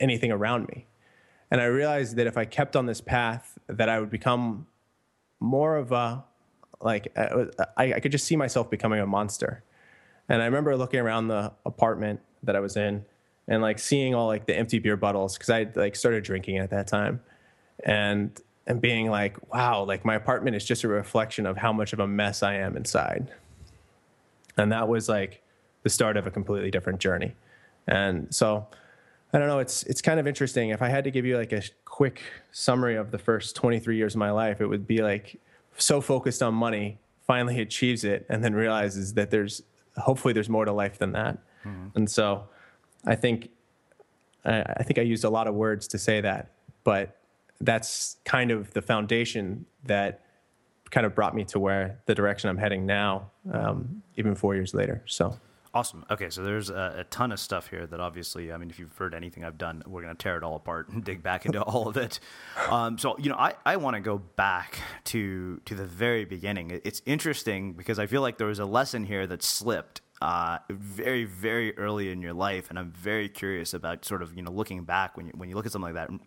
anything 0.00 0.30
around 0.30 0.68
me. 0.68 0.86
And 1.50 1.60
I 1.60 1.64
realized 1.64 2.16
that 2.16 2.26
if 2.26 2.36
I 2.36 2.44
kept 2.44 2.76
on 2.76 2.86
this 2.86 3.00
path, 3.00 3.58
that 3.68 3.88
I 3.88 4.00
would 4.00 4.10
become 4.10 4.66
more 5.40 5.76
of 5.76 5.92
a 5.92 6.24
like 6.80 7.12
I, 7.16 7.94
I 7.94 8.00
could 8.00 8.12
just 8.12 8.26
see 8.26 8.36
myself 8.36 8.70
becoming 8.70 9.00
a 9.00 9.06
monster. 9.06 9.62
And 10.28 10.42
I 10.42 10.46
remember 10.46 10.76
looking 10.76 11.00
around 11.00 11.28
the 11.28 11.52
apartment 11.64 12.20
that 12.42 12.56
I 12.56 12.60
was 12.60 12.76
in 12.76 13.04
and 13.48 13.62
like 13.62 13.78
seeing 13.78 14.14
all 14.14 14.26
like 14.26 14.46
the 14.46 14.56
empty 14.56 14.78
beer 14.78 14.96
bottles 14.96 15.36
because 15.36 15.50
I 15.50 15.68
like 15.74 15.96
started 15.96 16.24
drinking 16.24 16.58
at 16.58 16.70
that 16.70 16.86
time, 16.86 17.20
and 17.84 18.38
and 18.66 18.80
being 18.80 19.10
like, 19.10 19.52
wow, 19.52 19.84
like 19.84 20.04
my 20.04 20.14
apartment 20.14 20.56
is 20.56 20.64
just 20.64 20.84
a 20.84 20.88
reflection 20.88 21.46
of 21.46 21.56
how 21.56 21.72
much 21.72 21.92
of 21.92 21.98
a 21.98 22.06
mess 22.06 22.42
I 22.42 22.54
am 22.54 22.76
inside. 22.76 23.32
And 24.56 24.70
that 24.70 24.88
was 24.88 25.08
like 25.08 25.42
the 25.82 25.90
start 25.90 26.16
of 26.16 26.26
a 26.26 26.30
completely 26.30 26.70
different 26.70 27.00
journey. 27.00 27.34
And 27.88 28.32
so 28.32 28.66
I 29.32 29.38
don't 29.38 29.48
know, 29.48 29.58
it's 29.58 29.82
it's 29.84 30.02
kind 30.02 30.20
of 30.20 30.26
interesting. 30.26 30.70
If 30.70 30.82
I 30.82 30.88
had 30.88 31.04
to 31.04 31.10
give 31.10 31.24
you 31.24 31.36
like 31.36 31.52
a 31.52 31.62
quick 31.84 32.22
summary 32.52 32.96
of 32.96 33.10
the 33.10 33.18
first 33.18 33.56
23 33.56 33.96
years 33.96 34.14
of 34.14 34.18
my 34.18 34.30
life, 34.30 34.60
it 34.60 34.66
would 34.66 34.86
be 34.86 35.02
like 35.02 35.40
so 35.76 36.00
focused 36.00 36.42
on 36.42 36.54
money, 36.54 36.98
finally 37.26 37.60
achieves 37.60 38.04
it 38.04 38.26
and 38.28 38.44
then 38.44 38.54
realizes 38.54 39.14
that 39.14 39.30
there's 39.30 39.62
hopefully 39.96 40.32
there's 40.32 40.48
more 40.48 40.64
to 40.64 40.72
life 40.72 40.98
than 40.98 41.12
that. 41.12 41.38
Mm-hmm. 41.64 41.86
And 41.96 42.10
so 42.10 42.44
I 43.06 43.14
think 43.14 43.50
I, 44.44 44.62
I 44.62 44.82
think 44.82 44.98
I 44.98 45.02
used 45.02 45.24
a 45.24 45.30
lot 45.30 45.46
of 45.46 45.54
words 45.54 45.88
to 45.88 45.98
say 45.98 46.20
that, 46.20 46.52
but 46.84 47.18
that's 47.60 48.16
kind 48.24 48.50
of 48.50 48.72
the 48.72 48.82
foundation 48.82 49.66
that 49.84 50.20
kind 50.90 51.06
of 51.06 51.14
brought 51.14 51.34
me 51.34 51.44
to 51.44 51.58
where 51.58 52.00
the 52.06 52.14
direction 52.14 52.50
I'm 52.50 52.58
heading 52.58 52.84
now, 52.86 53.30
um, 53.50 54.02
even 54.16 54.34
four 54.34 54.54
years 54.54 54.74
later. 54.74 55.02
So. 55.06 55.38
Awesome. 55.74 56.04
Okay, 56.10 56.28
so 56.28 56.42
there's 56.42 56.68
a, 56.68 56.96
a, 56.98 57.04
ton 57.04 57.32
of 57.32 57.40
stuff 57.40 57.68
here 57.68 57.86
that 57.86 57.98
obviously, 57.98 58.52
I 58.52 58.58
mean, 58.58 58.68
if 58.68 58.78
you've 58.78 58.94
heard 58.94 59.14
anything 59.14 59.42
I've 59.42 59.56
done, 59.56 59.82
we're 59.86 60.02
going 60.02 60.14
to 60.14 60.22
tear 60.22 60.36
it 60.36 60.42
all 60.42 60.54
apart 60.54 60.90
and 60.90 61.02
dig 61.04 61.22
back 61.22 61.46
into 61.46 61.62
all 61.62 61.88
of 61.88 61.96
it. 61.96 62.20
Um, 62.68 62.98
so, 62.98 63.16
you 63.16 63.30
know, 63.30 63.36
I, 63.36 63.54
I 63.64 63.76
want 63.78 63.96
to 63.96 64.00
go 64.00 64.18
back 64.18 64.78
to 65.04 65.62
to 65.64 65.74
the 65.74 65.86
very 65.86 66.26
beginning. 66.26 66.78
It's 66.84 67.00
interesting 67.06 67.72
because 67.72 67.98
I 67.98 68.06
feel 68.06 68.20
like 68.20 68.36
there 68.36 68.48
was 68.48 68.58
a 68.58 68.66
lesson 68.66 69.04
here 69.04 69.26
that 69.26 69.42
slipped 69.42 70.02
uh, 70.22 70.58
very, 70.70 71.24
very 71.24 71.76
early 71.76 72.12
in 72.12 72.22
your 72.22 72.32
life, 72.32 72.70
and 72.70 72.78
I'm 72.78 72.92
very 72.92 73.28
curious 73.28 73.74
about 73.74 74.04
sort 74.04 74.22
of 74.22 74.36
you 74.36 74.42
know 74.42 74.52
looking 74.52 74.84
back 74.84 75.16
when 75.16 75.26
you 75.26 75.32
when 75.34 75.48
you 75.48 75.56
look 75.56 75.66
at 75.66 75.72
something 75.72 75.92
like 75.92 76.08
that. 76.08 76.20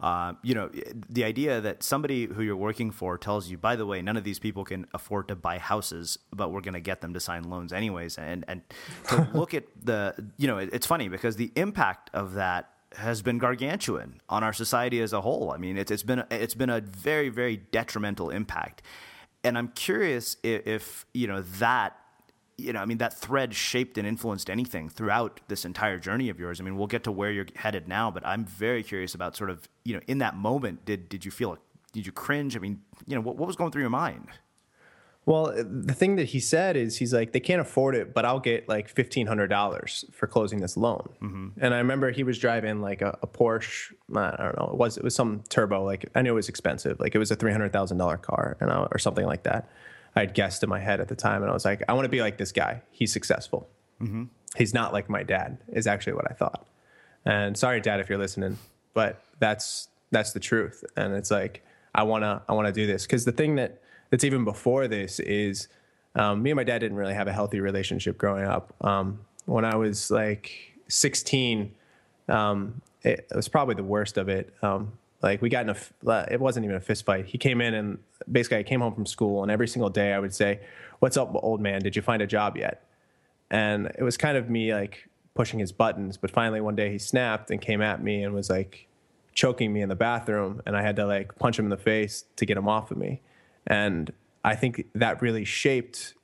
Uh, 0.00 0.34
you 0.44 0.54
know, 0.54 0.70
the 1.08 1.24
idea 1.24 1.60
that 1.60 1.82
somebody 1.82 2.26
who 2.26 2.42
you're 2.42 2.54
working 2.54 2.92
for 2.92 3.18
tells 3.18 3.50
you, 3.50 3.58
by 3.58 3.74
the 3.74 3.84
way, 3.84 4.02
none 4.02 4.16
of 4.16 4.22
these 4.22 4.38
people 4.38 4.64
can 4.64 4.86
afford 4.94 5.26
to 5.26 5.34
buy 5.34 5.58
houses, 5.58 6.16
but 6.32 6.52
we're 6.52 6.60
going 6.60 6.74
to 6.74 6.80
get 6.80 7.00
them 7.00 7.12
to 7.12 7.18
sign 7.18 7.42
loans 7.50 7.72
anyways, 7.72 8.18
and 8.18 8.44
and 8.46 8.62
to 9.08 9.26
look 9.34 9.52
at 9.52 9.64
the 9.82 10.14
you 10.36 10.46
know, 10.46 10.58
it, 10.58 10.70
it's 10.72 10.86
funny 10.86 11.08
because 11.08 11.34
the 11.34 11.50
impact 11.56 12.08
of 12.14 12.34
that 12.34 12.70
has 12.98 13.20
been 13.20 13.38
gargantuan 13.38 14.20
on 14.28 14.44
our 14.44 14.52
society 14.52 15.00
as 15.00 15.12
a 15.12 15.22
whole. 15.22 15.50
I 15.50 15.56
mean, 15.56 15.76
it's 15.76 15.90
it's 15.90 16.04
been 16.04 16.22
it's 16.30 16.54
been 16.54 16.70
a 16.70 16.80
very 16.80 17.30
very 17.30 17.56
detrimental 17.56 18.30
impact, 18.30 18.82
and 19.42 19.58
I'm 19.58 19.68
curious 19.68 20.36
if, 20.44 20.68
if 20.68 21.06
you 21.12 21.26
know 21.26 21.42
that 21.58 21.96
you 22.60 22.72
know, 22.72 22.80
I 22.80 22.84
mean, 22.84 22.98
that 22.98 23.18
thread 23.18 23.54
shaped 23.54 23.98
and 23.98 24.06
influenced 24.06 24.50
anything 24.50 24.88
throughout 24.88 25.40
this 25.48 25.64
entire 25.64 25.98
journey 25.98 26.28
of 26.28 26.38
yours. 26.38 26.60
I 26.60 26.64
mean, 26.64 26.76
we'll 26.76 26.86
get 26.86 27.04
to 27.04 27.12
where 27.12 27.30
you're 27.30 27.46
headed 27.56 27.88
now, 27.88 28.10
but 28.10 28.24
I'm 28.26 28.44
very 28.44 28.82
curious 28.82 29.14
about 29.14 29.36
sort 29.36 29.50
of, 29.50 29.68
you 29.84 29.94
know, 29.94 30.00
in 30.06 30.18
that 30.18 30.36
moment, 30.36 30.84
did 30.84 31.08
did 31.08 31.24
you 31.24 31.30
feel, 31.30 31.58
did 31.92 32.06
you 32.06 32.12
cringe? 32.12 32.56
I 32.56 32.60
mean, 32.60 32.80
you 33.06 33.14
know, 33.14 33.20
what, 33.20 33.36
what 33.36 33.46
was 33.46 33.56
going 33.56 33.70
through 33.70 33.82
your 33.82 33.90
mind? 33.90 34.28
Well, 35.26 35.52
the 35.54 35.92
thing 35.92 36.16
that 36.16 36.28
he 36.28 36.40
said 36.40 36.76
is 36.76 36.96
he's 36.96 37.12
like, 37.12 37.32
they 37.32 37.40
can't 37.40 37.60
afford 37.60 37.94
it, 37.94 38.14
but 38.14 38.24
I'll 38.24 38.40
get 38.40 38.68
like 38.68 38.88
fifteen 38.88 39.26
hundred 39.26 39.48
dollars 39.48 40.04
for 40.12 40.26
closing 40.26 40.60
this 40.60 40.76
loan. 40.76 41.08
Mm-hmm. 41.22 41.48
And 41.60 41.74
I 41.74 41.78
remember 41.78 42.10
he 42.10 42.24
was 42.24 42.38
driving 42.38 42.80
like 42.80 43.02
a, 43.02 43.18
a, 43.22 43.26
Porsche. 43.26 43.92
I 44.16 44.42
don't 44.42 44.58
know. 44.58 44.70
It 44.72 44.78
was 44.78 44.96
it 44.96 45.04
was 45.04 45.14
some 45.14 45.44
turbo. 45.48 45.84
Like 45.84 46.06
I 46.14 46.22
knew 46.22 46.32
it 46.32 46.34
was 46.34 46.48
expensive. 46.48 46.98
Like 46.98 47.14
it 47.14 47.18
was 47.18 47.30
a 47.30 47.36
three 47.36 47.52
hundred 47.52 47.72
thousand 47.72 47.98
dollar 47.98 48.16
car, 48.16 48.56
and 48.60 48.72
I, 48.72 48.88
or 48.90 48.98
something 48.98 49.26
like 49.26 49.42
that. 49.42 49.68
I 50.16 50.20
had 50.20 50.34
guessed 50.34 50.62
in 50.62 50.68
my 50.68 50.80
head 50.80 51.00
at 51.00 51.08
the 51.08 51.16
time, 51.16 51.42
and 51.42 51.50
I 51.50 51.54
was 51.54 51.64
like, 51.64 51.82
I 51.88 51.92
want 51.92 52.04
to 52.04 52.10
be 52.10 52.20
like 52.20 52.38
this 52.38 52.52
guy. 52.52 52.82
He's 52.90 53.12
successful. 53.12 53.68
Mm-hmm. 54.00 54.24
He's 54.56 54.74
not 54.74 54.92
like 54.92 55.08
my 55.08 55.22
dad. 55.22 55.58
Is 55.72 55.86
actually 55.86 56.14
what 56.14 56.30
I 56.30 56.34
thought. 56.34 56.66
And 57.24 57.56
sorry, 57.56 57.80
dad, 57.80 58.00
if 58.00 58.08
you're 58.08 58.18
listening, 58.18 58.58
but 58.94 59.22
that's 59.38 59.88
that's 60.10 60.32
the 60.32 60.40
truth. 60.40 60.84
And 60.96 61.14
it's 61.14 61.30
like 61.30 61.64
I 61.94 62.02
wanna 62.02 62.42
I 62.48 62.52
wanna 62.54 62.72
do 62.72 62.86
this 62.86 63.06
because 63.06 63.24
the 63.24 63.32
thing 63.32 63.56
that 63.56 63.80
that's 64.10 64.24
even 64.24 64.44
before 64.44 64.88
this 64.88 65.20
is 65.20 65.68
um, 66.14 66.42
me 66.42 66.50
and 66.50 66.56
my 66.56 66.64
dad 66.64 66.80
didn't 66.80 66.96
really 66.96 67.14
have 67.14 67.28
a 67.28 67.32
healthy 67.32 67.60
relationship 67.60 68.18
growing 68.18 68.44
up. 68.44 68.74
Um, 68.80 69.20
when 69.46 69.64
I 69.64 69.76
was 69.76 70.10
like 70.10 70.74
16, 70.88 71.72
um, 72.28 72.82
it, 73.02 73.28
it, 73.30 73.36
was 73.36 73.48
probably 73.48 73.76
the 73.76 73.84
worst 73.84 74.18
of 74.18 74.28
it. 74.28 74.52
Um, 74.62 74.92
like 75.22 75.42
we 75.42 75.48
got 75.48 75.68
in 75.68 75.76
a, 76.06 76.26
it 76.30 76.40
wasn't 76.40 76.64
even 76.64 76.76
a 76.76 76.80
fist 76.80 77.04
fight. 77.04 77.26
He 77.26 77.38
came 77.38 77.60
in 77.60 77.74
and 77.74 77.98
basically 78.30 78.58
I 78.58 78.62
came 78.62 78.80
home 78.80 78.94
from 78.94 79.06
school 79.06 79.42
and 79.42 79.50
every 79.50 79.68
single 79.68 79.90
day 79.90 80.12
I 80.12 80.18
would 80.18 80.34
say, 80.34 80.60
"What's 81.00 81.16
up, 81.16 81.30
old 81.34 81.60
man? 81.60 81.80
Did 81.82 81.96
you 81.96 82.02
find 82.02 82.22
a 82.22 82.26
job 82.26 82.56
yet?" 82.56 82.86
And 83.50 83.86
it 83.98 84.02
was 84.02 84.16
kind 84.16 84.36
of 84.36 84.48
me 84.48 84.72
like 84.72 85.08
pushing 85.34 85.58
his 85.58 85.72
buttons. 85.72 86.16
But 86.16 86.30
finally 86.30 86.60
one 86.60 86.76
day 86.76 86.90
he 86.90 86.98
snapped 86.98 87.50
and 87.50 87.60
came 87.60 87.82
at 87.82 88.02
me 88.02 88.22
and 88.22 88.34
was 88.34 88.48
like 88.48 88.88
choking 89.34 89.72
me 89.72 89.82
in 89.82 89.88
the 89.88 89.96
bathroom, 89.96 90.62
and 90.66 90.76
I 90.76 90.82
had 90.82 90.96
to 90.96 91.06
like 91.06 91.38
punch 91.38 91.58
him 91.58 91.66
in 91.66 91.70
the 91.70 91.76
face 91.76 92.24
to 92.36 92.46
get 92.46 92.56
him 92.56 92.68
off 92.68 92.90
of 92.90 92.96
me. 92.96 93.20
And 93.66 94.12
I 94.44 94.54
think 94.56 94.86
that 94.94 95.20
really 95.20 95.44
shaped 95.44 96.14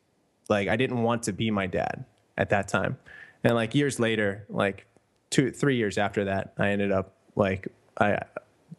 like 0.49 0.69
I 0.69 0.77
didn't 0.77 1.03
want 1.03 1.25
to 1.25 1.33
be 1.33 1.51
my 1.51 1.67
dad 1.67 2.05
at 2.39 2.51
that 2.51 2.69
time. 2.69 2.99
And 3.45 3.55
like 3.55 3.75
years 3.75 4.01
later, 4.01 4.47
like 4.49 4.87
two, 5.31 5.51
three 5.51 5.77
years 5.77 5.99
after 5.99 6.25
that, 6.25 6.55
I 6.59 6.71
ended 6.71 6.93
up 6.93 7.15
like 7.35 7.69
I 7.99 8.21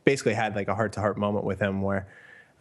basically 0.07 0.33
had 0.33 0.55
like 0.55 0.69
a 0.69 0.73
heart 0.73 0.93
to 0.93 1.01
heart 1.01 1.17
moment 1.17 1.43
with 1.43 1.59
him 1.59 1.81
where 1.81 2.07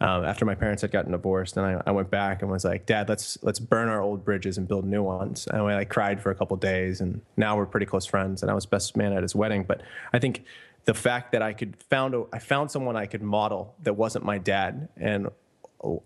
um, 0.01 0.25
after 0.25 0.43
my 0.43 0.53
parents 0.53 0.81
had 0.81 0.91
gotten 0.91 1.13
divorced 1.13 1.55
and 1.55 1.65
I, 1.65 1.81
I, 1.87 1.91
went 1.91 2.11
back 2.11 2.41
and 2.41 2.51
was 2.51 2.65
like 2.65 2.85
dad 2.85 3.07
let's 3.07 3.37
let's 3.41 3.57
burn 3.57 3.87
our 3.87 4.01
old 4.01 4.25
bridges 4.25 4.57
and 4.57 4.67
build 4.67 4.83
new 4.83 5.01
ones. 5.01 5.47
And 5.47 5.61
I 5.61 5.75
like 5.75 5.87
cried 5.87 6.21
for 6.21 6.29
a 6.29 6.35
couple 6.35 6.57
days 6.57 6.99
and 6.99 7.21
now 7.37 7.55
we're 7.55 7.65
pretty 7.65 7.85
close 7.85 8.05
friends 8.05 8.41
and 8.41 8.51
I 8.51 8.53
was 8.53 8.65
best 8.65 8.97
man 8.97 9.13
at 9.13 9.23
his 9.23 9.33
wedding. 9.33 9.63
But 9.63 9.81
I 10.11 10.19
think 10.19 10.43
the 10.83 10.93
fact 10.93 11.31
that 11.31 11.41
I 11.41 11.53
could 11.53 11.77
found 11.89 12.13
a, 12.15 12.25
I 12.33 12.39
found 12.39 12.69
someone 12.69 12.97
I 12.97 13.05
could 13.05 13.21
model 13.21 13.75
that 13.83 13.93
wasn't 13.93 14.25
my 14.25 14.37
dad 14.39 14.89
and 14.97 15.29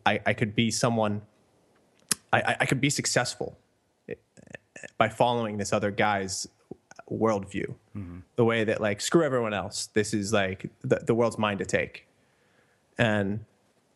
I, 0.06 0.20
I 0.24 0.34
could 0.34 0.54
be 0.54 0.70
someone 0.70 1.24
I, 2.32 2.56
I 2.60 2.66
could 2.68 2.82
be 2.82 2.92
successful 2.92 3.58
eh, 4.08 4.14
by 5.00 5.10
following 5.10 5.58
this 5.58 5.74
other 5.74 5.90
guy's 5.90 6.48
worldview. 7.12 7.76
Mm-hmm. 7.96 8.20
The 8.36 8.46
way 8.46 8.64
that 8.64 8.82
like 8.82 9.02
screw 9.02 9.24
everyone 9.24 9.54
else. 9.54 9.88
This 9.94 10.14
is 10.14 10.32
like 10.34 10.70
the, 10.82 10.98
the 11.06 11.14
world's 11.14 11.38
mine 11.38 11.58
to 11.58 11.66
take. 11.66 12.08
And 12.98 13.46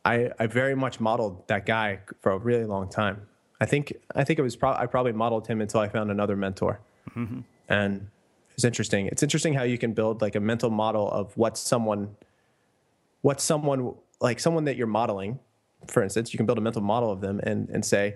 I 0.03 0.31
I 0.39 0.47
very 0.47 0.75
much 0.75 0.99
modeled 0.99 1.47
that 1.47 1.65
guy 1.65 1.99
for 2.21 2.31
a 2.31 2.37
really 2.37 2.65
long 2.65 2.89
time. 2.89 3.27
I 3.59 3.65
think 3.65 3.93
I 4.13 4.23
think 4.23 4.39
it 4.39 4.41
was 4.41 4.55
pro- 4.55 4.73
I 4.73 4.85
probably 4.85 5.13
modeled 5.13 5.47
him 5.47 5.61
until 5.61 5.79
I 5.79 5.87
found 5.87 6.11
another 6.11 6.35
mentor. 6.35 6.79
Mm-hmm. 7.15 7.41
And 7.69 8.07
it's 8.53 8.63
interesting. 8.63 9.07
It's 9.07 9.23
interesting 9.23 9.53
how 9.53 9.63
you 9.63 9.77
can 9.77 9.93
build 9.93 10.21
like 10.21 10.35
a 10.35 10.39
mental 10.39 10.69
model 10.69 11.09
of 11.09 11.35
what 11.37 11.57
someone 11.57 12.15
what 13.21 13.41
someone 13.41 13.95
like 14.21 14.39
someone 14.39 14.65
that 14.65 14.75
you're 14.75 14.87
modeling, 14.87 15.39
for 15.87 16.03
instance, 16.03 16.33
you 16.33 16.37
can 16.37 16.45
build 16.45 16.57
a 16.57 16.61
mental 16.61 16.81
model 16.81 17.11
of 17.11 17.21
them 17.21 17.39
and 17.43 17.69
and 17.69 17.83
say 17.83 18.15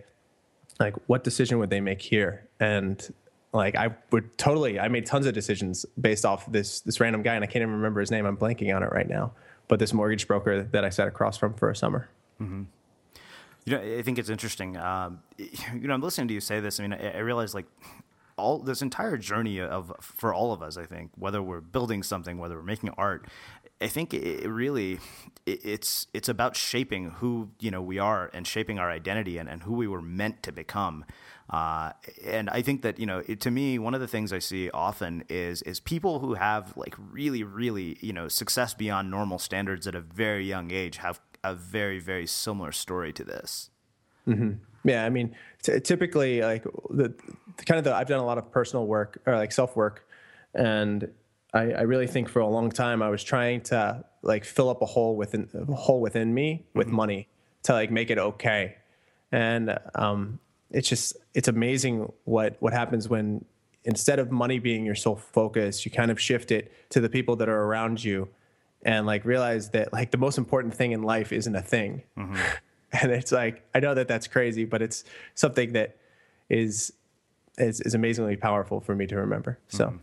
like 0.80 0.96
what 1.08 1.24
decision 1.24 1.60
would 1.60 1.70
they 1.70 1.82
make 1.82 2.02
here 2.02 2.48
and 2.60 3.14
like 3.54 3.76
I 3.76 3.96
would 4.12 4.38
totally 4.38 4.80
I 4.80 4.88
made 4.88 5.06
tons 5.06 5.26
of 5.26 5.34
decisions 5.34 5.86
based 6.00 6.26
off 6.26 6.50
this 6.52 6.82
this 6.82 7.00
random 7.00 7.22
guy 7.22 7.36
and 7.36 7.44
I 7.44 7.48
can't 7.48 7.62
even 7.64 7.76
remember 7.76 8.00
his 8.00 8.12
name. 8.12 8.26
I'm 8.26 8.38
blanking 8.38 8.76
on 8.76 8.84
it 8.84 8.92
right 8.92 9.08
now. 9.08 9.34
But 9.68 9.80
this 9.80 9.94
mortgage 9.94 10.28
broker 10.28 10.64
that 10.64 10.84
I 10.84 10.90
sat 10.90 11.08
across 11.08 11.38
from 11.38 11.54
for 11.54 11.70
a 11.70 11.76
summer. 11.76 12.10
Mm-hmm. 12.42 12.64
You 13.66 13.78
know, 13.78 13.98
I 13.98 14.02
think 14.02 14.18
it's 14.18 14.30
interesting. 14.30 14.78
Um, 14.78 15.20
you 15.38 15.88
know, 15.88 15.94
I'm 15.94 16.02
listening 16.02 16.28
to 16.30 16.34
you 16.34 16.42
say 16.42 16.60
this. 16.60 16.80
I 16.80 16.84
mean, 16.84 16.94
I, 16.94 17.18
I 17.18 17.20
realize 17.20 17.54
like 17.54 17.66
all 18.40 18.60
this 18.60 18.82
entire 18.82 19.18
journey 19.18 19.60
of 19.60 19.92
for 20.02 20.34
all 20.34 20.54
of 20.54 20.62
us. 20.62 20.78
I 20.78 20.86
think 20.86 21.12
whether 21.16 21.42
we're 21.42 21.62
building 21.62 22.04
something, 22.04 22.38
whether 22.38 22.56
we're 22.56 22.64
making 22.64 22.90
art, 22.98 23.28
I 23.82 23.88
think 23.88 24.14
it 24.14 24.48
really 24.48 25.00
it's 25.46 26.08
it's 26.14 26.30
about 26.30 26.56
shaping 26.56 27.12
who 27.12 27.50
you 27.60 27.72
know 27.72 27.82
we 27.82 28.00
are 28.00 28.30
and 28.34 28.46
shaping 28.46 28.80
our 28.80 28.90
identity 28.90 29.38
and, 29.38 29.48
and 29.48 29.64
who 29.64 29.74
we 29.74 29.88
were 29.88 30.02
meant 30.02 30.44
to 30.44 30.52
become. 30.52 31.06
Uh, 31.50 31.94
and 32.26 32.48
I 32.50 32.62
think 32.62 32.84
that 32.84 33.00
you 33.00 33.06
know, 33.06 33.24
it, 33.28 33.42
to 33.42 33.52
me, 33.52 33.80
one 33.80 33.96
of 33.96 34.02
the 34.02 34.08
things 34.08 34.32
I 34.32 34.40
see 34.40 34.70
often 34.72 35.24
is 35.30 35.62
is 35.64 35.80
people 35.80 36.20
who 36.20 36.36
have 36.36 36.76
like 36.78 36.96
really, 36.98 37.44
really 37.44 37.98
you 38.02 38.14
know 38.14 38.28
success 38.28 38.74
beyond 38.74 39.10
normal 39.10 39.40
standards 39.40 39.88
at 39.88 39.96
a 39.96 40.02
very 40.02 40.46
young 40.46 40.72
age 40.72 40.98
have 40.98 41.20
a 41.44 41.56
very, 41.56 42.00
very 42.00 42.28
similar 42.28 42.72
story 42.72 43.14
to 43.14 43.24
this. 43.24 43.70
Mm-hmm. 44.28 44.64
Yeah, 44.84 45.06
I 45.06 45.10
mean, 45.10 45.36
t- 45.62 45.80
typically, 45.80 46.42
like 46.42 46.64
the 46.90 47.14
kind 47.66 47.78
of 47.78 47.84
the 47.84 47.94
I've 47.94 48.08
done 48.08 48.20
a 48.20 48.26
lot 48.26 48.38
of 48.38 48.52
personal 48.52 48.88
work 48.88 49.22
or 49.26 49.36
like 49.36 49.52
self 49.52 49.76
work, 49.76 50.08
and 50.54 51.10
I, 51.54 51.72
I, 51.72 51.82
really 51.82 52.08
think 52.08 52.30
for 52.30 52.40
a 52.40 52.48
long 52.48 52.70
time 52.72 53.02
I 53.02 53.10
was 53.10 53.24
trying 53.24 53.62
to 53.62 54.06
like 54.22 54.46
fill 54.46 54.70
up 54.70 54.82
a 54.82 54.86
hole 54.86 55.16
within 55.16 55.50
a 55.54 55.74
hole 55.74 56.00
within 56.00 56.34
me 56.34 56.66
with 56.74 56.88
mm-hmm. 56.88 56.96
money 56.96 57.28
to 57.64 57.74
like 57.74 57.92
make 57.92 58.10
it 58.10 58.18
okay, 58.18 58.78
and 59.32 59.78
um, 59.96 60.40
it's 60.72 60.88
just 60.88 61.18
it's 61.34 61.48
amazing 61.48 62.12
what 62.26 62.56
what 62.60 62.74
happens 62.74 63.10
when 63.10 63.44
instead 63.84 64.20
of 64.20 64.32
money 64.32 64.60
being 64.60 64.86
your 64.86 64.96
sole 64.96 65.16
focus, 65.16 65.86
you 65.86 65.92
kind 65.92 66.12
of 66.12 66.20
shift 66.20 66.52
it 66.52 66.72
to 66.90 67.00
the 67.00 67.10
people 67.10 67.36
that 67.38 67.50
are 67.50 67.64
around 67.64 68.04
you, 68.04 68.30
and 68.84 69.06
like 69.06 69.26
realize 69.26 69.72
that 69.72 69.92
like 69.92 70.12
the 70.12 70.18
most 70.18 70.38
important 70.38 70.74
thing 70.74 70.92
in 70.92 71.02
life 71.02 71.34
isn't 71.34 71.56
a 71.56 71.62
thing, 71.62 72.04
mm-hmm. 72.18 72.36
and 73.02 73.12
it's 73.12 73.32
like 73.32 73.64
I 73.74 73.80
know 73.80 73.94
that 73.94 74.08
that's 74.08 74.28
crazy, 74.28 74.66
but 74.66 74.82
it's 74.82 75.04
something 75.36 75.74
that 75.74 75.98
is 76.50 76.94
is, 77.58 77.82
is 77.82 77.94
amazingly 77.94 78.38
powerful 78.38 78.80
for 78.80 78.96
me 78.96 79.08
to 79.08 79.18
remember. 79.18 79.60
So. 79.68 79.88
Mm-hmm. 79.88 79.98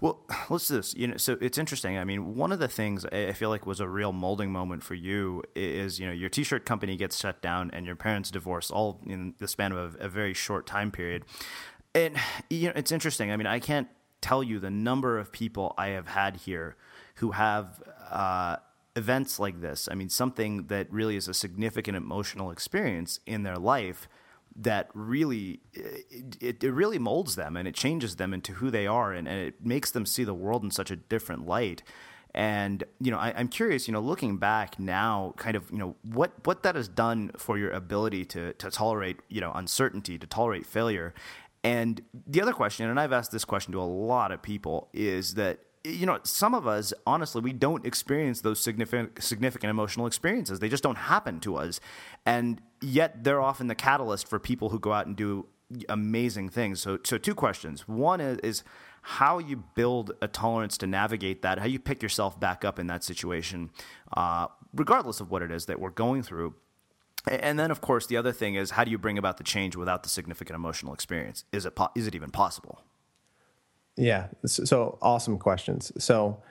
Well, 0.00 0.18
let's 0.50 0.68
do 0.68 0.76
this. 0.76 0.94
You 0.94 1.08
know, 1.08 1.16
so 1.16 1.36
it's 1.40 1.58
interesting. 1.58 1.96
I 1.98 2.04
mean, 2.04 2.34
one 2.34 2.52
of 2.52 2.58
the 2.58 2.68
things 2.68 3.04
I 3.06 3.32
feel 3.32 3.50
like 3.50 3.66
was 3.66 3.80
a 3.80 3.88
real 3.88 4.12
molding 4.12 4.52
moment 4.52 4.82
for 4.82 4.94
you 4.94 5.42
is, 5.54 6.00
you 6.00 6.06
know, 6.06 6.12
your 6.12 6.28
t-shirt 6.28 6.64
company 6.64 6.96
gets 6.96 7.18
shut 7.18 7.40
down 7.40 7.70
and 7.72 7.86
your 7.86 7.96
parents 7.96 8.30
divorce 8.30 8.70
all 8.70 9.00
in 9.06 9.34
the 9.38 9.48
span 9.48 9.72
of 9.72 9.96
a, 9.96 10.04
a 10.06 10.08
very 10.08 10.34
short 10.34 10.66
time 10.66 10.90
period. 10.90 11.24
And 11.94 12.16
you 12.48 12.68
know, 12.68 12.72
it's 12.76 12.92
interesting. 12.92 13.30
I 13.30 13.36
mean, 13.36 13.46
I 13.46 13.58
can't 13.58 13.88
tell 14.20 14.42
you 14.42 14.58
the 14.58 14.70
number 14.70 15.18
of 15.18 15.32
people 15.32 15.74
I 15.78 15.88
have 15.88 16.08
had 16.08 16.36
here 16.36 16.76
who 17.16 17.32
have 17.32 17.82
uh, 18.10 18.56
events 18.96 19.38
like 19.38 19.60
this. 19.60 19.88
I 19.90 19.94
mean, 19.94 20.08
something 20.08 20.66
that 20.66 20.90
really 20.92 21.16
is 21.16 21.28
a 21.28 21.34
significant 21.34 21.96
emotional 21.96 22.50
experience 22.50 23.20
in 23.26 23.42
their 23.42 23.56
life 23.56 24.08
that 24.56 24.90
really 24.94 25.60
eh, 25.76 26.02
it, 26.40 26.64
it 26.64 26.72
really 26.72 26.98
molds 26.98 27.36
them 27.36 27.56
and 27.56 27.68
it 27.68 27.74
changes 27.74 28.16
them 28.16 28.34
into 28.34 28.54
who 28.54 28.70
they 28.70 28.86
are 28.86 29.12
and, 29.12 29.28
and 29.28 29.38
it 29.38 29.64
makes 29.64 29.90
them 29.90 30.04
see 30.04 30.24
the 30.24 30.34
world 30.34 30.64
in 30.64 30.70
such 30.70 30.90
a 30.90 30.96
different 30.96 31.46
light 31.46 31.82
and 32.34 32.84
you 33.00 33.10
know 33.10 33.18
I, 33.18 33.30
am 33.30 33.48
curious 33.48 33.88
you 33.88 33.92
know 33.92 34.00
looking 34.00 34.36
back 34.36 34.78
now 34.78 35.34
kind 35.36 35.56
of 35.56 35.70
you 35.70 35.78
know 35.78 35.96
what 36.02 36.32
what 36.46 36.62
that 36.62 36.74
has 36.76 36.88
done 36.88 37.32
for 37.36 37.58
your 37.58 37.70
ability 37.70 38.24
to 38.26 38.52
to 38.54 38.70
tolerate 38.70 39.18
you 39.28 39.40
know 39.40 39.52
uncertainty 39.52 40.18
to 40.18 40.26
tolerate 40.26 40.66
failure 40.66 41.12
and 41.64 42.00
the 42.26 42.40
other 42.40 42.52
question 42.52 42.88
and 42.88 43.00
i've 43.00 43.12
asked 43.12 43.32
this 43.32 43.44
question 43.44 43.72
to 43.72 43.80
a 43.80 43.82
lot 43.82 44.30
of 44.30 44.42
people 44.42 44.88
is 44.92 45.34
that 45.34 45.58
you 45.84 46.06
know, 46.06 46.18
some 46.24 46.54
of 46.54 46.66
us, 46.66 46.92
honestly, 47.06 47.40
we 47.40 47.52
don't 47.52 47.86
experience 47.86 48.42
those 48.42 48.60
significant 48.60 49.22
significant 49.22 49.70
emotional 49.70 50.06
experiences. 50.06 50.58
They 50.58 50.68
just 50.68 50.82
don't 50.82 50.98
happen 50.98 51.40
to 51.40 51.56
us, 51.56 51.80
and 52.26 52.60
yet 52.80 53.24
they're 53.24 53.40
often 53.40 53.66
the 53.66 53.74
catalyst 53.74 54.28
for 54.28 54.38
people 54.38 54.68
who 54.70 54.78
go 54.78 54.92
out 54.92 55.06
and 55.06 55.16
do 55.16 55.46
amazing 55.88 56.48
things. 56.48 56.80
So, 56.80 56.98
so 57.04 57.16
two 57.18 57.34
questions. 57.34 57.86
One 57.86 58.20
is, 58.20 58.38
is 58.38 58.64
how 59.02 59.38
you 59.38 59.64
build 59.74 60.12
a 60.20 60.28
tolerance 60.28 60.76
to 60.78 60.86
navigate 60.86 61.42
that, 61.42 61.58
how 61.58 61.66
you 61.66 61.78
pick 61.78 62.02
yourself 62.02 62.38
back 62.38 62.64
up 62.64 62.78
in 62.78 62.86
that 62.88 63.02
situation, 63.04 63.70
uh, 64.16 64.48
regardless 64.74 65.20
of 65.20 65.30
what 65.30 65.42
it 65.42 65.50
is 65.50 65.66
that 65.66 65.80
we're 65.80 65.90
going 65.90 66.22
through. 66.22 66.54
And 67.26 67.58
then, 67.58 67.70
of 67.70 67.80
course, 67.80 68.06
the 68.06 68.16
other 68.16 68.32
thing 68.32 68.54
is 68.54 68.72
how 68.72 68.84
do 68.84 68.90
you 68.90 68.98
bring 68.98 69.18
about 69.18 69.36
the 69.36 69.44
change 69.44 69.76
without 69.76 70.02
the 70.02 70.08
significant 70.08 70.56
emotional 70.56 70.94
experience? 70.94 71.44
Is 71.52 71.66
it 71.66 71.74
po- 71.74 71.90
is 71.94 72.06
it 72.06 72.14
even 72.14 72.30
possible? 72.30 72.82
Yeah. 74.00 74.28
So 74.46 74.98
awesome 75.02 75.38
questions. 75.38 75.92
So 76.02 76.42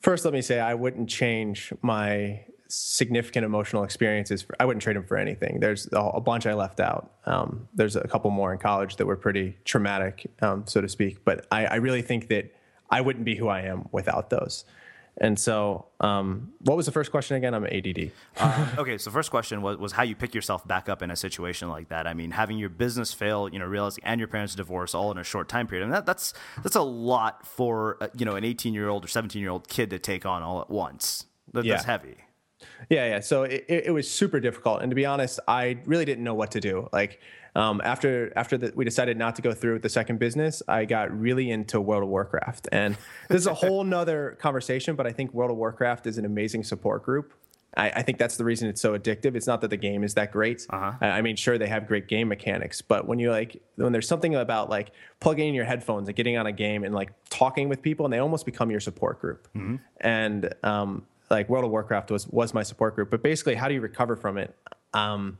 first, 0.00 0.24
let 0.26 0.34
me 0.34 0.42
say 0.42 0.60
I 0.60 0.74
wouldn't 0.74 1.08
change 1.08 1.72
my 1.80 2.44
significant 2.68 3.46
emotional 3.46 3.82
experiences. 3.82 4.42
For, 4.42 4.54
I 4.60 4.66
wouldn't 4.66 4.82
trade 4.82 4.96
them 4.96 5.04
for 5.04 5.16
anything. 5.16 5.60
There's 5.60 5.88
a, 5.92 6.20
bunch 6.20 6.46
I 6.46 6.52
left 6.52 6.80
out. 6.80 7.12
Um, 7.24 7.68
there's 7.74 7.96
a 7.96 8.06
couple 8.06 8.30
more 8.30 8.52
in 8.52 8.58
college 8.58 8.96
that 8.96 9.06
were 9.06 9.16
pretty 9.16 9.56
traumatic, 9.64 10.30
um, 10.42 10.64
so 10.66 10.82
to 10.82 10.88
speak. 10.88 11.24
But 11.24 11.46
I, 11.50 11.64
I 11.64 11.74
really 11.76 12.02
think 12.02 12.28
that 12.28 12.52
I 12.90 13.00
wouldn't 13.00 13.24
be 13.24 13.36
who 13.36 13.48
I 13.48 13.62
am 13.62 13.88
without 13.90 14.28
those. 14.28 14.64
And 15.18 15.38
so, 15.38 15.86
um, 16.00 16.52
what 16.60 16.76
was 16.76 16.84
the 16.84 16.92
first 16.92 17.10
question 17.10 17.36
again? 17.36 17.54
I'm 17.54 17.64
ADD. 17.64 18.10
uh, 18.36 18.74
okay, 18.78 18.98
so 18.98 19.10
first 19.10 19.30
question 19.30 19.62
was, 19.62 19.78
was 19.78 19.92
how 19.92 20.02
you 20.02 20.14
pick 20.14 20.34
yourself 20.34 20.66
back 20.68 20.90
up 20.90 21.02
in 21.02 21.10
a 21.10 21.16
situation 21.16 21.68
like 21.68 21.88
that. 21.88 22.06
I 22.06 22.12
mean, 22.12 22.32
having 22.32 22.58
your 22.58 22.68
business 22.68 23.14
fail, 23.14 23.48
you 23.48 23.58
know, 23.58 23.64
realizing 23.64 24.04
and 24.04 24.20
your 24.20 24.28
parents 24.28 24.54
divorce 24.54 24.94
all 24.94 25.10
in 25.10 25.18
a 25.18 25.24
short 25.24 25.48
time 25.48 25.66
period. 25.66 25.84
I 25.84 25.86
mean, 25.86 25.94
that, 25.94 26.06
that's 26.06 26.34
that's 26.62 26.76
a 26.76 26.82
lot 26.82 27.46
for 27.46 27.96
uh, 28.02 28.08
you 28.16 28.26
know 28.26 28.36
an 28.36 28.44
18 28.44 28.74
year 28.74 28.88
old 28.88 29.04
or 29.04 29.08
17 29.08 29.40
year 29.40 29.50
old 29.50 29.68
kid 29.68 29.90
to 29.90 29.98
take 29.98 30.26
on 30.26 30.42
all 30.42 30.60
at 30.60 30.68
once. 30.68 31.24
That, 31.52 31.64
yeah. 31.64 31.74
That's 31.74 31.86
heavy. 31.86 32.16
Yeah, 32.90 33.06
yeah. 33.06 33.20
So 33.20 33.44
it, 33.44 33.64
it 33.68 33.94
was 33.94 34.10
super 34.10 34.40
difficult, 34.40 34.82
and 34.82 34.90
to 34.90 34.94
be 34.94 35.06
honest, 35.06 35.40
I 35.48 35.78
really 35.86 36.04
didn't 36.04 36.24
know 36.24 36.34
what 36.34 36.50
to 36.52 36.60
do. 36.60 36.88
Like 36.92 37.20
um, 37.56 37.80
after 37.82 38.32
after 38.36 38.58
the, 38.58 38.72
we 38.76 38.84
decided 38.84 39.16
not 39.16 39.34
to 39.36 39.42
go 39.42 39.52
through 39.52 39.72
with 39.74 39.82
the 39.82 39.88
second 39.88 40.18
business, 40.18 40.62
I 40.68 40.84
got 40.84 41.10
really 41.18 41.50
into 41.50 41.80
World 41.80 42.02
of 42.02 42.10
Warcraft, 42.10 42.68
and 42.70 42.98
this 43.28 43.38
is 43.38 43.46
a 43.46 43.54
whole 43.54 43.82
nother 43.96 44.36
conversation. 44.38 44.94
But 44.94 45.06
I 45.06 45.12
think 45.12 45.32
World 45.32 45.50
of 45.50 45.56
Warcraft 45.56 46.06
is 46.06 46.18
an 46.18 46.26
amazing 46.26 46.64
support 46.64 47.02
group. 47.02 47.32
I, 47.74 47.90
I 47.90 48.02
think 48.02 48.18
that's 48.18 48.36
the 48.36 48.44
reason 48.44 48.68
it's 48.68 48.80
so 48.80 48.98
addictive. 48.98 49.34
It's 49.36 49.46
not 49.46 49.62
that 49.62 49.68
the 49.68 49.78
game 49.78 50.04
is 50.04 50.12
that 50.14 50.32
great. 50.32 50.66
Uh-huh. 50.68 50.92
I, 51.00 51.06
I 51.06 51.22
mean, 51.22 51.34
sure 51.34 51.56
they 51.56 51.66
have 51.66 51.86
great 51.86 52.08
game 52.08 52.28
mechanics, 52.28 52.82
but 52.82 53.06
when 53.06 53.18
you 53.18 53.30
like 53.30 53.62
when 53.76 53.90
there's 53.90 54.08
something 54.08 54.34
about 54.34 54.68
like 54.68 54.92
plugging 55.20 55.48
in 55.48 55.54
your 55.54 55.64
headphones 55.64 56.08
and 56.08 56.16
getting 56.16 56.36
on 56.36 56.46
a 56.46 56.52
game 56.52 56.84
and 56.84 56.94
like 56.94 57.10
talking 57.30 57.70
with 57.70 57.80
people, 57.80 58.04
and 58.04 58.12
they 58.12 58.18
almost 58.18 58.44
become 58.44 58.70
your 58.70 58.80
support 58.80 59.18
group. 59.18 59.48
Mm-hmm. 59.56 59.76
And 60.02 60.52
um, 60.62 61.06
like 61.30 61.48
World 61.48 61.64
of 61.64 61.70
Warcraft 61.70 62.10
was 62.10 62.26
was 62.28 62.52
my 62.52 62.62
support 62.62 62.94
group. 62.94 63.10
But 63.10 63.22
basically, 63.22 63.54
how 63.54 63.66
do 63.66 63.72
you 63.72 63.80
recover 63.80 64.14
from 64.14 64.36
it? 64.36 64.54
Um, 64.92 65.38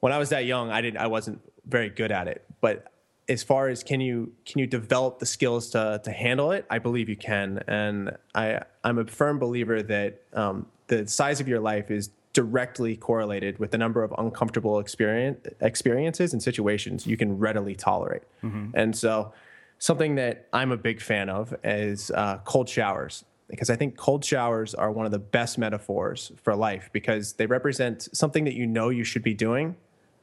when 0.00 0.12
I 0.12 0.18
was 0.18 0.30
that 0.30 0.44
young, 0.44 0.70
I 0.70 0.80
didn't 0.80 0.98
I 0.98 1.06
wasn't 1.06 1.40
very 1.66 1.88
good 1.88 2.12
at 2.12 2.28
it. 2.28 2.44
But 2.60 2.92
as 3.28 3.42
far 3.42 3.68
as 3.68 3.82
can 3.82 4.00
you 4.00 4.32
can 4.44 4.60
you 4.60 4.66
develop 4.66 5.18
the 5.18 5.26
skills 5.26 5.70
to 5.70 6.00
to 6.04 6.10
handle 6.10 6.52
it, 6.52 6.66
I 6.70 6.78
believe 6.78 7.08
you 7.08 7.16
can. 7.16 7.62
And 7.66 8.16
I 8.34 8.60
I'm 8.84 8.98
a 8.98 9.06
firm 9.06 9.38
believer 9.38 9.82
that 9.82 10.22
um, 10.32 10.66
the 10.88 11.06
size 11.06 11.40
of 11.40 11.48
your 11.48 11.60
life 11.60 11.90
is 11.90 12.10
directly 12.32 12.96
correlated 12.96 13.58
with 13.58 13.70
the 13.70 13.78
number 13.78 14.02
of 14.02 14.14
uncomfortable 14.18 14.78
experience 14.78 15.46
experiences 15.60 16.34
and 16.34 16.42
situations 16.42 17.06
you 17.06 17.16
can 17.16 17.38
readily 17.38 17.74
tolerate. 17.74 18.24
Mm-hmm. 18.44 18.72
And 18.74 18.94
so, 18.94 19.32
something 19.78 20.16
that 20.16 20.46
I'm 20.52 20.70
a 20.70 20.76
big 20.76 21.00
fan 21.00 21.30
of 21.30 21.54
is 21.64 22.10
uh, 22.10 22.38
cold 22.44 22.68
showers 22.68 23.24
because 23.48 23.70
I 23.70 23.76
think 23.76 23.96
cold 23.96 24.24
showers 24.24 24.74
are 24.74 24.90
one 24.90 25.06
of 25.06 25.12
the 25.12 25.18
best 25.18 25.56
metaphors 25.56 26.32
for 26.42 26.54
life 26.54 26.90
because 26.92 27.34
they 27.34 27.46
represent 27.46 28.08
something 28.12 28.44
that 28.44 28.54
you 28.54 28.66
know 28.66 28.88
you 28.88 29.04
should 29.04 29.22
be 29.22 29.34
doing, 29.34 29.76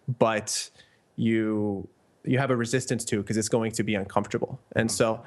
but 0.08 0.70
you 1.16 1.88
you 2.26 2.40
have 2.40 2.52
a 2.52 2.56
resistance 2.56 3.04
to 3.06 3.18
because 3.18 3.38
it's 3.38 3.50
going 3.50 3.72
to 3.72 3.84
be 3.84 3.96
uncomfortable. 3.96 4.60
And 4.76 4.90
so 4.90 5.22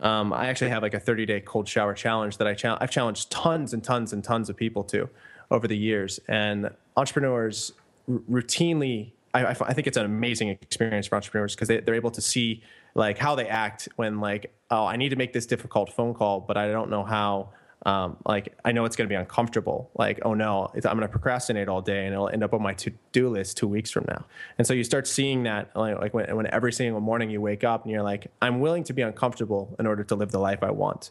um, 0.00 0.32
I 0.32 0.48
actually 0.48 0.70
have 0.70 0.82
like 0.82 0.94
a 0.94 1.00
30 1.00 1.26
day 1.26 1.40
cold 1.40 1.68
shower 1.68 1.94
challenge 1.94 2.36
that 2.38 2.46
I 2.46 2.54
cha- 2.54 2.76
I've 2.80 2.90
challenged 2.90 3.30
tons 3.30 3.72
and 3.72 3.82
tons 3.82 4.12
and 4.12 4.22
tons 4.22 4.50
of 4.50 4.56
people 4.56 4.84
to 4.84 5.08
over 5.50 5.66
the 5.66 5.76
years. 5.76 6.20
And 6.28 6.70
entrepreneurs 6.96 7.72
r- 8.08 8.16
routinely, 8.30 9.12
I, 9.34 9.46
I, 9.46 9.72
think 9.72 9.86
it's 9.86 9.96
an 9.96 10.04
amazing 10.04 10.48
experience 10.48 11.06
for 11.06 11.16
entrepreneurs 11.16 11.54
because 11.54 11.68
they, 11.68 11.80
they're 11.80 11.94
able 11.94 12.10
to 12.10 12.20
see 12.20 12.62
like 12.94 13.16
how 13.16 13.34
they 13.34 13.46
act 13.48 13.88
when 13.96 14.20
like, 14.20 14.52
oh, 14.70 14.84
I 14.84 14.96
need 14.96 15.08
to 15.10 15.16
make 15.16 15.32
this 15.32 15.46
difficult 15.46 15.92
phone 15.92 16.12
call, 16.12 16.40
but 16.40 16.56
I 16.56 16.70
don't 16.70 16.90
know 16.90 17.04
how 17.04 17.50
um, 17.84 18.16
like 18.26 18.56
I 18.64 18.72
know 18.72 18.84
it's 18.84 18.96
going 18.96 19.08
to 19.08 19.12
be 19.12 19.16
uncomfortable. 19.16 19.90
Like, 19.94 20.20
oh 20.24 20.34
no, 20.34 20.70
I'm 20.74 20.80
going 20.82 21.00
to 21.00 21.08
procrastinate 21.08 21.68
all 21.68 21.82
day, 21.82 22.04
and 22.04 22.12
it'll 22.12 22.28
end 22.28 22.44
up 22.44 22.54
on 22.54 22.62
my 22.62 22.74
to-do 22.74 23.28
list 23.28 23.56
two 23.56 23.68
weeks 23.68 23.90
from 23.90 24.04
now. 24.08 24.24
And 24.58 24.66
so 24.66 24.74
you 24.74 24.84
start 24.84 25.06
seeing 25.06 25.42
that, 25.44 25.74
like, 25.74 25.98
like 25.98 26.14
when, 26.14 26.34
when 26.36 26.46
every 26.52 26.72
single 26.72 27.00
morning 27.00 27.30
you 27.30 27.40
wake 27.40 27.64
up 27.64 27.82
and 27.82 27.90
you're 27.90 28.02
like, 28.02 28.28
I'm 28.40 28.60
willing 28.60 28.84
to 28.84 28.92
be 28.92 29.02
uncomfortable 29.02 29.74
in 29.78 29.86
order 29.86 30.04
to 30.04 30.14
live 30.14 30.30
the 30.30 30.38
life 30.38 30.62
I 30.62 30.70
want. 30.70 31.10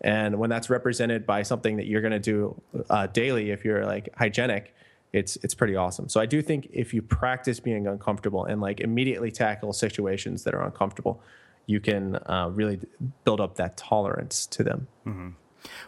And 0.00 0.38
when 0.38 0.50
that's 0.50 0.68
represented 0.70 1.26
by 1.26 1.42
something 1.42 1.76
that 1.76 1.86
you're 1.86 2.02
going 2.02 2.12
to 2.12 2.18
do 2.18 2.60
uh, 2.90 3.06
daily, 3.06 3.50
if 3.50 3.64
you're 3.64 3.84
like 3.86 4.08
hygienic, 4.16 4.74
it's 5.12 5.36
it's 5.36 5.54
pretty 5.54 5.76
awesome. 5.76 6.08
So 6.08 6.20
I 6.20 6.26
do 6.26 6.42
think 6.42 6.68
if 6.72 6.92
you 6.92 7.00
practice 7.00 7.60
being 7.60 7.86
uncomfortable 7.86 8.44
and 8.44 8.60
like 8.60 8.80
immediately 8.80 9.30
tackle 9.30 9.72
situations 9.72 10.44
that 10.44 10.54
are 10.54 10.62
uncomfortable, 10.62 11.22
you 11.66 11.80
can 11.80 12.16
uh, 12.26 12.50
really 12.52 12.80
build 13.24 13.40
up 13.40 13.56
that 13.56 13.76
tolerance 13.76 14.46
to 14.46 14.62
them. 14.62 14.88
Mm-hmm. 15.06 15.28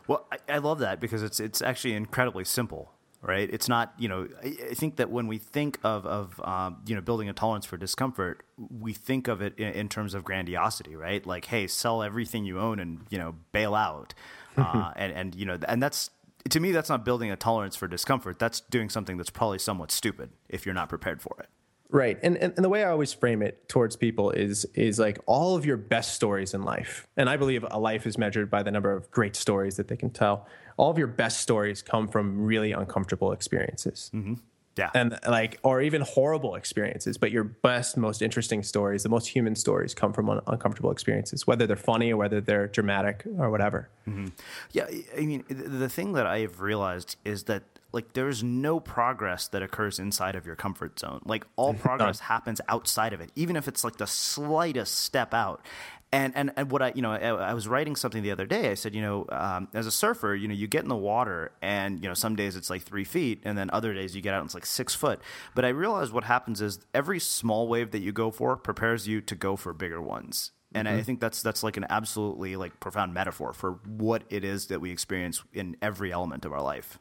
Well, 0.06 0.26
I, 0.32 0.54
I 0.54 0.58
love 0.58 0.78
that 0.80 1.00
because 1.00 1.22
it's 1.22 1.40
it's 1.40 1.62
actually 1.62 1.94
incredibly 1.94 2.44
simple 2.44 2.92
right? 3.22 3.48
It's 3.52 3.68
not, 3.68 3.92
you 3.98 4.08
know, 4.08 4.28
I 4.42 4.74
think 4.74 4.96
that 4.96 5.10
when 5.10 5.26
we 5.26 5.38
think 5.38 5.78
of, 5.82 6.06
of 6.06 6.40
um, 6.44 6.78
you 6.86 6.94
know, 6.94 7.00
building 7.00 7.28
a 7.28 7.32
tolerance 7.32 7.66
for 7.66 7.76
discomfort, 7.76 8.44
we 8.56 8.92
think 8.92 9.28
of 9.28 9.42
it 9.42 9.58
in, 9.58 9.72
in, 9.72 9.88
terms 9.88 10.14
of 10.14 10.24
grandiosity, 10.24 10.94
right? 10.94 11.24
Like, 11.26 11.46
hey, 11.46 11.66
sell 11.66 12.02
everything 12.02 12.44
you 12.44 12.60
own 12.60 12.78
and, 12.78 13.06
you 13.10 13.18
know, 13.18 13.34
bail 13.52 13.74
out. 13.74 14.14
uh, 14.56 14.92
and, 14.96 15.12
and, 15.12 15.34
you 15.34 15.46
know, 15.46 15.58
and 15.68 15.82
that's, 15.82 16.10
to 16.50 16.60
me, 16.60 16.72
that's 16.72 16.88
not 16.88 17.04
building 17.04 17.30
a 17.30 17.36
tolerance 17.36 17.76
for 17.76 17.88
discomfort. 17.88 18.38
That's 18.38 18.60
doing 18.60 18.88
something 18.88 19.16
that's 19.16 19.30
probably 19.30 19.58
somewhat 19.58 19.90
stupid 19.90 20.30
if 20.48 20.64
you're 20.64 20.74
not 20.74 20.88
prepared 20.88 21.20
for 21.20 21.36
it. 21.40 21.48
Right. 21.90 22.18
And, 22.22 22.36
and, 22.36 22.52
and 22.54 22.64
the 22.64 22.68
way 22.68 22.84
I 22.84 22.90
always 22.90 23.12
frame 23.14 23.42
it 23.42 23.68
towards 23.68 23.96
people 23.96 24.30
is 24.30 24.66
is 24.74 24.98
like 24.98 25.18
all 25.26 25.56
of 25.56 25.64
your 25.64 25.78
best 25.78 26.14
stories 26.14 26.52
in 26.52 26.62
life. 26.62 27.08
And 27.16 27.30
I 27.30 27.36
believe 27.36 27.64
a 27.70 27.78
life 27.78 28.06
is 28.06 28.18
measured 28.18 28.50
by 28.50 28.62
the 28.62 28.70
number 28.70 28.92
of 28.92 29.10
great 29.10 29.34
stories 29.34 29.76
that 29.76 29.88
they 29.88 29.96
can 29.96 30.10
tell. 30.10 30.46
All 30.76 30.90
of 30.90 30.98
your 30.98 31.06
best 31.06 31.40
stories 31.40 31.82
come 31.82 32.06
from 32.06 32.44
really 32.44 32.72
uncomfortable 32.72 33.32
experiences. 33.32 34.10
Mm-hmm. 34.14 34.34
Yeah. 34.76 34.90
And 34.94 35.18
like, 35.26 35.58
or 35.64 35.80
even 35.80 36.02
horrible 36.02 36.54
experiences, 36.54 37.18
but 37.18 37.32
your 37.32 37.42
best, 37.42 37.96
most 37.96 38.22
interesting 38.22 38.62
stories, 38.62 39.02
the 39.02 39.08
most 39.08 39.26
human 39.26 39.56
stories 39.56 39.92
come 39.92 40.12
from 40.12 40.30
un- 40.30 40.40
uncomfortable 40.46 40.92
experiences, 40.92 41.48
whether 41.48 41.66
they're 41.66 41.74
funny 41.74 42.12
or 42.12 42.16
whether 42.16 42.40
they're 42.40 42.68
dramatic 42.68 43.24
or 43.38 43.50
whatever. 43.50 43.88
Mm-hmm. 44.06 44.26
Yeah. 44.70 44.86
I 45.16 45.20
mean, 45.22 45.44
the 45.48 45.88
thing 45.88 46.12
that 46.12 46.26
I've 46.26 46.60
realized 46.60 47.16
is 47.24 47.44
that 47.44 47.64
like 47.92 48.12
there's 48.12 48.42
no 48.42 48.80
progress 48.80 49.48
that 49.48 49.62
occurs 49.62 49.98
inside 49.98 50.34
of 50.34 50.46
your 50.46 50.56
comfort 50.56 50.98
zone. 50.98 51.20
Like 51.24 51.46
all 51.56 51.74
progress 51.88 52.20
happens 52.20 52.60
outside 52.68 53.12
of 53.12 53.20
it, 53.20 53.30
even 53.34 53.56
if 53.56 53.68
it's 53.68 53.84
like 53.84 53.96
the 53.96 54.06
slightest 54.06 54.94
step 55.00 55.32
out. 55.32 55.64
And, 56.10 56.34
and 56.34 56.52
and 56.56 56.70
what 56.70 56.80
I 56.80 56.92
you 56.94 57.02
know 57.02 57.12
I, 57.12 57.50
I 57.50 57.52
was 57.52 57.68
writing 57.68 57.94
something 57.94 58.22
the 58.22 58.30
other 58.30 58.46
day. 58.46 58.70
I 58.70 58.74
said 58.74 58.94
you 58.94 59.02
know 59.02 59.26
um, 59.28 59.68
as 59.74 59.86
a 59.86 59.90
surfer 59.90 60.34
you 60.34 60.48
know 60.48 60.54
you 60.54 60.66
get 60.66 60.82
in 60.82 60.88
the 60.88 60.96
water 60.96 61.52
and 61.60 62.02
you 62.02 62.08
know 62.08 62.14
some 62.14 62.34
days 62.34 62.56
it's 62.56 62.70
like 62.70 62.80
three 62.80 63.04
feet 63.04 63.42
and 63.44 63.58
then 63.58 63.68
other 63.70 63.92
days 63.92 64.16
you 64.16 64.22
get 64.22 64.32
out 64.32 64.40
and 64.40 64.46
it's 64.46 64.54
like 64.54 64.64
six 64.64 64.94
foot. 64.94 65.20
But 65.54 65.66
I 65.66 65.68
realized 65.68 66.12
what 66.12 66.24
happens 66.24 66.62
is 66.62 66.80
every 66.94 67.20
small 67.20 67.68
wave 67.68 67.90
that 67.90 67.98
you 67.98 68.12
go 68.12 68.30
for 68.30 68.56
prepares 68.56 69.06
you 69.06 69.20
to 69.20 69.34
go 69.34 69.54
for 69.54 69.74
bigger 69.74 70.00
ones. 70.00 70.52
And 70.74 70.88
mm-hmm. 70.88 70.96
I 70.96 71.02
think 71.02 71.20
that's 71.20 71.42
that's 71.42 71.62
like 71.62 71.76
an 71.76 71.86
absolutely 71.90 72.56
like 72.56 72.80
profound 72.80 73.12
metaphor 73.12 73.52
for 73.52 73.72
what 73.86 74.24
it 74.30 74.44
is 74.44 74.68
that 74.68 74.80
we 74.80 74.90
experience 74.90 75.42
in 75.52 75.76
every 75.82 76.10
element 76.10 76.46
of 76.46 76.54
our 76.54 76.62
life. 76.62 76.98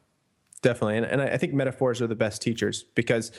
Definitely, 0.67 0.97
and, 0.97 1.05
and 1.05 1.21
I 1.21 1.37
think 1.37 1.53
metaphors 1.53 2.01
are 2.01 2.07
the 2.07 2.15
best 2.15 2.41
teachers 2.41 2.83
because 2.93 3.31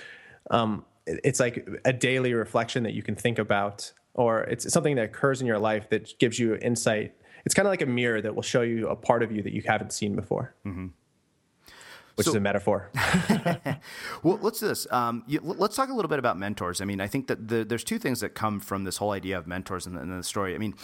um, 0.51 0.87
it's 1.07 1.39
like 1.39 1.69
a 1.85 1.93
daily 1.93 2.33
reflection 2.33 2.85
that 2.85 2.95
you 2.95 3.03
can 3.03 3.17
think 3.17 3.39
about 3.39 3.93
or 4.15 4.45
it's 4.45 4.73
something 4.73 4.97
that 4.97 5.05
occurs 5.05 5.43
in 5.43 5.47
your 5.47 5.59
life 5.59 5.91
that 5.91 6.19
gives 6.19 6.39
you 6.39 6.57
insight. 6.63 7.15
It's 7.45 7.55
kind 7.55 7.69
of 7.69 7.71
like 7.71 7.83
a 7.83 7.87
mirror 7.87 8.23
that 8.23 8.35
will 8.35 8.43
show 8.43 8.63
you 8.63 8.89
a 8.89 8.97
part 8.97 9.23
of 9.23 9.31
you 9.31 9.43
that 9.43 9.53
you 9.53 9.63
haven't 9.67 9.93
seen 9.93 10.17
before. 10.17 10.55
Mm-hmm. 10.65 10.87
Which 12.15 12.25
so, 12.25 12.31
is 12.31 12.35
a 12.35 12.41
metaphor. 12.41 12.91
well, 14.23 14.39
let's 14.41 14.61
do 14.61 14.69
this. 14.69 14.91
Um, 14.91 15.23
you, 15.27 15.41
let's 15.43 15.77
talk 15.77 15.91
a 15.91 15.93
little 15.93 16.09
bit 16.09 16.19
about 16.19 16.39
mentors. 16.39 16.81
I 16.81 16.87
mean, 16.87 17.03
I 17.03 17.09
think 17.09 17.27
that 17.27 17.47
the, 17.47 17.63
there's 17.63 17.85
two 17.85 17.99
things 17.99 18.21
that 18.21 18.31
come 18.31 18.59
from 18.59 18.85
this 18.85 18.97
whole 18.97 19.11
idea 19.11 19.37
of 19.37 19.47
mentors 19.47 19.87
and, 19.87 19.99
the, 19.99 20.17
the 20.17 20.23
story. 20.23 20.55
I 20.55 20.59
mean, 20.59 20.75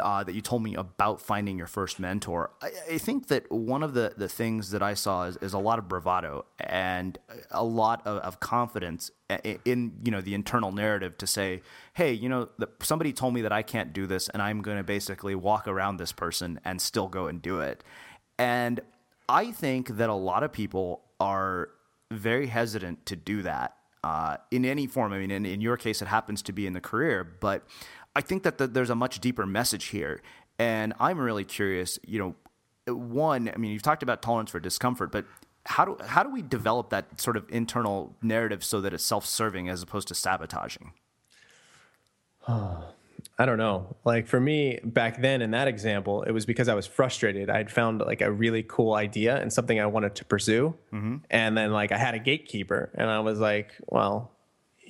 uh, 0.00 0.24
that 0.24 0.34
you 0.34 0.40
told 0.40 0.62
me 0.62 0.74
about 0.74 1.20
finding 1.20 1.56
your 1.56 1.66
first 1.66 2.00
mentor. 2.00 2.50
I, 2.62 2.70
I, 2.92 2.98
think 2.98 3.28
that 3.28 3.50
one 3.50 3.82
of 3.82 3.94
the, 3.94 4.14
the 4.16 4.28
things 4.28 4.70
that 4.70 4.82
I 4.82 4.94
saw 4.94 5.24
is, 5.24 5.36
is 5.38 5.52
a 5.52 5.58
lot 5.58 5.78
of 5.78 5.88
bravado 5.88 6.44
and 6.58 7.18
a 7.50 7.64
lot 7.64 8.06
of, 8.06 8.18
of, 8.18 8.40
confidence 8.40 9.10
in 9.64 9.92
you 10.02 10.10
know 10.10 10.20
the 10.20 10.34
internal 10.34 10.72
narrative 10.72 11.16
to 11.18 11.26
say, 11.26 11.62
hey, 11.94 12.12
you 12.12 12.28
know, 12.28 12.48
the, 12.58 12.68
somebody 12.80 13.12
told 13.12 13.34
me 13.34 13.42
that 13.42 13.52
I 13.52 13.62
can't 13.62 13.92
do 13.92 14.06
this, 14.06 14.28
and 14.28 14.42
I'm 14.42 14.62
going 14.62 14.76
to 14.76 14.84
basically 14.84 15.34
walk 15.34 15.68
around 15.68 15.98
this 15.98 16.12
person 16.12 16.60
and 16.64 16.80
still 16.80 17.08
go 17.08 17.26
and 17.26 17.40
do 17.40 17.60
it. 17.60 17.84
And 18.38 18.80
I 19.28 19.52
think 19.52 19.88
that 19.96 20.08
a 20.08 20.14
lot 20.14 20.42
of 20.42 20.52
people 20.52 21.02
are 21.20 21.70
very 22.10 22.48
hesitant 22.48 23.06
to 23.06 23.16
do 23.16 23.42
that 23.42 23.76
uh, 24.02 24.38
in 24.50 24.64
any 24.64 24.86
form. 24.86 25.12
I 25.12 25.18
mean, 25.18 25.30
in, 25.30 25.46
in 25.46 25.60
your 25.60 25.76
case, 25.76 26.02
it 26.02 26.08
happens 26.08 26.42
to 26.42 26.52
be 26.52 26.66
in 26.66 26.72
the 26.72 26.80
career, 26.80 27.24
but 27.40 27.66
I 28.20 28.22
think 28.22 28.42
that 28.42 28.58
the, 28.58 28.66
there's 28.66 28.90
a 28.90 28.94
much 28.94 29.18
deeper 29.20 29.46
message 29.46 29.86
here. 29.86 30.20
And 30.58 30.92
I'm 31.00 31.18
really 31.18 31.46
curious, 31.46 31.98
you 32.06 32.18
know, 32.18 32.94
one, 32.94 33.48
I 33.48 33.56
mean, 33.56 33.72
you've 33.72 33.80
talked 33.80 34.02
about 34.02 34.20
tolerance 34.20 34.50
for 34.50 34.60
discomfort, 34.60 35.10
but 35.10 35.24
how 35.64 35.86
do 35.86 35.96
how 36.04 36.22
do 36.22 36.30
we 36.30 36.42
develop 36.42 36.90
that 36.90 37.18
sort 37.18 37.38
of 37.38 37.46
internal 37.48 38.14
narrative 38.20 38.62
so 38.62 38.82
that 38.82 38.92
it's 38.92 39.04
self-serving 39.04 39.70
as 39.70 39.82
opposed 39.82 40.08
to 40.08 40.14
sabotaging? 40.14 40.92
I 43.38 43.46
don't 43.46 43.56
know. 43.56 43.96
Like 44.04 44.26
for 44.26 44.38
me 44.38 44.80
back 44.84 45.22
then 45.22 45.40
in 45.40 45.52
that 45.52 45.66
example, 45.66 46.22
it 46.24 46.32
was 46.32 46.44
because 46.44 46.68
I 46.68 46.74
was 46.74 46.86
frustrated. 46.86 47.48
I'd 47.48 47.70
found 47.70 48.00
like 48.00 48.20
a 48.20 48.30
really 48.30 48.62
cool 48.62 48.92
idea 48.92 49.40
and 49.40 49.50
something 49.50 49.80
I 49.80 49.86
wanted 49.86 50.14
to 50.16 50.26
pursue. 50.26 50.74
Mm-hmm. 50.92 51.16
And 51.30 51.56
then 51.56 51.72
like 51.72 51.90
I 51.90 51.96
had 51.96 52.14
a 52.14 52.18
gatekeeper 52.18 52.90
and 52.94 53.08
I 53.08 53.20
was 53.20 53.38
like, 53.38 53.72
well, 53.86 54.30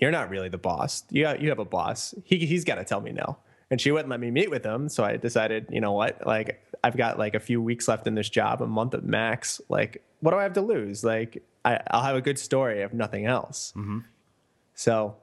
you're 0.01 0.11
not 0.11 0.31
really 0.31 0.49
the 0.49 0.59
boss. 0.59 1.05
You 1.11 1.27
have, 1.27 1.43
you 1.43 1.51
have 1.51 1.59
a 1.59 1.65
boss. 1.65 2.15
He, 2.25 2.39
he's 2.47 2.65
got 2.65 2.77
to 2.77 2.85
tell 2.85 3.01
me 3.01 3.13
no. 3.13 3.37
And 3.71 3.81
she 3.81 3.93
wouldn't 3.93 4.09
let 4.09 4.19
me 4.19 4.31
meet 4.31 4.51
with 4.51 4.65
him. 4.65 4.89
So 4.89 5.05
I 5.05 5.17
decided, 5.17 5.67
you 5.71 5.81
know 5.81 5.93
what? 5.93 6.27
Like, 6.27 6.65
I've 6.83 6.97
got 6.97 7.19
like 7.19 7.35
a 7.35 7.41
few 7.41 7.63
weeks 7.63 7.87
left 7.87 8.07
in 8.07 8.15
this 8.15 8.29
job, 8.29 8.63
a 8.63 8.67
month 8.67 8.95
at 8.95 9.05
max. 9.05 9.61
Like, 9.69 10.03
what 10.21 10.33
do 10.33 10.39
I 10.39 10.43
have 10.43 10.55
to 10.55 10.61
lose? 10.61 11.05
Like, 11.05 11.43
I, 11.65 11.81
will 11.93 12.01
have 12.01 12.17
a 12.17 12.21
good 12.21 12.39
story 12.39 12.81
if 12.81 12.93
nothing 12.93 13.27
else. 13.27 13.73
Mm-hmm. 13.77 14.01
So, 14.75 15.17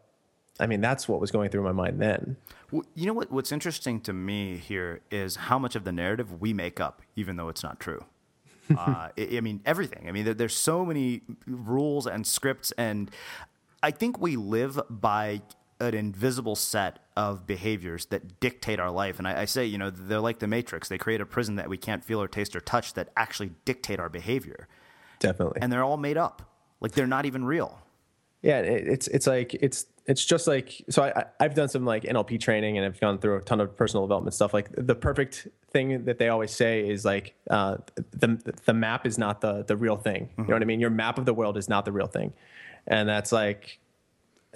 I 0.60 0.68
mean, 0.68 0.82
that's 0.82 1.08
what 1.10 1.20
was 1.20 1.32
going 1.32 1.50
through 1.50 1.64
my 1.64 1.72
mind 1.72 2.00
then. 2.00 2.38
Well, 2.72 2.84
you 2.96 3.06
know 3.06 3.14
what? 3.14 3.32
What's 3.32 3.52
interesting 3.52 4.00
to 4.02 4.14
me 4.14 4.58
here 4.58 5.02
is 5.10 5.36
how 5.36 5.58
much 5.58 5.76
of 5.76 5.84
the 5.84 5.92
narrative 5.92 6.40
we 6.40 6.54
make 6.54 6.80
up, 6.80 7.02
even 7.16 7.38
though 7.38 7.50
it's 7.50 7.64
not 7.64 7.80
true. 7.80 8.04
uh, 8.72 9.10
I, 9.18 9.30
I 9.34 9.42
mean, 9.42 9.62
everything. 9.66 10.08
I 10.08 10.12
mean, 10.12 10.26
there, 10.26 10.34
there's 10.34 10.56
so 10.56 10.86
many 10.86 11.22
rules 11.46 12.06
and 12.08 12.28
scripts, 12.28 12.72
and 12.74 13.10
I 13.82 13.92
think 13.92 14.20
we 14.20 14.36
live 14.36 14.80
by 14.90 15.42
an 15.80 15.94
invisible 15.94 16.56
set 16.56 17.00
of 17.16 17.46
behaviors 17.46 18.08
that 18.08 18.40
dictate 18.40 18.80
our 18.80 18.92
life. 18.92 19.20
And 19.20 19.28
I, 19.28 19.42
I, 19.42 19.46
say, 19.46 19.66
you 19.66 19.78
know, 19.78 19.90
they're 19.90 20.20
like 20.20 20.40
the 20.40 20.48
Matrix. 20.48 20.90
They 20.90 20.98
create 20.98 21.22
a 21.22 21.26
prison 21.26 21.56
that 21.56 21.70
we 21.70 21.78
can't 21.78 22.04
feel 22.04 22.22
or 22.22 22.28
taste 22.28 22.56
or 22.56 22.60
touch 22.60 22.94
that 22.96 23.10
actually 23.16 23.52
dictate 23.66 24.00
our 24.00 24.10
behavior. 24.10 24.68
Definitely. 25.20 25.60
And 25.62 25.72
they're 25.72 25.84
all 25.84 25.98
made 25.98 26.18
up. 26.18 26.52
Like 26.80 26.92
they're 26.92 27.08
not 27.08 27.26
even 27.26 27.46
real. 27.46 27.80
Yeah, 28.44 28.60
it's 28.60 29.08
it's 29.08 29.26
like 29.26 29.56
it's 29.56 29.88
it's 30.06 30.24
just 30.24 30.46
like 30.46 30.84
so. 30.90 31.04
I 31.04 31.26
I've 31.40 31.56
done 31.56 31.70
some 31.70 31.86
like 31.86 32.04
NLP 32.04 32.40
training 32.40 32.78
and 32.78 32.86
I've 32.86 33.00
gone 33.00 33.18
through 33.18 33.38
a 33.38 33.42
ton 33.42 33.60
of 33.60 33.76
personal 33.76 34.06
development 34.06 34.36
stuff. 34.36 34.54
Like 34.54 34.70
the 34.78 34.94
perfect 34.94 35.48
thing 35.72 36.06
that 36.06 36.20
they 36.20 36.30
always 36.30 36.52
say 36.52 36.88
is 36.88 37.04
like 37.04 37.34
uh, 37.50 37.78
the 38.12 38.56
the 38.66 38.76
map 38.76 39.08
is 39.08 39.18
not 39.18 39.42
the 39.42 39.64
the 39.64 39.76
real 39.76 39.98
thing. 39.98 40.26
Mm-hmm. 40.26 40.42
You 40.44 40.48
know 40.50 40.54
what 40.54 40.62
I 40.62 40.66
mean? 40.66 40.80
Your 40.80 40.92
map 40.92 41.18
of 41.18 41.26
the 41.26 41.34
world 41.34 41.58
is 41.58 41.68
not 41.68 41.84
the 41.84 41.92
real 41.92 42.06
thing 42.06 42.32
and 42.88 43.08
that's 43.08 43.32
like 43.32 43.80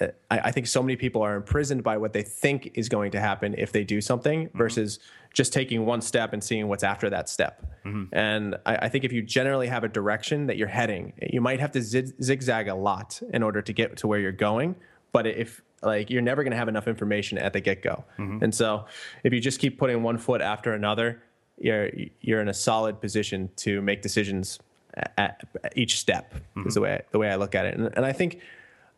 I, 0.01 0.11
I, 0.29 0.51
think 0.51 0.67
so 0.67 0.81
many 0.81 0.95
people 0.95 1.21
are 1.21 1.35
imprisoned 1.35 1.83
by 1.83 1.97
what 1.97 2.13
they 2.13 2.23
think 2.23 2.71
is 2.73 2.89
going 2.89 3.11
to 3.11 3.19
happen 3.19 3.55
if 3.57 3.71
they 3.71 3.83
do 3.83 4.01
something 4.01 4.47
mm-hmm. 4.47 4.57
versus 4.57 4.99
just 5.33 5.53
taking 5.53 5.85
one 5.85 6.01
step 6.01 6.33
and 6.33 6.43
seeing 6.43 6.67
what's 6.67 6.83
after 6.83 7.09
that 7.09 7.29
step. 7.29 7.65
Mm-hmm. 7.85 8.05
And 8.13 8.55
I, 8.65 8.75
I, 8.77 8.89
think 8.89 9.03
if 9.03 9.11
you 9.11 9.21
generally 9.21 9.67
have 9.67 9.83
a 9.83 9.87
direction 9.87 10.47
that 10.47 10.57
you're 10.57 10.67
heading, 10.67 11.13
you 11.21 11.41
might 11.41 11.59
have 11.59 11.71
to 11.73 11.81
zig- 11.81 12.21
zigzag 12.21 12.67
a 12.67 12.75
lot 12.75 13.21
in 13.33 13.43
order 13.43 13.61
to 13.61 13.73
get 13.73 13.97
to 13.97 14.07
where 14.07 14.19
you're 14.19 14.31
going. 14.31 14.75
But 15.11 15.27
if 15.27 15.61
like 15.81 16.09
you're 16.09 16.21
never 16.21 16.43
going 16.43 16.51
to 16.51 16.57
have 16.57 16.67
enough 16.67 16.87
information 16.87 17.37
at 17.37 17.53
the 17.53 17.61
get 17.61 17.81
go, 17.81 18.05
mm-hmm. 18.17 18.43
and 18.43 18.53
so 18.53 18.85
if 19.23 19.33
you 19.33 19.39
just 19.39 19.59
keep 19.59 19.77
putting 19.77 20.03
one 20.03 20.17
foot 20.17 20.41
after 20.41 20.73
another, 20.73 21.21
you're 21.57 21.89
you're 22.21 22.41
in 22.41 22.47
a 22.47 22.53
solid 22.53 23.01
position 23.01 23.49
to 23.57 23.81
make 23.81 24.01
decisions 24.01 24.59
at, 24.95 25.43
each 25.75 25.99
step 25.99 26.33
mm-hmm. 26.55 26.67
is 26.67 26.75
the 26.75 26.81
way 26.81 27.01
the 27.11 27.19
way 27.19 27.29
I 27.29 27.35
look 27.35 27.55
at 27.55 27.65
it, 27.65 27.77
and, 27.77 27.89
and 27.95 28.05
I 28.05 28.11
think. 28.11 28.39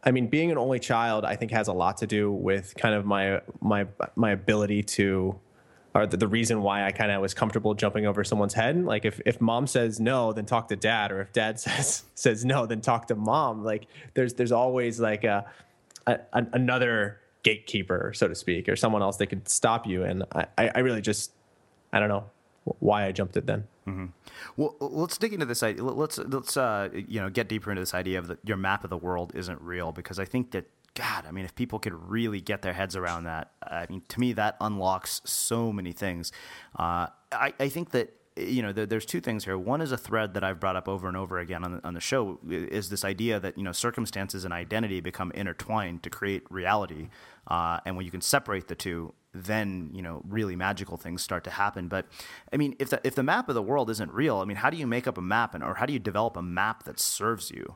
I 0.05 0.11
mean, 0.11 0.27
being 0.27 0.51
an 0.51 0.57
only 0.57 0.79
child, 0.79 1.23
I 1.23 1.37
think 1.37 1.51
has 1.51 1.69
a 1.69 1.73
lot 1.73 1.99
to 1.99 2.07
do 2.07 2.29
with 2.29 2.75
kind 2.75 2.93
of 2.93 3.05
my 3.05 3.39
my 3.61 3.87
my 4.17 4.31
ability 4.31 4.83
to, 4.83 5.39
or 5.95 6.05
the, 6.05 6.17
the 6.17 6.27
reason 6.27 6.61
why 6.61 6.85
I 6.85 6.91
kind 6.91 7.09
of 7.09 7.21
was 7.21 7.33
comfortable 7.33 7.73
jumping 7.73 8.05
over 8.05 8.21
someone's 8.25 8.53
head. 8.53 8.83
Like 8.83 9.05
if 9.05 9.21
if 9.25 9.39
mom 9.39 9.65
says 9.65 10.01
no, 10.01 10.33
then 10.33 10.45
talk 10.45 10.67
to 10.67 10.75
dad, 10.75 11.13
or 11.13 11.21
if 11.21 11.31
dad 11.31 11.57
says 11.61 12.03
says 12.15 12.43
no, 12.43 12.65
then 12.65 12.81
talk 12.81 13.07
to 13.07 13.15
mom. 13.15 13.63
Like 13.63 13.87
there's 14.13 14.33
there's 14.33 14.51
always 14.51 14.99
like 14.99 15.23
a, 15.23 15.45
a 16.05 16.19
another 16.33 17.21
gatekeeper, 17.43 18.11
so 18.13 18.27
to 18.27 18.35
speak, 18.35 18.67
or 18.67 18.75
someone 18.75 19.01
else 19.01 19.15
that 19.17 19.27
could 19.27 19.47
stop 19.47 19.87
you. 19.87 20.03
And 20.03 20.25
I 20.33 20.47
I 20.57 20.79
really 20.79 21.01
just 21.01 21.31
I 21.93 22.01
don't 22.01 22.09
know 22.09 22.25
why 22.63 23.05
I 23.05 23.11
jumped 23.11 23.37
it 23.37 23.45
then. 23.45 23.67
Mm-hmm. 23.87 24.05
Well, 24.55 24.75
let's 24.79 25.17
dig 25.17 25.33
into 25.33 25.45
this 25.45 25.63
idea. 25.63 25.83
Let's 25.83 26.17
let's 26.17 26.55
uh, 26.57 26.89
you 26.93 27.19
know 27.19 27.29
get 27.29 27.47
deeper 27.49 27.71
into 27.71 27.81
this 27.81 27.93
idea 27.93 28.19
of 28.19 28.27
that 28.27 28.39
your 28.43 28.57
map 28.57 28.83
of 28.83 28.89
the 28.89 28.97
world 28.97 29.31
isn't 29.35 29.61
real 29.61 29.91
because 29.91 30.19
I 30.19 30.25
think 30.25 30.51
that 30.51 30.69
God, 30.95 31.25
I 31.27 31.31
mean, 31.31 31.43
if 31.45 31.55
people 31.55 31.79
could 31.79 31.93
really 31.93 32.39
get 32.39 32.61
their 32.61 32.73
heads 32.73 32.95
around 32.95 33.23
that, 33.23 33.51
I 33.63 33.87
mean, 33.89 34.03
to 34.09 34.19
me 34.19 34.33
that 34.33 34.55
unlocks 34.61 35.21
so 35.25 35.73
many 35.73 35.91
things. 35.91 36.31
Uh, 36.77 37.07
I 37.31 37.53
I 37.59 37.69
think 37.69 37.91
that 37.91 38.13
you 38.35 38.61
know, 38.61 38.71
there, 38.71 38.85
there's 38.85 39.05
two 39.05 39.21
things 39.21 39.45
here. 39.45 39.57
One 39.57 39.81
is 39.81 39.91
a 39.91 39.97
thread 39.97 40.33
that 40.33 40.43
I've 40.43 40.59
brought 40.59 40.75
up 40.75 40.87
over 40.87 41.07
and 41.07 41.15
over 41.15 41.39
again 41.39 41.63
on 41.63 41.73
the, 41.73 41.87
on 41.87 41.93
the 41.93 41.99
show 41.99 42.39
is 42.49 42.89
this 42.89 43.05
idea 43.05 43.39
that 43.39 43.57
you 43.57 43.63
know 43.63 43.71
circumstances 43.71 44.43
and 44.43 44.53
identity 44.53 45.01
become 45.01 45.31
intertwined 45.31 46.03
to 46.03 46.09
create 46.09 46.43
reality, 46.49 47.09
uh, 47.47 47.79
and 47.85 47.95
when 47.95 48.05
you 48.05 48.11
can 48.11 48.21
separate 48.21 48.67
the 48.67 48.75
two, 48.75 49.13
then 49.33 49.89
you 49.93 50.01
know 50.01 50.21
really 50.27 50.55
magical 50.55 50.97
things 50.97 51.21
start 51.21 51.43
to 51.43 51.51
happen. 51.51 51.87
But 51.87 52.07
I 52.51 52.57
mean, 52.57 52.75
if 52.79 52.89
the 52.89 52.99
if 53.03 53.15
the 53.15 53.23
map 53.23 53.49
of 53.49 53.55
the 53.55 53.61
world 53.61 53.89
isn't 53.89 54.11
real, 54.11 54.37
I 54.37 54.45
mean, 54.45 54.57
how 54.57 54.69
do 54.69 54.77
you 54.77 54.87
make 54.87 55.07
up 55.07 55.17
a 55.17 55.21
map, 55.21 55.53
and 55.53 55.63
or 55.63 55.75
how 55.75 55.85
do 55.85 55.93
you 55.93 55.99
develop 55.99 56.35
a 56.35 56.41
map 56.41 56.83
that 56.83 56.99
serves 56.99 57.51
you? 57.51 57.75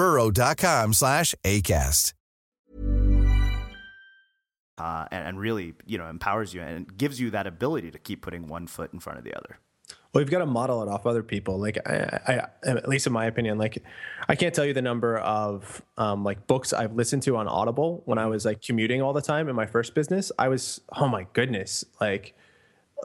burrow.com 0.00 0.94
slash 0.94 1.34
ACAST. 1.44 2.14
uh, 4.80 5.04
and, 5.10 5.28
and 5.28 5.38
really, 5.38 5.74
you 5.84 5.98
know, 5.98 6.06
empowers 6.06 6.54
you 6.54 6.62
and 6.62 6.96
gives 6.96 7.20
you 7.20 7.30
that 7.30 7.46
ability 7.46 7.90
to 7.90 7.98
keep 7.98 8.22
putting 8.22 8.46
one 8.46 8.66
foot 8.66 8.92
in 8.94 8.98
front 8.98 9.18
of 9.18 9.24
the 9.24 9.36
other. 9.36 9.58
Well, 10.12 10.22
you've 10.22 10.30
got 10.30 10.38
to 10.38 10.46
model 10.46 10.82
it 10.82 10.88
off 10.88 11.04
other 11.06 11.22
people. 11.22 11.58
Like, 11.58 11.78
I, 11.86 12.48
I, 12.64 12.68
at 12.68 12.88
least 12.88 13.06
in 13.06 13.12
my 13.12 13.26
opinion, 13.26 13.58
like, 13.58 13.82
I 14.28 14.34
can't 14.34 14.54
tell 14.54 14.64
you 14.64 14.72
the 14.72 14.82
number 14.82 15.18
of 15.18 15.82
um, 15.98 16.24
like 16.24 16.46
books 16.46 16.72
I've 16.72 16.94
listened 16.94 17.22
to 17.24 17.36
on 17.36 17.46
Audible 17.46 18.02
when 18.06 18.18
I 18.18 18.26
was 18.26 18.44
like 18.44 18.62
commuting 18.62 19.02
all 19.02 19.12
the 19.12 19.22
time 19.22 19.48
in 19.48 19.54
my 19.54 19.66
first 19.66 19.94
business. 19.94 20.32
I 20.38 20.48
was, 20.48 20.80
oh 20.96 21.08
my 21.08 21.26
goodness, 21.34 21.84
like, 22.00 22.34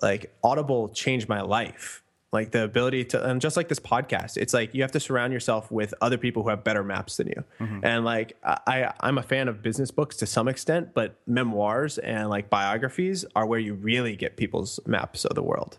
like 0.01 0.33
Audible 0.43 0.87
changed 0.89 1.27
my 1.27 1.41
life. 1.41 2.03
Like 2.35 2.51
the 2.51 2.63
ability 2.63 3.05
to, 3.05 3.25
and 3.29 3.41
just 3.41 3.57
like 3.57 3.67
this 3.69 3.79
podcast, 3.79 4.37
it's 4.37 4.53
like 4.53 4.73
you 4.75 4.81
have 4.83 4.91
to 4.91 4.99
surround 4.99 5.33
yourself 5.33 5.71
with 5.71 5.93
other 6.01 6.17
people 6.17 6.43
who 6.43 6.49
have 6.49 6.63
better 6.63 6.83
maps 6.83 7.17
than 7.17 7.27
you. 7.27 7.43
And 7.83 8.05
like 8.05 8.37
I, 8.43 8.91
I'm 8.99 9.17
a 9.17 9.23
fan 9.23 9.47
of 9.47 9.61
business 9.63 9.89
books 9.91 10.15
to 10.17 10.25
some 10.25 10.47
extent, 10.47 10.93
but 10.93 11.15
memoirs 11.25 11.97
and 11.97 12.29
like 12.29 12.49
biographies 12.49 13.25
are 13.35 13.45
where 13.45 13.59
you 13.59 13.73
really 13.73 14.15
get 14.15 14.37
people's 14.37 14.79
maps 14.85 15.25
of 15.25 15.33
the 15.35 15.43
world 15.43 15.77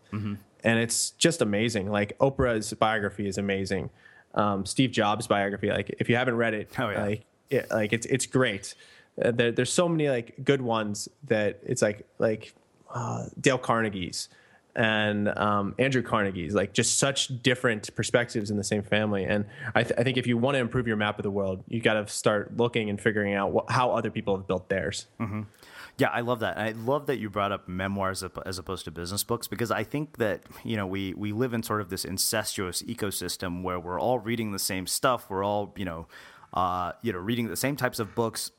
and 0.64 0.78
it's 0.80 1.10
just 1.12 1.42
amazing. 1.42 1.90
Like 1.90 2.18
Oprah's 2.18 2.72
biography 2.74 3.28
is 3.28 3.38
amazing. 3.38 3.90
Um, 4.34 4.66
Steve 4.66 4.90
Jobs' 4.90 5.26
biography, 5.26 5.70
like 5.70 5.94
if 6.00 6.08
you 6.08 6.16
haven't 6.16 6.36
read 6.36 6.54
it, 6.54 6.70
Oh, 6.78 6.88
yeah. 6.90 7.02
like 7.04 7.24
it, 7.50 7.70
like 7.70 7.92
it's 7.92 8.06
it's 8.06 8.26
great. 8.26 8.74
Uh, 9.22 9.30
there, 9.30 9.52
there's 9.52 9.72
so 9.72 9.88
many 9.88 10.08
like 10.10 10.34
good 10.44 10.60
ones 10.62 11.08
that 11.28 11.60
it's 11.64 11.82
like 11.82 12.06
like 12.18 12.54
uh, 12.92 13.26
Dale 13.40 13.58
Carnegie's 13.58 14.28
and 14.76 15.28
um, 15.36 15.74
Andrew 15.78 16.02
Carnegie's, 16.02 16.54
like 16.54 16.72
just 16.74 16.98
such 16.98 17.42
different 17.42 17.94
perspectives 17.96 18.50
in 18.50 18.58
the 18.58 18.64
same 18.64 18.82
family. 18.82 19.24
And 19.24 19.46
I, 19.74 19.82
th- 19.82 19.98
I 19.98 20.04
think 20.04 20.18
if 20.18 20.26
you 20.26 20.36
want 20.36 20.54
to 20.54 20.58
improve 20.60 20.86
your 20.86 20.96
map 20.98 21.18
of 21.18 21.22
the 21.22 21.30
world, 21.30 21.64
you 21.66 21.80
got 21.80 21.94
to 21.94 22.06
start 22.12 22.56
looking 22.56 22.90
and 22.90 23.00
figuring 23.00 23.34
out 23.34 23.52
what, 23.52 23.70
how 23.70 23.90
other 23.90 24.10
people 24.10 24.36
have 24.36 24.46
built 24.46 24.68
theirs. 24.68 25.06
Yeah, 25.98 26.08
I 26.08 26.20
love 26.20 26.40
that. 26.40 26.58
I 26.58 26.72
love 26.72 27.06
that 27.06 27.16
you 27.18 27.30
brought 27.30 27.52
up 27.52 27.68
memoirs 27.68 28.22
as 28.44 28.58
opposed 28.58 28.84
to 28.84 28.90
business 28.90 29.24
books 29.24 29.48
because 29.48 29.70
I 29.70 29.82
think 29.82 30.18
that 30.18 30.42
you 30.62 30.76
know 30.76 30.86
we 30.86 31.14
we 31.14 31.32
live 31.32 31.54
in 31.54 31.62
sort 31.62 31.80
of 31.80 31.88
this 31.88 32.04
incestuous 32.04 32.82
ecosystem 32.82 33.62
where 33.62 33.80
we're 33.80 33.98
all 33.98 34.18
reading 34.18 34.52
the 34.52 34.58
same 34.58 34.86
stuff. 34.86 35.30
We're 35.30 35.42
all 35.42 35.72
you 35.74 35.86
know, 35.86 36.06
uh, 36.52 36.92
you 37.00 37.14
know, 37.14 37.18
reading 37.18 37.48
the 37.48 37.56
same 37.56 37.76
types 37.76 37.98
of 37.98 38.14
books. 38.14 38.50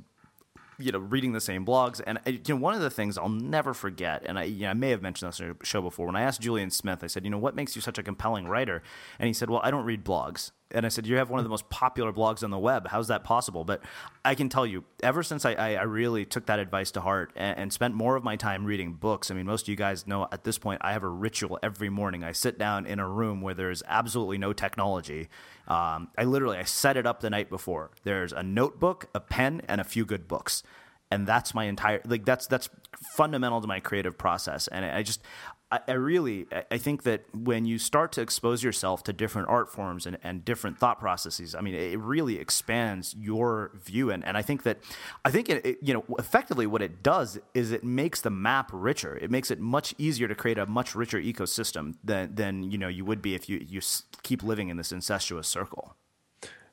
You 0.79 0.91
know, 0.91 0.99
reading 0.99 1.33
the 1.33 1.41
same 1.41 1.65
blogs, 1.65 2.01
and 2.05 2.19
uh, 2.19 2.31
you 2.31 2.41
know, 2.49 2.57
one 2.57 2.75
of 2.75 2.81
the 2.81 2.89
things 2.89 3.17
I'll 3.17 3.29
never 3.29 3.73
forget, 3.73 4.23
and 4.25 4.37
I, 4.37 4.43
you 4.43 4.63
know, 4.63 4.69
I 4.69 4.73
may 4.73 4.91
have 4.91 5.01
mentioned 5.01 5.31
this 5.31 5.41
on 5.41 5.55
a 5.59 5.65
show 5.65 5.81
before. 5.81 6.05
When 6.05 6.15
I 6.15 6.21
asked 6.21 6.41
Julien 6.41 6.69
Smith, 6.69 7.03
I 7.03 7.07
said, 7.07 7.23
"You 7.23 7.31
know, 7.31 7.39
what 7.39 7.55
makes 7.55 7.75
you 7.75 7.81
such 7.81 7.97
a 7.97 8.03
compelling 8.03 8.47
writer?" 8.47 8.83
And 9.19 9.27
he 9.27 9.33
said, 9.33 9.49
"Well, 9.49 9.61
I 9.63 9.71
don't 9.71 9.85
read 9.85 10.05
blogs." 10.05 10.51
And 10.71 10.85
I 10.85 10.89
said, 10.89 11.07
You 11.07 11.15
have 11.15 11.29
one 11.29 11.39
of 11.39 11.45
the 11.45 11.49
most 11.49 11.69
popular 11.69 12.11
blogs 12.11 12.43
on 12.43 12.49
the 12.49 12.59
web. 12.59 12.87
How's 12.89 13.07
that 13.07 13.23
possible? 13.23 13.63
But 13.63 13.81
I 14.25 14.35
can 14.35 14.49
tell 14.49 14.65
you, 14.65 14.83
ever 15.01 15.23
since 15.23 15.45
I, 15.45 15.53
I, 15.53 15.73
I 15.75 15.83
really 15.83 16.25
took 16.25 16.47
that 16.47 16.59
advice 16.59 16.91
to 16.91 17.01
heart 17.01 17.31
and, 17.35 17.57
and, 17.57 17.73
spent 17.73 17.93
more 17.93 18.15
of 18.15 18.23
my 18.23 18.35
time 18.35 18.65
reading 18.65 18.93
books, 18.93 19.31
I 19.31 19.33
mean, 19.33 19.45
most 19.45 19.63
of 19.63 19.69
you 19.69 19.75
guys 19.75 20.07
know 20.07 20.27
at 20.31 20.43
this 20.43 20.57
point, 20.57 20.81
I 20.83 20.93
have 20.93 21.03
a 21.03 21.09
ritual 21.09 21.57
every 21.63 21.89
morning. 21.89 22.23
I 22.23 22.33
sit 22.33 22.57
down 22.57 22.85
in 22.85 22.99
a 22.99 23.07
room 23.07 23.41
where 23.41 23.53
there's 23.53 23.81
absolutely 23.87 24.37
no 24.37 24.51
technology. 24.51 25.29
Um, 25.67 26.09
I 26.17 26.23
literally 26.23 26.57
I 26.57 26.63
set 26.63 26.97
it 26.97 27.05
up 27.05 27.19
the 27.19 27.29
night 27.29 27.49
before. 27.49 27.91
There's 28.03 28.31
a 28.31 28.43
notebook, 28.43 29.09
a 29.13 29.19
pen, 29.19 29.61
and 29.67 29.81
a 29.81 29.83
few 29.83 30.05
good 30.05 30.27
books 30.27 30.63
and 31.11 31.25
that's 31.25 31.53
my 31.53 31.65
entire 31.65 32.01
like 32.05 32.25
that's 32.25 32.47
that's 32.47 32.69
fundamental 33.15 33.61
to 33.61 33.67
my 33.67 33.79
creative 33.79 34.17
process 34.17 34.67
and 34.67 34.83
i 34.85 35.01
just 35.03 35.21
I, 35.69 35.79
I, 35.87 35.91
really 35.93 36.47
I 36.71 36.77
think 36.77 37.03
that 37.03 37.25
when 37.33 37.65
you 37.65 37.77
start 37.77 38.13
to 38.13 38.21
expose 38.21 38.63
yourself 38.63 39.03
to 39.03 39.13
different 39.13 39.49
art 39.49 39.69
forms 39.69 40.05
and, 40.05 40.17
and 40.23 40.45
different 40.45 40.77
thought 40.77 40.99
processes, 40.99 41.55
I 41.55 41.61
mean, 41.61 41.75
it 41.75 41.99
really 41.99 42.39
expands 42.39 43.13
your 43.17 43.71
view. 43.75 44.09
And, 44.09 44.23
and 44.25 44.37
I 44.37 44.41
think 44.41 44.63
that 44.63 44.77
I 45.25 45.31
think 45.31 45.49
it, 45.49 45.65
it, 45.65 45.79
you 45.81 45.93
know 45.93 46.05
effectively 46.17 46.67
what 46.67 46.81
it 46.81 47.03
does 47.03 47.37
is 47.53 47.71
it 47.71 47.83
makes 47.83 48.21
the 48.21 48.29
map 48.29 48.69
richer. 48.71 49.17
It 49.17 49.29
makes 49.29 49.51
it 49.51 49.59
much 49.59 49.93
easier 49.97 50.27
to 50.27 50.35
create 50.35 50.57
a 50.57 50.65
much 50.65 50.95
richer 50.95 51.19
ecosystem 51.19 51.95
than 52.03 52.35
than 52.35 52.63
you 52.71 52.77
know 52.77 52.87
you 52.87 53.03
would 53.03 53.21
be 53.21 53.35
if 53.35 53.49
you 53.49 53.65
you 53.67 53.81
keep 54.23 54.43
living 54.43 54.69
in 54.69 54.77
this 54.77 54.91
incestuous 54.91 55.47
circle. 55.47 55.95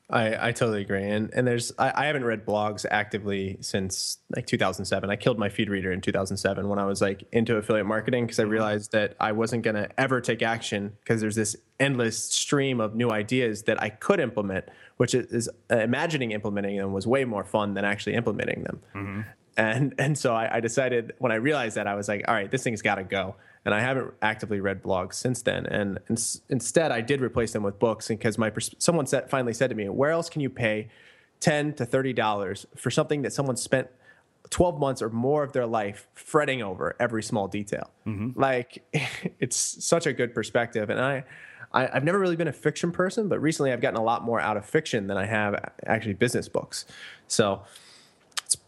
I, 0.09 0.49
I 0.49 0.51
totally 0.51 0.81
agree. 0.81 1.03
And 1.03 1.31
and 1.33 1.47
there's 1.47 1.71
I, 1.79 2.03
I, 2.03 2.05
haven't 2.05 2.25
read 2.25 2.45
blogs 2.45 2.85
actively 2.89 3.57
since 3.61 4.19
like 4.35 4.45
2007. 4.45 5.09
I 5.09 5.15
killed 5.15 5.39
my 5.39 5.49
feed 5.49 5.67
reader 5.67 5.91
in 5.91 5.99
2007 5.99 6.69
when 6.69 6.77
I 6.77 6.85
was 6.85 7.01
like 7.01 7.23
into 7.31 7.55
affiliate 7.57 7.87
marketing 7.87 8.25
because 8.25 8.39
I 8.39 8.43
mm-hmm. 8.43 8.51
realized 8.51 8.91
that 8.91 9.15
I 9.19 9.31
wasn't 9.31 9.63
going 9.63 9.75
to 9.75 9.89
ever 9.99 10.21
take 10.21 10.43
action 10.43 10.93
because 10.99 11.21
there's 11.21 11.35
this 11.35 11.55
endless 11.79 12.23
stream 12.23 12.79
of 12.79 12.93
new 12.93 13.09
ideas 13.09 13.63
that 13.63 13.81
I 13.81 13.89
could 13.89 14.19
implement, 14.19 14.65
which 14.97 15.15
is 15.15 15.49
uh, 15.71 15.77
imagining 15.77 16.31
implementing 16.31 16.77
them 16.77 16.93
was 16.93 17.07
way 17.07 17.25
more 17.25 17.43
fun 17.43 17.73
than 17.73 17.83
actually 17.83 18.13
implementing 18.13 18.63
them. 18.63 18.81
Mm-hmm. 18.93 19.21
And 19.57 19.95
and 19.97 20.15
so 20.15 20.35
I, 20.35 20.57
I 20.57 20.59
decided 20.59 21.13
when 21.17 21.31
I 21.31 21.35
realized 21.35 21.77
that 21.77 21.87
I 21.87 21.95
was 21.95 22.07
like, 22.07 22.25
all 22.27 22.35
right, 22.35 22.51
this 22.51 22.63
thing's 22.63 22.83
got 22.83 22.95
to 22.95 23.03
go 23.03 23.37
and 23.65 23.73
I 23.73 23.81
haven't 23.81 24.13
actively 24.21 24.59
read 24.59 24.83
blogs 24.83 25.15
since 25.15 25.41
then. 25.41 25.65
And, 25.65 25.99
instead, 26.49 26.91
I 26.91 27.01
did 27.01 27.19
replace 27.19 27.51
them 27.51 27.63
with 27.63 27.79
books 27.79 28.07
because 28.07 28.37
my 28.37 28.51
someone 28.77 29.07
said, 29.07 29.29
finally 29.29 29.53
said 29.53 29.69
to 29.71 29.75
me, 29.75 29.89
"Where 29.89 30.11
else 30.11 30.29
can 30.29 30.41
you 30.41 30.49
pay 30.49 30.89
ten 31.39 31.73
to 31.73 31.85
thirty 31.85 32.13
dollars 32.13 32.67
for 32.77 32.91
something 32.91 33.23
that 33.23 33.33
someone 33.33 33.57
spent?" 33.57 33.89
12 34.51 34.79
months 34.79 35.01
or 35.01 35.09
more 35.09 35.43
of 35.43 35.53
their 35.53 35.65
life 35.65 36.07
fretting 36.13 36.61
over 36.61 36.95
every 36.99 37.23
small 37.23 37.47
detail. 37.47 37.89
Mm-hmm. 38.05 38.39
Like 38.39 38.83
it's 39.39 39.55
such 39.83 40.05
a 40.05 40.13
good 40.13 40.35
perspective. 40.35 40.91
And 40.91 40.99
I, 40.99 41.23
I, 41.71 41.87
have 41.87 42.03
never 42.03 42.19
really 42.19 42.35
been 42.35 42.47
a 42.47 42.53
fiction 42.53 42.91
person, 42.91 43.27
but 43.27 43.41
recently 43.41 43.73
I've 43.73 43.81
gotten 43.81 43.97
a 43.97 44.03
lot 44.03 44.23
more 44.23 44.39
out 44.39 44.55
of 44.55 44.63
fiction 44.63 45.07
than 45.07 45.17
I 45.17 45.25
have 45.25 45.73
actually 45.87 46.13
business 46.13 46.47
books. 46.47 46.85
So 47.27 47.63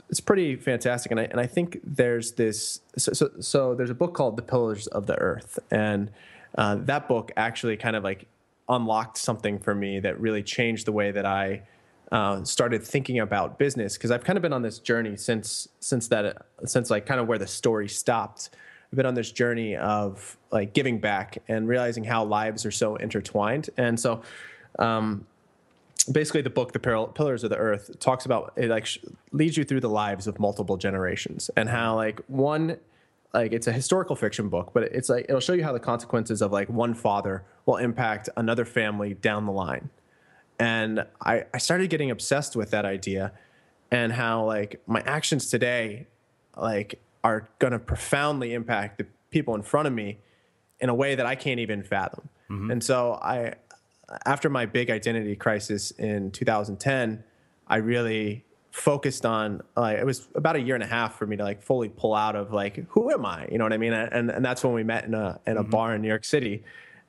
it's 0.10 0.20
pretty 0.20 0.56
fantastic, 0.56 1.12
and 1.12 1.20
I 1.20 1.24
and 1.24 1.40
I 1.40 1.48
think 1.48 1.80
there's 1.84 2.34
this. 2.34 2.82
So 2.98 3.14
so, 3.14 3.32
so 3.40 3.76
there's 3.76 3.90
a 3.90 3.96
book 3.96 4.14
called 4.14 4.38
The 4.38 4.42
Pillars 4.42 4.88
of 4.88 5.06
the 5.06 5.16
Earth, 5.16 5.60
and 5.70 6.12
uh, 6.58 6.76
that 6.82 7.08
book 7.08 7.32
actually 7.36 7.78
kind 7.78 7.96
of 7.96 8.04
like 8.04 8.28
unlocked 8.70 9.18
something 9.18 9.60
for 9.60 9.74
me 9.76 10.00
that 10.00 10.20
really 10.20 10.44
changed 10.44 10.86
the 10.86 10.92
way 10.92 11.12
that 11.12 11.26
I 11.26 11.64
uh, 12.12 12.44
started 12.44 12.84
thinking 12.84 13.20
about 13.20 13.60
business 13.60 13.98
because 13.98 14.12
I've 14.12 14.24
kind 14.24 14.38
of 14.38 14.42
been 14.42 14.54
on 14.54 14.62
this 14.62 14.80
journey 14.80 15.18
since 15.18 15.68
since 15.80 16.08
that 16.08 16.46
since 16.66 16.90
like 16.90 17.06
kind 17.06 17.20
of 17.20 17.28
where 17.28 17.38
the 17.38 17.48
story 17.48 17.90
stopped. 17.90 18.50
I've 18.92 18.96
been 18.96 19.06
on 19.06 19.16
this 19.16 19.34
journey 19.34 19.76
of 19.76 20.38
like 20.52 20.74
giving 20.74 21.00
back 21.00 21.40
and 21.50 21.68
realizing 21.68 22.06
how 22.06 22.24
lives 22.24 22.66
are 22.66 22.72
so 22.72 22.96
intertwined, 22.96 23.70
and 23.78 24.00
so. 24.00 24.22
Um, 24.80 25.26
basically 26.06 26.42
the 26.42 26.50
book 26.50 26.74
the 26.74 26.80
pillars 26.80 27.44
of 27.44 27.50
the 27.50 27.58
earth 27.58 28.00
talks 28.00 28.26
about 28.26 28.54
it 28.56 28.70
like 28.70 28.88
leads 29.32 29.58
you 29.58 29.64
through 29.64 29.80
the 29.80 29.90
lives 29.90 30.28
of 30.28 30.40
multiple 30.40 30.78
generations 30.78 31.50
and 31.56 31.70
how 31.70 31.96
like 31.96 32.20
one 32.28 32.78
like 33.34 33.52
it's 33.52 33.68
a 33.68 33.72
historical 33.72 34.16
fiction 34.16 34.50
book 34.50 34.72
but 34.74 34.84
it's 34.84 35.10
like 35.10 35.26
it'll 35.28 35.42
show 35.42 35.54
you 35.54 35.64
how 35.64 35.74
the 35.74 35.80
consequences 35.80 36.42
of 36.42 36.52
like 36.52 36.70
one 36.70 36.94
father 36.94 37.44
will 37.66 37.78
impact 37.78 38.30
another 38.38 38.66
family 38.66 39.14
down 39.14 39.46
the 39.46 39.52
line 39.52 39.90
and 40.60 41.06
i 41.22 41.44
i 41.54 41.58
started 41.58 41.90
getting 41.90 42.12
obsessed 42.12 42.56
with 42.56 42.72
that 42.72 42.86
idea 42.86 43.32
and 43.92 44.14
how 44.14 44.44
like 44.44 44.82
my 44.88 45.02
actions 45.02 45.50
today 45.50 46.08
like 46.56 47.02
are 47.24 47.50
going 47.60 47.74
to 47.74 47.80
profoundly 47.80 48.54
impact 48.54 48.98
the 48.98 49.06
people 49.30 49.56
in 49.56 49.62
front 49.62 49.88
of 49.88 49.94
me 49.94 50.18
in 50.80 50.90
a 50.90 50.96
way 50.96 51.16
that 51.16 51.26
i 51.26 51.36
can't 51.36 51.60
even 51.60 51.84
fathom 51.84 52.30
mm-hmm. 52.50 52.72
and 52.72 52.84
so 52.84 53.14
i 53.22 53.54
after 54.26 54.50
my 54.50 54.66
big 54.66 54.90
identity 54.90 55.36
crisis 55.36 55.92
in 55.92 56.32
2010, 56.32 57.24
I 57.68 57.78
really 57.78 58.46
focused 58.72 59.26
on 59.26 59.62
like 59.76 59.98
it 59.98 60.06
was 60.06 60.28
about 60.36 60.56
a 60.56 60.62
year 60.62 60.76
and 60.76 60.84
a 60.84 60.88
half 60.88 61.18
for 61.18 61.26
me 61.26 61.36
to 61.36 61.44
like 61.44 61.62
fully 61.62 61.90
pull 61.90 62.14
out 62.14 62.36
of 62.36 62.54
like 62.54 62.86
who 62.90 63.12
am 63.12 63.26
I? 63.26 63.48
You 63.52 63.58
know 63.58 63.66
what 63.66 63.74
I 63.74 63.78
mean? 63.78 63.94
And 63.94 64.30
and 64.30 64.46
that's 64.46 64.64
when 64.64 64.74
we 64.74 64.84
met 64.84 65.06
in 65.06 65.14
a 65.14 65.40
in 65.46 65.58
a 65.58 65.62
mm-hmm. 65.62 65.70
bar 65.70 65.96
in 65.96 66.02
New 66.02 66.08
York 66.08 66.26
City. 66.26 66.64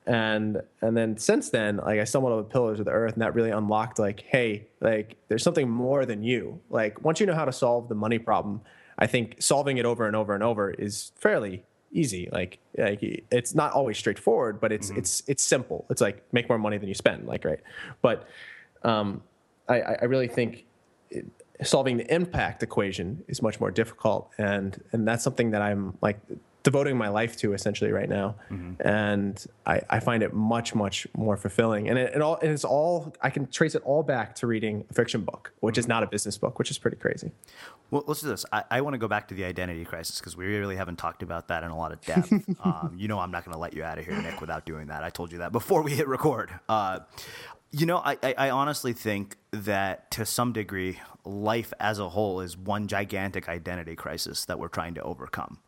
And 0.05 0.61
and 0.81 0.97
then 0.97 1.17
since 1.17 1.49
then, 1.49 1.77
like 1.77 1.99
I 1.99 2.03
stumbled 2.03 2.33
over 2.33 2.43
pillars 2.43 2.79
of 2.79 2.85
the 2.85 2.91
earth, 2.91 3.13
and 3.13 3.21
that 3.21 3.35
really 3.35 3.51
unlocked 3.51 3.99
like, 3.99 4.21
hey, 4.21 4.67
like 4.81 5.17
there's 5.27 5.43
something 5.43 5.69
more 5.69 6.05
than 6.05 6.23
you. 6.23 6.59
Like 6.69 7.03
once 7.03 7.19
you 7.19 7.25
know 7.27 7.35
how 7.35 7.45
to 7.45 7.53
solve 7.53 7.87
the 7.87 7.95
money 7.95 8.17
problem, 8.17 8.61
I 8.97 9.07
think 9.07 9.35
solving 9.39 9.77
it 9.77 9.85
over 9.85 10.07
and 10.07 10.15
over 10.15 10.33
and 10.33 10.43
over 10.43 10.71
is 10.71 11.11
fairly 11.15 11.63
easy. 11.91 12.29
Like, 12.31 12.59
like 12.77 12.99
it's 13.31 13.55
not 13.55 13.73
always 13.73 13.97
straightforward, 13.97 14.59
but 14.59 14.71
it's 14.71 14.89
mm-hmm. 14.89 14.99
it's 14.99 15.23
it's 15.27 15.43
simple. 15.43 15.85
It's 15.89 16.01
like 16.01 16.23
make 16.31 16.49
more 16.49 16.57
money 16.57 16.77
than 16.77 16.87
you 16.87 16.95
spend. 16.95 17.27
Like 17.27 17.45
right, 17.45 17.59
but 18.01 18.27
um, 18.83 19.21
I, 19.67 19.81
I 19.81 20.05
really 20.05 20.27
think. 20.27 20.65
It, 21.09 21.25
solving 21.61 21.97
the 21.97 22.13
impact 22.13 22.63
equation 22.63 23.21
is 23.27 23.41
much 23.41 23.59
more 23.59 23.69
difficult 23.69 24.29
and 24.37 24.81
and 24.93 25.05
that's 25.05 25.23
something 25.23 25.51
that 25.51 25.61
i'm 25.61 25.97
like 26.01 26.17
devoting 26.63 26.97
my 26.97 27.07
life 27.07 27.37
to 27.37 27.53
essentially 27.53 27.91
right 27.91 28.09
now. 28.09 28.35
Mm-hmm. 28.51 28.87
and 28.87 29.45
I, 29.65 29.81
I, 29.89 29.99
find 29.99 30.23
it 30.23 30.33
much 30.33 30.75
much 30.75 31.07
more 31.15 31.37
fulfilling. 31.37 31.87
And 31.89 31.97
it, 31.97 32.15
it 32.15 32.21
all 32.21 32.37
it's 32.41 32.65
all 32.65 33.13
i 33.21 33.29
can 33.29 33.47
trace 33.47 33.75
it 33.75 33.81
all 33.83 34.03
back 34.03 34.35
to 34.35 34.47
reading 34.47 34.85
a 34.89 34.93
fiction 34.93 35.21
book 35.21 35.53
which 35.59 35.77
is 35.77 35.85
mm-hmm. 35.85 35.91
not 35.91 36.03
a 36.03 36.07
business 36.07 36.37
book 36.37 36.59
which 36.59 36.71
is 36.71 36.77
pretty 36.77 36.97
crazy. 36.97 37.31
Well 37.91 38.03
let's 38.07 38.21
do 38.21 38.27
this. 38.27 38.45
I, 38.51 38.63
I 38.69 38.81
want 38.81 38.93
to 38.93 38.97
go 38.97 39.07
back 39.07 39.27
to 39.29 39.35
the 39.35 39.45
identity 39.45 39.85
crisis 39.85 40.19
because 40.19 40.35
we 40.35 40.45
really 40.45 40.75
haven't 40.75 40.97
talked 40.97 41.23
about 41.23 41.47
that 41.47 41.63
in 41.63 41.71
a 41.71 41.77
lot 41.77 41.91
of 41.91 42.01
depth. 42.01 42.33
Um, 42.61 42.95
you 42.97 43.07
know 43.07 43.19
i'm 43.19 43.31
not 43.31 43.45
going 43.45 43.53
to 43.53 43.59
let 43.59 43.73
you 43.73 43.83
out 43.83 43.99
of 43.99 44.05
here 44.05 44.21
nick 44.21 44.41
without 44.41 44.65
doing 44.65 44.87
that. 44.87 45.03
I 45.03 45.09
told 45.09 45.31
you 45.31 45.37
that 45.39 45.51
before 45.51 45.81
we 45.81 45.91
hit 45.91 46.07
record. 46.07 46.51
Uh, 46.67 46.99
you 47.71 47.85
know 47.85 47.97
I, 47.97 48.17
I 48.37 48.49
honestly 48.49 48.93
think 48.93 49.37
that 49.51 50.11
to 50.11 50.25
some 50.25 50.51
degree 50.51 50.99
life 51.23 51.71
as 51.79 51.99
a 51.99 52.09
whole 52.09 52.41
is 52.41 52.57
one 52.57 52.87
gigantic 52.87 53.47
identity 53.47 53.95
crisis 53.95 54.45
that 54.45 54.59
we're 54.59 54.67
trying 54.67 54.95
to 54.95 55.01
overcome 55.01 55.59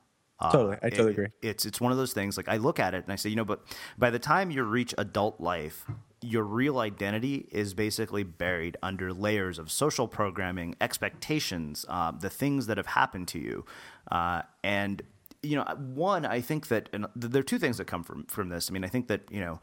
uh, 0.42 0.52
totally, 0.52 0.78
I 0.82 0.89
totally 0.89 1.10
it, 1.10 1.14
agree. 1.14 1.28
It's 1.42 1.66
it's 1.66 1.80
one 1.80 1.92
of 1.92 1.98
those 1.98 2.14
things. 2.14 2.38
Like 2.38 2.50
I 2.50 2.58
look 2.58 2.80
at 2.80 2.94
it 2.94 3.04
and 3.04 3.14
I 3.14 3.16
say, 3.16 3.30
you 3.30 3.36
know, 3.36 3.46
but 3.46 3.62
by 3.98 4.10
the 4.10 4.20
time 4.20 4.52
you 4.52 4.64
reach 4.64 4.94
adult 4.98 5.39
life, 5.39 5.86
your 6.22 6.44
real 6.44 6.80
identity 6.80 7.48
is 7.52 7.74
basically 7.74 8.24
buried 8.24 8.78
under 8.82 9.14
layers 9.14 9.60
of 9.60 9.72
social 9.72 10.08
programming, 10.08 10.76
expectations, 10.82 11.86
uh, 11.89 12.12
the 12.12 12.30
things 12.30 12.68
that 12.68 12.78
have 12.78 12.88
happened 12.88 13.28
to 13.30 13.39
you, 13.39 13.66
uh, 14.12 14.42
and 14.64 15.02
you 15.44 15.56
know, 15.56 15.64
one, 15.94 16.26
I 16.26 16.42
think 16.42 16.68
that 16.68 16.89
there 17.16 17.39
are 17.39 17.44
two 17.44 17.58
things 17.58 17.78
that 17.78 17.86
come 17.86 18.04
from 18.04 18.26
from 18.26 18.50
this. 18.50 18.70
I 18.70 18.74
mean, 18.74 18.84
I 18.84 18.88
think 18.88 19.08
that 19.08 19.22
you 19.30 19.39
know 19.39 19.60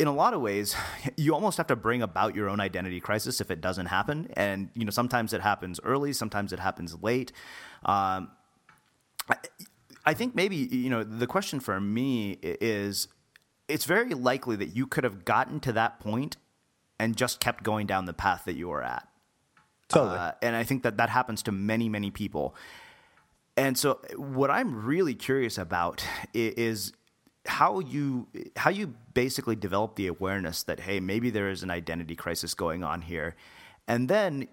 in 0.00 0.06
a 0.06 0.14
lot 0.14 0.32
of 0.32 0.40
ways, 0.40 0.74
you 1.16 1.34
almost 1.34 1.58
have 1.58 1.66
to 1.68 1.76
bring 1.76 2.02
about 2.02 2.34
your 2.34 2.48
own 2.48 2.58
identity 2.58 3.00
crisis 3.00 3.40
if 3.40 3.50
it 3.50 3.60
doesn't 3.60 3.86
happen. 3.86 4.30
And 4.32 4.70
you 4.74 4.84
know, 4.84 4.90
sometimes 4.90 5.32
it 5.32 5.42
happens 5.42 5.78
early, 5.84 6.12
sometimes 6.14 6.52
it 6.52 6.58
happens 6.58 7.00
late. 7.02 7.32
Um, 7.84 8.30
I 10.04 10.14
think 10.14 10.34
maybe 10.34 10.56
you 10.56 10.90
know 10.90 11.04
the 11.04 11.26
question 11.26 11.60
for 11.60 11.80
me 11.80 12.38
is 12.42 13.08
it's 13.68 13.84
very 13.84 14.14
likely 14.14 14.56
that 14.56 14.74
you 14.74 14.86
could 14.86 15.04
have 15.04 15.24
gotten 15.24 15.60
to 15.60 15.72
that 15.72 16.00
point 16.00 16.36
and 16.98 17.16
just 17.16 17.40
kept 17.40 17.62
going 17.62 17.86
down 17.86 18.06
the 18.06 18.12
path 18.12 18.42
that 18.46 18.54
you 18.54 18.68
were 18.68 18.82
at. 18.82 19.06
Totally. 19.88 20.18
Uh, 20.18 20.32
and 20.42 20.56
I 20.56 20.64
think 20.64 20.82
that 20.82 20.96
that 20.96 21.10
happens 21.10 21.42
to 21.44 21.52
many 21.52 21.88
many 21.88 22.10
people. 22.10 22.54
And 23.56 23.76
so 23.76 24.00
what 24.16 24.50
I'm 24.50 24.84
really 24.84 25.14
curious 25.14 25.58
about 25.58 26.04
is 26.32 26.92
how 27.46 27.80
you 27.80 28.28
how 28.56 28.70
you 28.70 28.94
basically 29.14 29.56
develop 29.56 29.96
the 29.96 30.06
awareness 30.06 30.62
that 30.64 30.80
hey 30.80 31.00
maybe 31.00 31.30
there 31.30 31.48
is 31.48 31.62
an 31.62 31.70
identity 31.70 32.14
crisis 32.14 32.54
going 32.54 32.84
on 32.84 33.00
here 33.00 33.34
and 33.88 34.08
then 34.08 34.46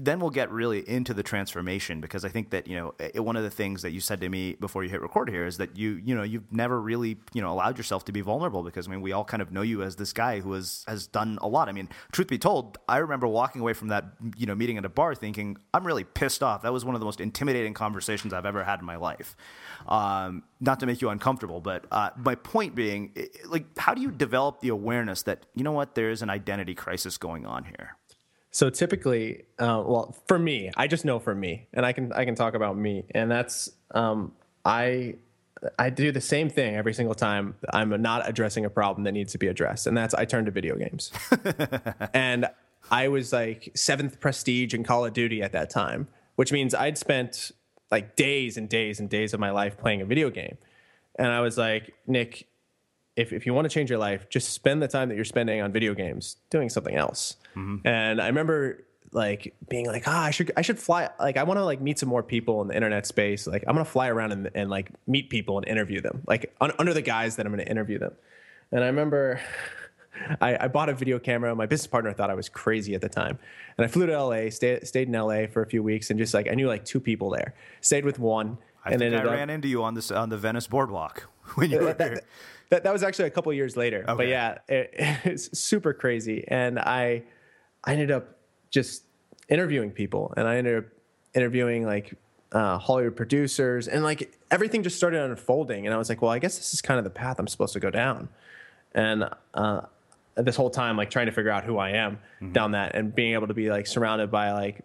then 0.00 0.20
we'll 0.20 0.30
get 0.30 0.50
really 0.50 0.88
into 0.88 1.14
the 1.14 1.22
transformation 1.22 2.00
because 2.00 2.24
I 2.24 2.28
think 2.28 2.50
that 2.50 2.66
you 2.66 2.76
know 2.76 2.94
it, 2.98 3.22
one 3.22 3.36
of 3.36 3.42
the 3.42 3.50
things 3.50 3.82
that 3.82 3.90
you 3.90 4.00
said 4.00 4.20
to 4.20 4.28
me 4.28 4.54
before 4.54 4.82
you 4.82 4.90
hit 4.90 5.02
record 5.02 5.28
here 5.28 5.46
is 5.46 5.58
that 5.58 5.76
you 5.76 6.00
you 6.04 6.14
know 6.14 6.22
you've 6.22 6.50
never 6.52 6.80
really 6.80 7.18
you 7.32 7.42
know 7.42 7.52
allowed 7.52 7.76
yourself 7.76 8.04
to 8.06 8.12
be 8.12 8.20
vulnerable 8.20 8.62
because 8.62 8.88
I 8.88 8.90
mean 8.90 9.02
we 9.02 9.12
all 9.12 9.24
kind 9.24 9.42
of 9.42 9.52
know 9.52 9.62
you 9.62 9.82
as 9.82 9.96
this 9.96 10.12
guy 10.12 10.40
who 10.40 10.52
has 10.52 10.84
has 10.86 11.06
done 11.06 11.38
a 11.42 11.48
lot. 11.48 11.68
I 11.68 11.72
mean, 11.72 11.88
truth 12.12 12.28
be 12.28 12.38
told, 12.38 12.78
I 12.88 12.98
remember 12.98 13.26
walking 13.26 13.60
away 13.60 13.72
from 13.72 13.88
that 13.88 14.04
you 14.36 14.46
know 14.46 14.54
meeting 14.54 14.78
at 14.78 14.84
a 14.84 14.88
bar 14.88 15.14
thinking 15.14 15.56
I'm 15.74 15.86
really 15.86 16.04
pissed 16.04 16.42
off. 16.42 16.62
That 16.62 16.72
was 16.72 16.84
one 16.84 16.94
of 16.94 17.00
the 17.00 17.06
most 17.06 17.20
intimidating 17.20 17.74
conversations 17.74 18.32
I've 18.32 18.46
ever 18.46 18.64
had 18.64 18.80
in 18.80 18.86
my 18.86 18.96
life. 18.96 19.36
Um, 19.86 20.44
not 20.60 20.80
to 20.80 20.86
make 20.86 21.00
you 21.00 21.08
uncomfortable, 21.10 21.60
but 21.60 21.84
uh, 21.90 22.10
my 22.16 22.34
point 22.34 22.74
being, 22.74 23.14
like, 23.46 23.78
how 23.78 23.94
do 23.94 24.00
you 24.00 24.10
develop 24.10 24.60
the 24.60 24.68
awareness 24.68 25.22
that 25.22 25.46
you 25.54 25.62
know 25.62 25.72
what 25.72 25.94
there 25.94 26.10
is 26.10 26.22
an 26.22 26.30
identity 26.30 26.74
crisis 26.74 27.18
going 27.18 27.46
on 27.46 27.64
here? 27.64 27.97
So 28.58 28.70
typically, 28.70 29.44
uh, 29.60 29.84
well, 29.86 30.16
for 30.26 30.36
me, 30.36 30.72
I 30.76 30.88
just 30.88 31.04
know 31.04 31.20
for 31.20 31.32
me, 31.32 31.68
and 31.72 31.86
I 31.86 31.92
can 31.92 32.12
I 32.12 32.24
can 32.24 32.34
talk 32.34 32.54
about 32.54 32.76
me, 32.76 33.04
and 33.14 33.30
that's 33.30 33.70
um, 33.92 34.32
I 34.64 35.14
I 35.78 35.90
do 35.90 36.10
the 36.10 36.20
same 36.20 36.50
thing 36.50 36.74
every 36.74 36.92
single 36.92 37.14
time 37.14 37.54
I'm 37.72 38.02
not 38.02 38.28
addressing 38.28 38.64
a 38.64 38.68
problem 38.68 39.04
that 39.04 39.12
needs 39.12 39.30
to 39.30 39.38
be 39.38 39.46
addressed, 39.46 39.86
and 39.86 39.96
that's 39.96 40.12
I 40.12 40.24
turn 40.24 40.44
to 40.46 40.50
video 40.50 40.74
games. 40.74 41.12
and 42.12 42.46
I 42.90 43.06
was 43.06 43.32
like 43.32 43.70
seventh 43.76 44.18
prestige 44.18 44.74
in 44.74 44.82
Call 44.82 45.06
of 45.06 45.12
Duty 45.12 45.40
at 45.40 45.52
that 45.52 45.70
time, 45.70 46.08
which 46.34 46.50
means 46.50 46.74
I'd 46.74 46.98
spent 46.98 47.52
like 47.92 48.16
days 48.16 48.56
and 48.56 48.68
days 48.68 48.98
and 48.98 49.08
days 49.08 49.32
of 49.32 49.38
my 49.38 49.52
life 49.52 49.78
playing 49.78 50.02
a 50.02 50.04
video 50.04 50.30
game. 50.30 50.58
And 51.16 51.28
I 51.28 51.42
was 51.42 51.58
like, 51.58 51.94
Nick, 52.08 52.48
if, 53.18 53.32
if 53.32 53.46
you 53.46 53.52
want 53.52 53.64
to 53.64 53.68
change 53.68 53.90
your 53.90 53.98
life, 53.98 54.28
just 54.28 54.50
spend 54.50 54.80
the 54.80 54.88
time 54.88 55.08
that 55.08 55.16
you're 55.16 55.24
spending 55.24 55.60
on 55.60 55.72
video 55.72 55.92
games 55.92 56.36
doing 56.50 56.68
something 56.68 56.94
else. 56.94 57.36
Mm-hmm. 57.56 57.86
And 57.86 58.22
I 58.22 58.28
remember 58.28 58.84
like 59.10 59.54
being 59.68 59.86
like, 59.86 60.04
ah, 60.06 60.24
I 60.24 60.30
should 60.30 60.52
I 60.56 60.62
should 60.62 60.78
fly 60.78 61.10
like 61.18 61.36
I 61.36 61.42
want 61.42 61.58
to 61.58 61.64
like 61.64 61.80
meet 61.80 61.98
some 61.98 62.08
more 62.08 62.22
people 62.22 62.62
in 62.62 62.68
the 62.68 62.76
internet 62.76 63.06
space. 63.06 63.46
Like 63.46 63.64
I'm 63.66 63.74
gonna 63.74 63.84
fly 63.84 64.08
around 64.08 64.32
and, 64.32 64.50
and 64.54 64.70
like 64.70 64.90
meet 65.06 65.30
people 65.30 65.58
and 65.58 65.66
interview 65.66 66.00
them, 66.00 66.22
like 66.26 66.54
un- 66.60 66.72
under 66.78 66.94
the 66.94 67.02
guise 67.02 67.36
that 67.36 67.46
I'm 67.46 67.52
gonna 67.52 67.64
interview 67.64 67.98
them. 67.98 68.12
And 68.70 68.84
I 68.84 68.86
remember 68.86 69.40
I, 70.40 70.64
I, 70.64 70.68
bought 70.68 70.88
a 70.88 70.94
video 70.94 71.18
camera. 71.18 71.54
My 71.54 71.66
business 71.66 71.86
partner 71.86 72.12
thought 72.12 72.30
I 72.30 72.34
was 72.34 72.48
crazy 72.48 72.94
at 72.94 73.00
the 73.00 73.08
time, 73.08 73.38
and 73.76 73.84
I 73.84 73.88
flew 73.88 74.06
to 74.06 74.22
LA, 74.22 74.50
stayed 74.50 74.86
stayed 74.86 75.08
in 75.08 75.14
LA 75.14 75.46
for 75.46 75.62
a 75.62 75.66
few 75.66 75.82
weeks, 75.82 76.10
and 76.10 76.18
just 76.18 76.34
like 76.34 76.48
I 76.48 76.54
knew 76.54 76.68
like 76.68 76.84
two 76.84 77.00
people 77.00 77.30
there. 77.30 77.54
Stayed 77.80 78.04
with 78.04 78.18
one. 78.18 78.58
I 78.84 78.90
and 78.90 79.00
think 79.00 79.14
I 79.14 79.24
ran 79.24 79.50
into 79.50 79.68
you 79.68 79.82
on 79.82 79.94
this 79.94 80.10
on 80.10 80.28
the 80.28 80.38
Venice 80.38 80.66
boardwalk 80.66 81.28
when 81.54 81.70
you 81.70 81.78
were 81.78 81.86
that, 81.86 81.98
there. 81.98 82.14
That, 82.16 82.24
that, 82.70 82.84
that 82.84 82.92
was 82.92 83.02
actually 83.02 83.26
a 83.26 83.30
couple 83.30 83.52
years 83.52 83.76
later. 83.76 84.04
Okay. 84.08 84.14
But 84.16 84.28
yeah, 84.28 84.58
it, 84.68 84.94
it's 85.24 85.58
super 85.58 85.92
crazy, 85.92 86.44
and 86.48 86.78
I 86.78 87.22
I 87.84 87.92
ended 87.92 88.10
up 88.10 88.36
just 88.70 89.04
interviewing 89.48 89.90
people, 89.90 90.32
and 90.36 90.46
I 90.46 90.56
ended 90.56 90.78
up 90.78 90.84
interviewing 91.34 91.86
like 91.86 92.14
uh, 92.52 92.78
Hollywood 92.78 93.16
producers, 93.16 93.88
and 93.88 94.02
like 94.02 94.32
everything 94.50 94.82
just 94.82 94.96
started 94.96 95.22
unfolding. 95.22 95.86
And 95.86 95.94
I 95.94 95.98
was 95.98 96.08
like, 96.08 96.22
well, 96.22 96.30
I 96.30 96.38
guess 96.38 96.56
this 96.56 96.74
is 96.74 96.80
kind 96.80 96.98
of 96.98 97.04
the 97.04 97.10
path 97.10 97.38
I'm 97.38 97.48
supposed 97.48 97.72
to 97.74 97.80
go 97.80 97.90
down. 97.90 98.28
And 98.92 99.28
uh, 99.54 99.82
this 100.38 100.56
whole 100.56 100.70
time 100.70 100.96
like 100.96 101.10
trying 101.10 101.26
to 101.26 101.32
figure 101.32 101.50
out 101.50 101.64
who 101.64 101.78
I 101.78 101.90
am 101.90 102.16
mm-hmm. 102.16 102.52
down 102.52 102.72
that 102.72 102.94
and 102.94 103.14
being 103.14 103.34
able 103.34 103.48
to 103.48 103.54
be 103.54 103.70
like 103.70 103.86
surrounded 103.86 104.30
by 104.30 104.52
like 104.52 104.80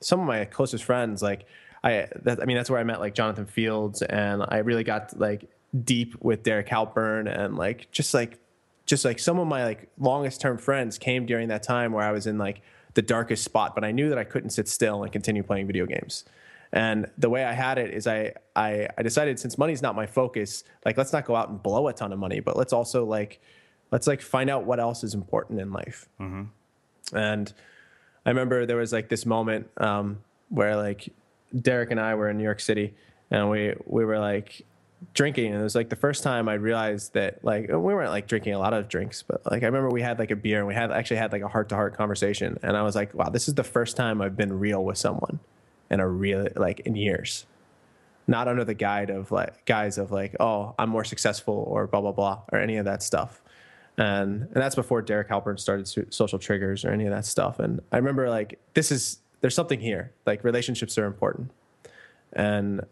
some 0.00 0.20
of 0.20 0.26
my 0.26 0.44
closest 0.44 0.84
friends 0.84 1.22
like 1.22 1.46
I 1.82 2.08
that, 2.22 2.42
I 2.42 2.44
mean 2.44 2.56
that's 2.56 2.68
where 2.68 2.78
I 2.78 2.84
met 2.84 3.00
like 3.00 3.14
Jonathan 3.14 3.46
Fields 3.46 4.02
and 4.02 4.44
I 4.46 4.58
really 4.58 4.84
got 4.84 5.18
like 5.18 5.48
deep 5.84 6.14
with 6.22 6.42
Derek 6.42 6.68
Halpern 6.68 7.28
and 7.28 7.56
like 7.56 7.90
just 7.90 8.14
like 8.14 8.38
just 8.86 9.04
like 9.04 9.18
some 9.18 9.38
of 9.38 9.46
my 9.46 9.64
like 9.64 9.88
longest 9.98 10.40
term 10.40 10.58
friends 10.58 10.98
came 10.98 11.26
during 11.26 11.48
that 11.48 11.62
time 11.62 11.92
where 11.92 12.04
I 12.04 12.12
was 12.12 12.26
in 12.26 12.38
like 12.38 12.62
the 12.94 13.02
darkest 13.02 13.44
spot 13.44 13.74
but 13.74 13.84
I 13.84 13.92
knew 13.92 14.08
that 14.08 14.18
I 14.18 14.24
couldn't 14.24 14.50
sit 14.50 14.68
still 14.68 15.02
and 15.02 15.12
continue 15.12 15.42
playing 15.42 15.66
video 15.66 15.86
games. 15.86 16.24
And 16.72 17.10
the 17.16 17.30
way 17.30 17.44
I 17.44 17.52
had 17.52 17.78
it 17.78 17.94
is 17.94 18.06
I, 18.06 18.34
I 18.54 18.88
I 18.96 19.02
decided 19.02 19.38
since 19.38 19.56
money's 19.56 19.82
not 19.82 19.94
my 19.94 20.06
focus, 20.06 20.64
like 20.84 20.96
let's 20.96 21.12
not 21.12 21.24
go 21.24 21.36
out 21.36 21.48
and 21.48 21.62
blow 21.62 21.88
a 21.88 21.92
ton 21.92 22.12
of 22.12 22.18
money, 22.18 22.40
but 22.40 22.56
let's 22.56 22.72
also 22.72 23.04
like 23.04 23.40
let's 23.90 24.06
like 24.06 24.20
find 24.20 24.50
out 24.50 24.64
what 24.64 24.80
else 24.80 25.04
is 25.04 25.14
important 25.14 25.60
in 25.60 25.72
life. 25.72 26.08
Mm-hmm. 26.20 27.16
And 27.16 27.52
I 28.24 28.30
remember 28.30 28.66
there 28.66 28.76
was 28.76 28.92
like 28.92 29.08
this 29.08 29.24
moment 29.24 29.68
um, 29.76 30.18
where 30.48 30.76
like 30.76 31.12
Derek 31.58 31.90
and 31.90 32.00
I 32.00 32.14
were 32.14 32.28
in 32.28 32.36
New 32.36 32.44
York 32.44 32.60
City 32.60 32.94
and 33.30 33.48
we 33.50 33.74
we 33.86 34.04
were 34.04 34.18
like 34.18 34.64
drinking 35.12 35.52
and 35.52 35.60
it 35.60 35.62
was 35.62 35.74
like 35.74 35.90
the 35.90 35.96
first 35.96 36.22
time 36.22 36.48
I 36.48 36.54
realized 36.54 37.12
that 37.14 37.44
like 37.44 37.68
we 37.68 37.76
weren't 37.76 38.10
like 38.10 38.26
drinking 38.26 38.54
a 38.54 38.58
lot 38.58 38.72
of 38.72 38.88
drinks 38.88 39.22
but 39.22 39.42
like 39.50 39.62
I 39.62 39.66
remember 39.66 39.90
we 39.90 40.00
had 40.00 40.18
like 40.18 40.30
a 40.30 40.36
beer 40.36 40.58
and 40.58 40.66
we 40.66 40.74
had 40.74 40.90
actually 40.90 41.18
had 41.18 41.32
like 41.32 41.42
a 41.42 41.48
heart 41.48 41.68
to 41.68 41.74
heart 41.74 41.94
conversation 41.94 42.58
and 42.62 42.76
I 42.76 42.82
was 42.82 42.94
like 42.94 43.12
wow 43.12 43.28
this 43.28 43.46
is 43.46 43.54
the 43.54 43.64
first 43.64 43.96
time 43.96 44.22
I've 44.22 44.36
been 44.36 44.58
real 44.58 44.84
with 44.84 44.96
someone 44.96 45.38
in 45.90 46.00
a 46.00 46.08
real 46.08 46.48
like 46.56 46.80
in 46.80 46.96
years 46.96 47.44
not 48.26 48.48
under 48.48 48.64
the 48.64 48.74
guide 48.74 49.10
of 49.10 49.30
like 49.30 49.64
guise 49.66 49.98
of 49.98 50.10
like 50.12 50.34
oh 50.40 50.74
I'm 50.78 50.88
more 50.88 51.04
successful 51.04 51.64
or 51.68 51.86
blah 51.86 52.00
blah 52.00 52.12
blah 52.12 52.40
or 52.50 52.58
any 52.58 52.76
of 52.76 52.86
that 52.86 53.02
stuff 53.02 53.42
and 53.98 54.42
and 54.42 54.54
that's 54.54 54.74
before 54.74 55.02
Derek 55.02 55.28
Halpern 55.28 55.58
started 55.58 56.12
social 56.12 56.38
triggers 56.38 56.84
or 56.84 56.90
any 56.90 57.06
of 57.06 57.10
that 57.10 57.24
stuff. 57.24 57.58
And 57.58 57.80
I 57.92 57.96
remember 57.96 58.28
like 58.28 58.58
this 58.74 58.92
is 58.92 59.18
there's 59.40 59.54
something 59.54 59.80
here. 59.80 60.12
Like 60.26 60.44
relationships 60.44 60.98
are 60.98 61.06
important, 61.06 61.50
and 62.32 62.84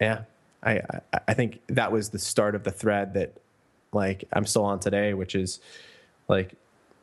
yeah, 0.00 0.22
I 0.62 0.80
I 1.26 1.34
think 1.34 1.60
that 1.68 1.92
was 1.92 2.10
the 2.10 2.18
start 2.18 2.54
of 2.54 2.64
the 2.64 2.70
thread 2.70 3.14
that 3.14 3.34
like 3.92 4.24
I'm 4.32 4.44
still 4.44 4.64
on 4.64 4.80
today, 4.80 5.14
which 5.14 5.34
is 5.34 5.60
like 6.28 6.54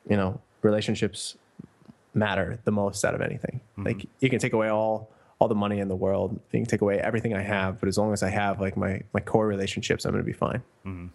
you 0.10 0.18
know 0.18 0.41
relationships 0.62 1.38
matter 2.14 2.60
the 2.64 2.72
most 2.72 3.03
out 3.06 3.16
of 3.16 3.22
anything. 3.22 3.62
Mm-hmm. 3.74 3.84
Like 3.84 4.06
you 4.20 4.30
can 4.30 4.39
take 4.39 4.53
away 4.53 4.70
all 4.70 5.10
all 5.39 5.47
the 5.47 5.56
money 5.56 5.80
in 5.80 5.89
the 5.89 5.95
world, 5.95 6.39
you 6.51 6.60
can 6.60 6.66
take 6.66 6.82
away 6.82 6.97
everything 6.99 7.34
I 7.34 7.41
have, 7.41 7.80
but 7.80 7.89
as 7.89 7.97
long 7.97 8.14
as 8.14 8.24
I 8.24 8.30
have 8.30 8.62
like 8.62 8.78
my 8.78 9.01
my 9.14 9.20
core 9.20 9.47
relationships, 9.47 10.06
I'm 10.06 10.12
going 10.12 10.24
to 10.24 10.26
be 10.26 10.34
fine. 10.34 10.62
Mm-hmm. 10.86 11.08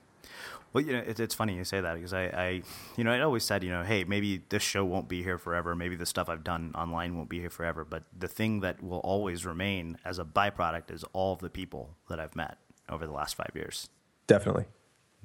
Well, 0.72 0.84
you 0.84 0.92
know, 0.92 1.00
it, 1.00 1.18
it's 1.18 1.34
funny 1.34 1.56
you 1.56 1.64
say 1.64 1.80
that 1.80 1.94
because 1.94 2.12
I, 2.12 2.24
I, 2.26 2.62
you 2.96 3.04
know, 3.04 3.12
I 3.12 3.20
always 3.20 3.44
said, 3.44 3.64
you 3.64 3.70
know, 3.70 3.82
hey, 3.82 4.04
maybe 4.04 4.42
this 4.48 4.62
show 4.62 4.84
won't 4.84 5.08
be 5.08 5.22
here 5.22 5.36
forever. 5.36 5.74
Maybe 5.74 5.96
the 5.96 6.06
stuff 6.06 6.28
I've 6.28 6.44
done 6.44 6.72
online 6.76 7.16
won't 7.16 7.28
be 7.28 7.40
here 7.40 7.50
forever. 7.50 7.84
But 7.84 8.04
the 8.16 8.28
thing 8.28 8.60
that 8.60 8.82
will 8.82 8.98
always 9.00 9.44
remain 9.44 9.98
as 10.04 10.18
a 10.18 10.24
byproduct 10.24 10.92
is 10.92 11.04
all 11.12 11.32
of 11.32 11.40
the 11.40 11.50
people 11.50 11.96
that 12.08 12.20
I've 12.20 12.36
met 12.36 12.58
over 12.88 13.06
the 13.06 13.12
last 13.12 13.34
five 13.34 13.50
years. 13.54 13.88
Definitely. 14.26 14.66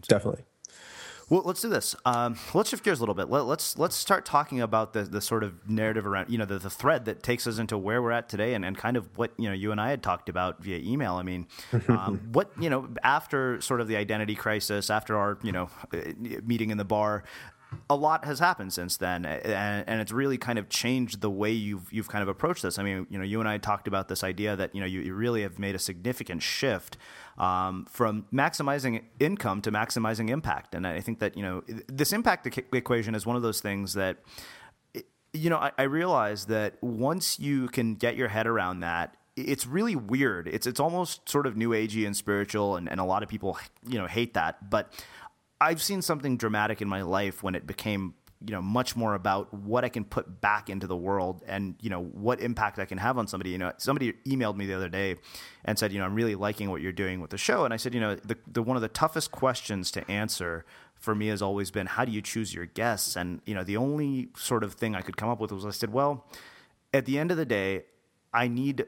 Definitely. 0.08 0.46
Well, 1.28 1.42
let's 1.44 1.62
do 1.62 1.70
this. 1.70 1.96
Um, 2.06 2.38
let's 2.54 2.70
shift 2.70 2.84
gears 2.84 3.00
a 3.00 3.02
little 3.02 3.16
bit. 3.16 3.30
Let, 3.30 3.42
us 3.42 3.48
let's, 3.48 3.78
let's 3.78 3.96
start 3.96 4.26
talking 4.26 4.62
about 4.62 4.94
the 4.94 5.04
the 5.04 5.22
sort 5.22 5.44
of 5.44 5.68
narrative 5.68 6.06
around 6.06 6.30
you 6.30 6.38
know 6.38 6.46
the, 6.46 6.60
the 6.60 6.70
thread 6.70 7.06
that 7.06 7.24
takes 7.24 7.48
us 7.48 7.58
into 7.58 7.78
where 7.78 8.02
we're 8.02 8.12
at 8.12 8.30
today, 8.30 8.54
and, 8.54 8.64
and 8.64 8.78
kind 8.78 8.96
of 8.96 9.18
what 9.18 9.32
you 9.38 9.48
know 9.48 9.54
you 9.54 9.72
and 9.72 9.82
I 9.82 9.90
had 9.90 10.04
talked 10.04 10.30
about 10.30 10.62
via 10.62 10.78
email. 10.78 11.16
I 11.16 11.24
mean, 11.24 11.48
um, 11.88 12.20
what 12.32 12.52
you 12.60 12.70
know 12.70 12.90
after 13.04 13.60
sort 13.62 13.82
of 13.82 13.88
the 13.88 13.96
identity 13.96 14.36
crisis, 14.36 14.90
after 14.92 15.18
our 15.18 15.40
you 15.42 15.52
know 15.52 15.70
meeting 16.44 16.70
in 16.70 16.78
the 16.78 16.86
bar, 16.86 17.24
a 17.90 17.96
lot 17.96 18.26
has 18.26 18.40
happened 18.40 18.74
since 18.74 18.98
then, 18.98 19.26
and, 19.26 19.84
and, 19.88 20.02
it's 20.02 20.12
really 20.12 20.38
kind 20.38 20.60
of 20.60 20.70
changed 20.70 21.22
the 21.22 21.30
way 21.30 21.52
you've 21.52 21.92
you've 21.92 22.10
kind 22.10 22.22
of 22.22 22.28
approached 22.28 22.64
this. 22.64 22.78
I 22.80 22.84
mean, 22.84 23.08
you 23.10 23.18
know, 23.18 23.24
you 23.24 23.40
and 23.40 23.50
I 23.50 23.58
talked 23.58 23.88
about 23.88 24.08
this 24.08 24.24
idea 24.24 24.56
that 24.56 24.74
you 24.74 24.82
know 24.82 24.88
you, 24.88 25.02
you 25.02 25.14
really 25.14 25.42
have 25.42 25.60
made 25.60 25.76
a 25.76 25.80
significant 25.80 26.42
shift 26.42 26.98
um, 27.38 27.86
from 27.90 28.26
maximizing 28.34 29.04
income 29.20 29.62
to 29.62 29.72
maximizing 29.72 30.30
impact, 30.30 30.76
and 30.76 30.86
I 30.86 31.02
think 31.02 31.20
that 31.20 31.38
you 31.38 31.44
know 31.44 31.64
this 31.88 32.14
impact 32.14 32.48
equation 32.74 33.16
is 33.16 33.26
one 33.26 33.36
of 33.36 33.42
those 33.42 33.62
things 33.62 33.94
that 33.94 34.18
you 35.34 35.50
know 35.50 35.58
I, 35.58 35.72
I 35.78 35.84
realize 35.84 36.46
that 36.46 36.82
once 36.82 37.40
you 37.40 37.68
can 37.68 37.96
get 37.96 38.16
your 38.16 38.30
head 38.30 38.48
around 38.48 38.82
that, 38.82 39.16
it's 39.36 39.68
really 39.68 39.96
weird. 39.96 40.48
It's 40.48 40.66
it's 40.66 40.80
almost 40.80 41.28
sort 41.30 41.46
of 41.46 41.58
new 41.58 41.70
agey 41.70 42.06
and 42.06 42.16
spiritual, 42.16 42.78
and, 42.78 42.90
and 42.90 43.00
a 43.00 43.04
lot 43.04 43.24
of 43.24 43.30
people 43.30 43.58
you 43.88 43.98
know 43.98 44.08
hate 44.08 44.34
that, 44.36 44.70
but 44.70 44.92
I've 45.62 45.82
seen 45.82 46.02
something 46.02 46.38
dramatic 46.38 46.82
in 46.82 46.88
my 46.88 47.02
life 47.02 47.44
when 47.44 47.56
it 47.56 47.66
became 47.66 48.16
you 48.46 48.52
know 48.52 48.62
much 48.62 48.96
more 48.96 49.16
about 49.16 49.54
what 49.54 49.84
I 49.84 49.90
can 49.90 50.04
put 50.04 50.42
back 50.42 50.70
into 50.70 50.88
the 50.88 50.96
world 50.96 51.44
and 51.48 51.76
you 51.82 51.90
know 51.90 52.04
what 52.04 52.42
impact 52.42 52.80
I 52.80 52.86
can 52.86 52.98
have 52.98 53.18
on 53.18 53.28
somebody. 53.28 53.52
You 53.52 53.58
know, 53.58 53.72
somebody 53.78 54.14
emailed 54.26 54.56
me 54.56 54.66
the 54.66 54.74
other 54.74 54.90
day 54.90 55.16
and 55.64 55.80
said, 55.80 55.92
you 55.92 56.00
know, 56.00 56.06
I'm 56.06 56.16
really 56.16 56.36
liking 56.36 56.70
what 56.70 56.82
you're 56.82 56.92
doing 56.92 57.22
with 57.22 57.32
the 57.32 57.38
show, 57.38 57.66
and 57.66 57.74
I 57.74 57.78
said, 57.78 57.94
you 57.94 58.00
know, 58.00 58.16
the, 58.16 58.38
the 58.52 58.62
one 58.62 58.76
of 58.76 58.82
the 58.82 58.90
toughest 58.90 59.32
questions 59.32 59.92
to 59.92 60.10
answer 60.12 60.66
for 60.96 61.16
me 61.16 61.28
has 61.28 61.42
always 61.42 61.72
been 61.72 61.88
how 61.88 62.06
do 62.06 62.12
you 62.12 62.22
choose 62.22 62.54
your 62.54 62.66
guests, 62.66 63.16
and 63.16 63.42
you 63.46 63.56
know, 63.56 63.64
the 63.64 63.78
only 63.78 64.30
sort 64.38 64.64
of 64.64 64.74
thing 64.74 64.96
I 64.96 65.02
could 65.02 65.18
come 65.18 65.30
up 65.30 65.40
with 65.40 65.52
was 65.52 65.66
I 65.66 65.72
said, 65.72 65.94
well, 65.94 66.28
at 66.94 67.06
the 67.06 67.18
end 67.18 67.32
of 67.32 67.38
the 67.38 67.46
day, 67.46 67.86
I 68.34 68.48
need 68.48 68.86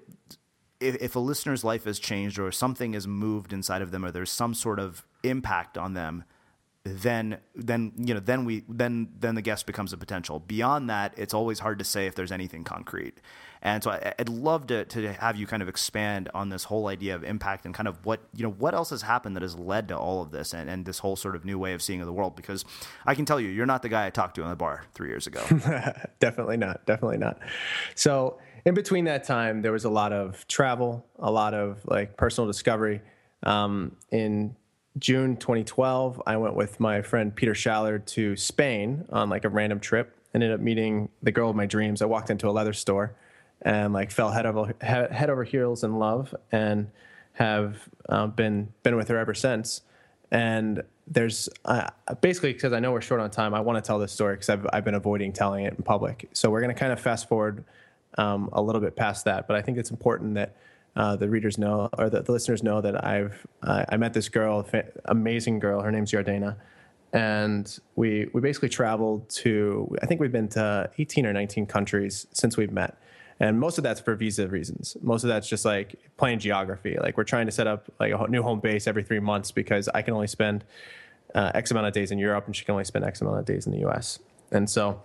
if, 0.79 0.95
if 0.97 1.15
a 1.15 1.19
listener's 1.19 1.63
life 1.63 1.85
has 1.85 1.99
changed 1.99 2.37
or 2.37 2.51
something 2.51 2.93
has 2.93 3.07
moved 3.07 3.53
inside 3.53 3.81
of 3.81 3.91
them 3.91 4.05
or 4.05 4.11
there's 4.11 4.29
some 4.29 4.53
sort 4.53 4.79
of 4.79 5.05
impact 5.23 5.77
on 5.77 5.93
them 5.93 6.23
then 6.95 7.37
then 7.55 7.91
you 7.97 8.13
know 8.13 8.19
then 8.19 8.45
we 8.45 8.63
then 8.69 9.09
then 9.19 9.35
the 9.35 9.41
guest 9.41 9.65
becomes 9.65 9.93
a 9.93 9.97
potential. 9.97 10.39
Beyond 10.39 10.89
that, 10.89 11.13
it's 11.17 11.33
always 11.33 11.59
hard 11.59 11.79
to 11.79 11.85
say 11.85 12.07
if 12.07 12.15
there's 12.15 12.31
anything 12.31 12.63
concrete. 12.63 13.19
And 13.61 13.83
so 13.83 13.89
I, 13.91 14.13
would 14.19 14.29
love 14.29 14.67
to, 14.67 14.85
to 14.85 15.13
have 15.13 15.35
you 15.35 15.47
kind 15.47 15.63
of 15.63 15.67
expand 15.67 16.29
on 16.33 16.49
this 16.49 16.65
whole 16.65 16.87
idea 16.87 17.15
of 17.15 17.23
impact 17.23 17.65
and 17.65 17.73
kind 17.73 17.87
of 17.87 18.05
what 18.05 18.21
you 18.35 18.43
know 18.43 18.51
what 18.51 18.73
else 18.73 18.91
has 18.91 19.01
happened 19.01 19.35
that 19.35 19.41
has 19.41 19.57
led 19.57 19.87
to 19.87 19.97
all 19.97 20.21
of 20.21 20.31
this 20.31 20.53
and, 20.53 20.69
and 20.69 20.85
this 20.85 20.99
whole 20.99 21.15
sort 21.15 21.35
of 21.35 21.43
new 21.43 21.57
way 21.57 21.73
of 21.73 21.81
seeing 21.81 21.99
of 21.99 22.05
the 22.05 22.13
world. 22.13 22.35
Because 22.35 22.65
I 23.05 23.15
can 23.15 23.25
tell 23.25 23.39
you, 23.39 23.49
you're 23.49 23.65
not 23.65 23.81
the 23.81 23.89
guy 23.89 24.05
I 24.05 24.09
talked 24.09 24.35
to 24.35 24.43
in 24.43 24.49
the 24.49 24.55
bar 24.55 24.83
three 24.93 25.09
years 25.09 25.27
ago. 25.27 25.41
definitely 26.19 26.57
not. 26.57 26.85
Definitely 26.85 27.17
not. 27.17 27.39
So 27.95 28.39
in 28.65 28.73
between 28.73 29.05
that 29.05 29.23
time, 29.23 29.61
there 29.61 29.71
was 29.71 29.85
a 29.85 29.89
lot 29.89 30.13
of 30.13 30.47
travel, 30.47 31.05
a 31.17 31.31
lot 31.31 31.53
of 31.53 31.81
like 31.85 32.17
personal 32.17 32.47
discovery. 32.47 33.01
Um, 33.43 33.95
in 34.11 34.55
June 34.99 35.37
2012, 35.37 36.21
I 36.25 36.37
went 36.37 36.55
with 36.55 36.79
my 36.79 37.01
friend 37.01 37.35
Peter 37.35 37.53
Schaller 37.53 38.03
to 38.07 38.35
Spain 38.35 39.05
on 39.09 39.29
like 39.29 39.45
a 39.45 39.49
random 39.49 39.79
trip. 39.79 40.13
And 40.33 40.43
ended 40.43 40.59
up 40.59 40.63
meeting 40.63 41.09
the 41.23 41.31
girl 41.31 41.49
of 41.49 41.55
my 41.55 41.65
dreams. 41.65 42.01
I 42.01 42.05
walked 42.05 42.29
into 42.29 42.47
a 42.47 42.51
leather 42.51 42.73
store 42.73 43.15
and 43.61 43.93
like 43.93 44.11
fell 44.11 44.29
head 44.29 44.45
over 44.45 44.75
head 44.81 45.29
over 45.29 45.43
heels 45.43 45.83
in 45.83 45.97
love, 45.97 46.35
and 46.51 46.91
have 47.33 47.89
uh, 48.09 48.27
been 48.27 48.71
been 48.83 48.95
with 48.95 49.07
her 49.07 49.17
ever 49.17 49.33
since. 49.33 49.81
And 50.29 50.83
there's 51.07 51.49
uh, 51.65 51.87
basically 52.21 52.53
because 52.53 52.73
I 52.73 52.79
know 52.79 52.91
we're 52.91 53.01
short 53.01 53.21
on 53.21 53.31
time, 53.31 53.53
I 53.53 53.61
want 53.61 53.83
to 53.83 53.87
tell 53.87 53.97
this 53.97 54.11
story 54.11 54.35
because 54.35 54.49
I've 54.49 54.67
I've 54.71 54.85
been 54.85 54.95
avoiding 54.95 55.33
telling 55.33 55.65
it 55.65 55.73
in 55.75 55.83
public. 55.83 56.29
So 56.33 56.49
we're 56.49 56.61
going 56.61 56.73
to 56.73 56.79
kind 56.79 56.91
of 56.91 56.99
fast 56.99 57.27
forward 57.27 57.63
um, 58.17 58.49
a 58.53 58.61
little 58.61 58.81
bit 58.81 58.95
past 58.95 59.25
that, 59.25 59.47
but 59.47 59.55
I 59.55 59.61
think 59.61 59.77
it's 59.77 59.91
important 59.91 60.35
that 60.35 60.55
uh, 60.95 61.15
the 61.15 61.29
readers 61.29 61.57
know 61.57 61.89
or 61.97 62.09
the, 62.09 62.21
the 62.21 62.31
listeners 62.31 62.63
know 62.63 62.81
that 62.81 63.05
I've 63.05 63.45
uh, 63.61 63.85
I 63.89 63.97
met 63.97 64.13
this 64.13 64.29
girl, 64.29 64.67
amazing 65.05 65.59
girl. 65.59 65.81
Her 65.81 65.91
name's 65.91 66.11
Yardena, 66.11 66.55
and 67.13 67.79
we 67.95 68.29
we 68.33 68.41
basically 68.41 68.69
traveled 68.69 69.29
to 69.29 69.95
I 70.01 70.05
think 70.05 70.21
we've 70.21 70.31
been 70.31 70.47
to 70.49 70.89
18 70.97 71.25
or 71.25 71.33
19 71.33 71.65
countries 71.65 72.27
since 72.31 72.57
we've 72.57 72.71
met. 72.71 72.97
And 73.39 73.59
most 73.59 73.77
of 73.77 73.83
that's 73.83 73.99
for 73.99 74.15
visa 74.15 74.47
reasons. 74.47 74.97
Most 75.01 75.23
of 75.23 75.27
that's 75.27 75.47
just 75.47 75.63
like 75.63 75.95
playing 76.17 76.39
geography. 76.39 76.97
Like 76.99 77.17
we're 77.17 77.23
trying 77.23 77.45
to 77.45 77.51
set 77.51 77.67
up 77.67 77.85
like 77.99 78.11
a 78.11 78.27
new 78.27 78.41
home 78.41 78.59
base 78.59 78.87
every 78.87 79.03
three 79.03 79.19
months 79.19 79.51
because 79.51 79.87
I 79.89 80.01
can 80.01 80.15
only 80.15 80.25
spend 80.25 80.63
uh, 81.35 81.51
X 81.53 81.69
amount 81.69 81.85
of 81.85 81.93
days 81.93 82.09
in 82.09 82.17
Europe 82.17 82.47
and 82.47 82.55
she 82.55 82.65
can 82.65 82.71
only 82.71 82.85
spend 82.85 83.05
X 83.05 83.21
amount 83.21 83.37
of 83.37 83.45
days 83.45 83.67
in 83.67 83.73
the 83.73 83.87
US. 83.87 84.17
And 84.51 84.67
so 84.67 85.01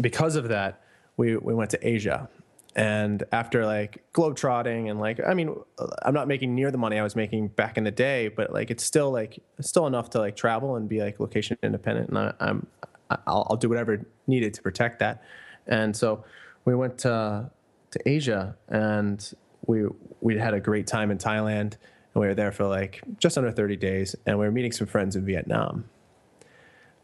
because 0.00 0.36
of 0.36 0.48
that, 0.48 0.82
we, 1.16 1.36
we 1.36 1.54
went 1.54 1.70
to 1.70 1.86
Asia 1.86 2.28
and 2.76 3.24
after 3.32 3.64
like 3.64 4.04
globetrotting 4.12 4.90
and 4.90 5.00
like, 5.00 5.18
I 5.26 5.32
mean, 5.32 5.56
I'm 6.02 6.12
not 6.12 6.28
making 6.28 6.54
near 6.54 6.70
the 6.70 6.76
money 6.76 6.98
I 6.98 7.02
was 7.02 7.16
making 7.16 7.48
back 7.48 7.78
in 7.78 7.84
the 7.84 7.90
day, 7.90 8.28
but 8.28 8.52
like 8.52 8.70
it's 8.70 8.84
still 8.84 9.10
like 9.10 9.42
still 9.62 9.86
enough 9.86 10.10
to 10.10 10.18
like 10.18 10.36
travel 10.36 10.76
and 10.76 10.86
be 10.86 11.00
like 11.00 11.18
location 11.18 11.56
independent. 11.62 12.10
And 12.10 12.18
I, 12.18 12.34
I'm 12.38 12.66
I'll, 13.08 13.46
I'll 13.48 13.56
do 13.56 13.70
whatever 13.70 14.04
needed 14.26 14.52
to 14.54 14.62
protect 14.62 14.98
that. 14.98 15.22
And 15.66 15.96
so 15.96 16.24
we 16.66 16.74
went 16.74 16.98
to 16.98 17.50
to 17.92 18.00
Asia 18.08 18.54
and 18.68 19.32
we 19.66 19.84
we 20.20 20.36
had 20.36 20.52
a 20.52 20.60
great 20.60 20.86
time 20.86 21.10
in 21.10 21.16
Thailand 21.16 21.76
and 22.12 22.20
we 22.20 22.26
were 22.26 22.34
there 22.34 22.52
for 22.52 22.66
like 22.66 23.00
just 23.18 23.38
under 23.38 23.50
30 23.50 23.76
days 23.76 24.14
and 24.26 24.38
we 24.38 24.44
were 24.44 24.52
meeting 24.52 24.72
some 24.72 24.86
friends 24.86 25.16
in 25.16 25.24
Vietnam. 25.24 25.88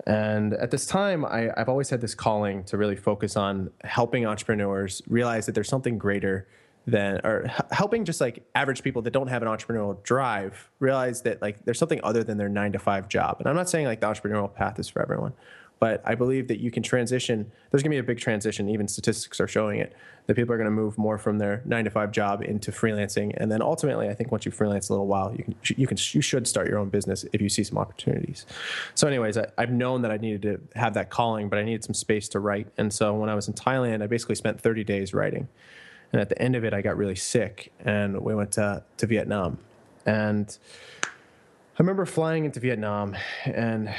And 0.07 0.55
at 0.55 0.70
this 0.70 0.86
time, 0.86 1.24
I, 1.24 1.50
have 1.57 1.68
always 1.68 1.90
had 1.90 2.00
this 2.00 2.14
calling 2.14 2.64
to 2.64 2.76
really 2.76 2.96
focus 2.96 3.36
on 3.36 3.70
helping 3.84 4.26
entrepreneurs 4.26 5.03
realize 5.07 5.46
that 5.46 5.55
there's 5.55 5.68
something 5.68 5.96
greater 5.96 6.48
than, 6.86 7.20
or 7.22 7.44
h- 7.44 7.61
helping 7.70 8.05
just 8.05 8.20
like 8.20 8.44
average 8.55 8.82
people 8.82 9.03
that 9.03 9.12
don't 9.12 9.28
have 9.28 9.42
an 9.42 9.48
entrepreneurial 9.48 10.03
drive 10.03 10.70
realize 10.80 11.22
that 11.22 11.40
like 11.40 11.64
there's 11.64 11.78
something 11.78 12.00
other 12.03 12.24
than 12.24 12.38
their 12.38 12.48
nine 12.48 12.72
to 12.72 12.78
five 12.78 13.09
job. 13.09 13.36
And 13.38 13.48
I'm 13.48 13.55
not 13.55 13.70
saying 13.70 13.86
like 13.86 14.00
the 14.00 14.09
entrepreneurial 14.09 14.53
path 14.53 14.78
is 14.80 14.88
for 14.88 15.00
everyone, 15.00 15.34
but 15.82 16.00
I 16.04 16.14
believe 16.14 16.46
that 16.46 16.60
you 16.60 16.70
can 16.70 16.84
transition. 16.84 17.50
There's 17.72 17.82
going 17.82 17.90
to 17.90 17.96
be 17.96 17.98
a 17.98 18.04
big 18.04 18.20
transition. 18.20 18.68
Even 18.68 18.86
statistics 18.86 19.40
are 19.40 19.48
showing 19.48 19.80
it 19.80 19.92
that 20.28 20.36
people 20.36 20.54
are 20.54 20.56
going 20.56 20.66
to 20.66 20.70
move 20.70 20.96
more 20.96 21.18
from 21.18 21.38
their 21.38 21.60
nine 21.64 21.82
to 21.82 21.90
five 21.90 22.12
job 22.12 22.40
into 22.40 22.70
freelancing, 22.70 23.34
and 23.36 23.50
then 23.50 23.60
ultimately, 23.60 24.08
I 24.08 24.14
think 24.14 24.30
once 24.30 24.46
you 24.46 24.52
freelance 24.52 24.90
a 24.90 24.92
little 24.92 25.08
while, 25.08 25.34
you 25.36 25.42
can 25.42 25.56
you 25.76 25.88
can 25.88 25.98
you 26.12 26.20
should 26.20 26.46
start 26.46 26.68
your 26.68 26.78
own 26.78 26.88
business 26.88 27.24
if 27.32 27.42
you 27.42 27.48
see 27.48 27.64
some 27.64 27.78
opportunities. 27.78 28.46
So, 28.94 29.08
anyways, 29.08 29.36
I, 29.36 29.48
I've 29.58 29.72
known 29.72 30.02
that 30.02 30.12
I 30.12 30.18
needed 30.18 30.42
to 30.42 30.78
have 30.78 30.94
that 30.94 31.10
calling, 31.10 31.48
but 31.48 31.58
I 31.58 31.64
needed 31.64 31.82
some 31.82 31.94
space 31.94 32.28
to 32.28 32.38
write. 32.38 32.68
And 32.78 32.92
so, 32.92 33.12
when 33.14 33.28
I 33.28 33.34
was 33.34 33.48
in 33.48 33.54
Thailand, 33.54 34.04
I 34.04 34.06
basically 34.06 34.36
spent 34.36 34.60
30 34.60 34.84
days 34.84 35.12
writing, 35.12 35.48
and 36.12 36.20
at 36.20 36.28
the 36.28 36.40
end 36.40 36.54
of 36.54 36.62
it, 36.62 36.72
I 36.72 36.80
got 36.80 36.96
really 36.96 37.16
sick, 37.16 37.72
and 37.80 38.20
we 38.20 38.36
went 38.36 38.52
to 38.52 38.84
to 38.98 39.06
Vietnam, 39.08 39.58
and 40.06 40.56
I 41.04 41.82
remember 41.82 42.04
flying 42.04 42.44
into 42.44 42.60
Vietnam 42.60 43.16
and 43.46 43.92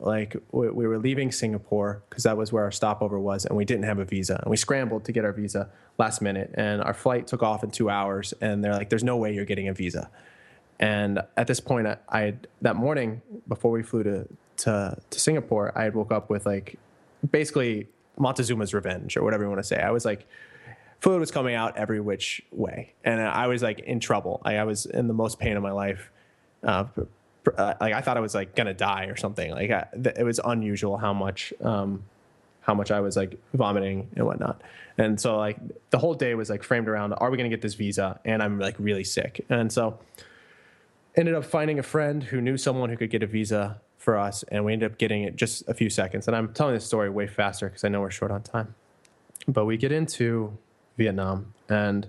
like 0.00 0.36
we, 0.52 0.68
we 0.70 0.86
were 0.86 0.98
leaving 0.98 1.32
Singapore 1.32 2.02
because 2.08 2.24
that 2.24 2.36
was 2.36 2.52
where 2.52 2.64
our 2.64 2.70
stopover 2.70 3.18
was, 3.18 3.44
and 3.44 3.56
we 3.56 3.64
didn't 3.64 3.84
have 3.84 3.98
a 3.98 4.04
visa. 4.04 4.40
And 4.42 4.50
we 4.50 4.56
scrambled 4.56 5.04
to 5.04 5.12
get 5.12 5.24
our 5.24 5.32
visa 5.32 5.70
last 5.98 6.22
minute, 6.22 6.50
and 6.54 6.82
our 6.82 6.94
flight 6.94 7.26
took 7.26 7.42
off 7.42 7.64
in 7.64 7.70
two 7.70 7.90
hours. 7.90 8.34
And 8.40 8.62
they're 8.62 8.74
like, 8.74 8.90
"There's 8.90 9.04
no 9.04 9.16
way 9.16 9.34
you're 9.34 9.44
getting 9.44 9.68
a 9.68 9.74
visa." 9.74 10.10
And 10.80 11.20
at 11.36 11.46
this 11.46 11.60
point, 11.60 11.86
I, 11.86 11.96
I 12.08 12.34
that 12.62 12.76
morning 12.76 13.22
before 13.48 13.70
we 13.70 13.82
flew 13.82 14.02
to, 14.04 14.28
to 14.58 14.98
to 15.10 15.20
Singapore, 15.20 15.72
I 15.76 15.84
had 15.84 15.94
woke 15.94 16.12
up 16.12 16.30
with 16.30 16.46
like 16.46 16.78
basically 17.28 17.88
Montezuma's 18.18 18.74
revenge 18.74 19.16
or 19.16 19.22
whatever 19.22 19.44
you 19.44 19.48
want 19.48 19.60
to 19.60 19.66
say. 19.66 19.80
I 19.80 19.90
was 19.90 20.04
like 20.04 20.26
fluid 21.00 21.20
was 21.20 21.30
coming 21.30 21.54
out 21.54 21.76
every 21.76 22.00
which 22.00 22.42
way, 22.50 22.94
and 23.04 23.20
I 23.20 23.46
was 23.46 23.62
like 23.62 23.80
in 23.80 24.00
trouble. 24.00 24.40
I, 24.44 24.56
I 24.56 24.64
was 24.64 24.86
in 24.86 25.08
the 25.08 25.14
most 25.14 25.38
pain 25.38 25.56
of 25.56 25.62
my 25.62 25.72
life. 25.72 26.10
Uh, 26.62 26.84
uh, 27.56 27.74
like 27.80 27.94
I 27.94 28.00
thought 28.00 28.16
I 28.16 28.20
was 28.20 28.34
like 28.34 28.54
gonna 28.54 28.74
die 28.74 29.04
or 29.04 29.16
something. 29.16 29.50
Like 29.50 29.70
I, 29.70 29.86
th- 29.94 30.16
it 30.18 30.24
was 30.24 30.40
unusual 30.44 30.96
how 30.96 31.12
much 31.12 31.52
um, 31.62 32.04
how 32.60 32.74
much 32.74 32.90
I 32.90 33.00
was 33.00 33.16
like 33.16 33.38
vomiting 33.54 34.10
and 34.16 34.26
whatnot. 34.26 34.62
And 34.96 35.20
so 35.20 35.36
like 35.36 35.58
the 35.90 35.98
whole 35.98 36.14
day 36.14 36.34
was 36.34 36.50
like 36.50 36.62
framed 36.62 36.88
around 36.88 37.12
are 37.14 37.30
we 37.30 37.36
gonna 37.36 37.48
get 37.48 37.62
this 37.62 37.74
visa? 37.74 38.20
And 38.24 38.42
I'm 38.42 38.58
like 38.58 38.76
really 38.78 39.04
sick. 39.04 39.44
And 39.48 39.72
so 39.72 39.98
ended 41.16 41.34
up 41.34 41.44
finding 41.44 41.78
a 41.78 41.82
friend 41.82 42.22
who 42.22 42.40
knew 42.40 42.56
someone 42.56 42.90
who 42.90 42.96
could 42.96 43.10
get 43.10 43.22
a 43.22 43.26
visa 43.26 43.80
for 43.96 44.16
us, 44.16 44.44
and 44.44 44.64
we 44.64 44.72
ended 44.72 44.90
up 44.90 44.98
getting 44.98 45.24
it 45.24 45.36
just 45.36 45.68
a 45.68 45.74
few 45.74 45.90
seconds. 45.90 46.28
And 46.28 46.36
I'm 46.36 46.52
telling 46.52 46.74
this 46.74 46.86
story 46.86 47.10
way 47.10 47.26
faster 47.26 47.68
because 47.68 47.84
I 47.84 47.88
know 47.88 48.00
we're 48.00 48.10
short 48.10 48.30
on 48.30 48.42
time. 48.42 48.74
But 49.46 49.64
we 49.64 49.76
get 49.76 49.92
into 49.92 50.56
Vietnam 50.96 51.54
and 51.68 52.08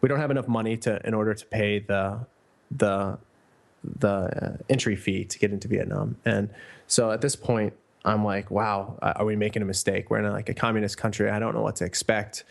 we 0.00 0.08
don't 0.08 0.18
have 0.18 0.30
enough 0.30 0.48
money 0.48 0.76
to 0.78 1.00
in 1.06 1.14
order 1.14 1.34
to 1.34 1.46
pay 1.46 1.78
the 1.78 2.26
the 2.70 3.18
the 3.98 4.08
uh, 4.08 4.56
entry 4.68 4.96
fee 4.96 5.24
to 5.24 5.38
get 5.38 5.52
into 5.52 5.68
Vietnam. 5.68 6.16
And 6.24 6.50
so 6.86 7.10
at 7.10 7.20
this 7.20 7.36
point, 7.36 7.72
I'm 8.04 8.24
like, 8.24 8.50
wow, 8.50 8.98
are 9.02 9.24
we 9.24 9.34
making 9.34 9.62
a 9.62 9.64
mistake? 9.64 10.10
We're 10.10 10.18
in 10.18 10.32
like 10.32 10.48
a 10.48 10.54
communist 10.54 10.96
country. 10.96 11.28
I 11.28 11.40
don't 11.40 11.54
know 11.54 11.62
what 11.62 11.76
to 11.76 11.84
expect. 11.84 12.44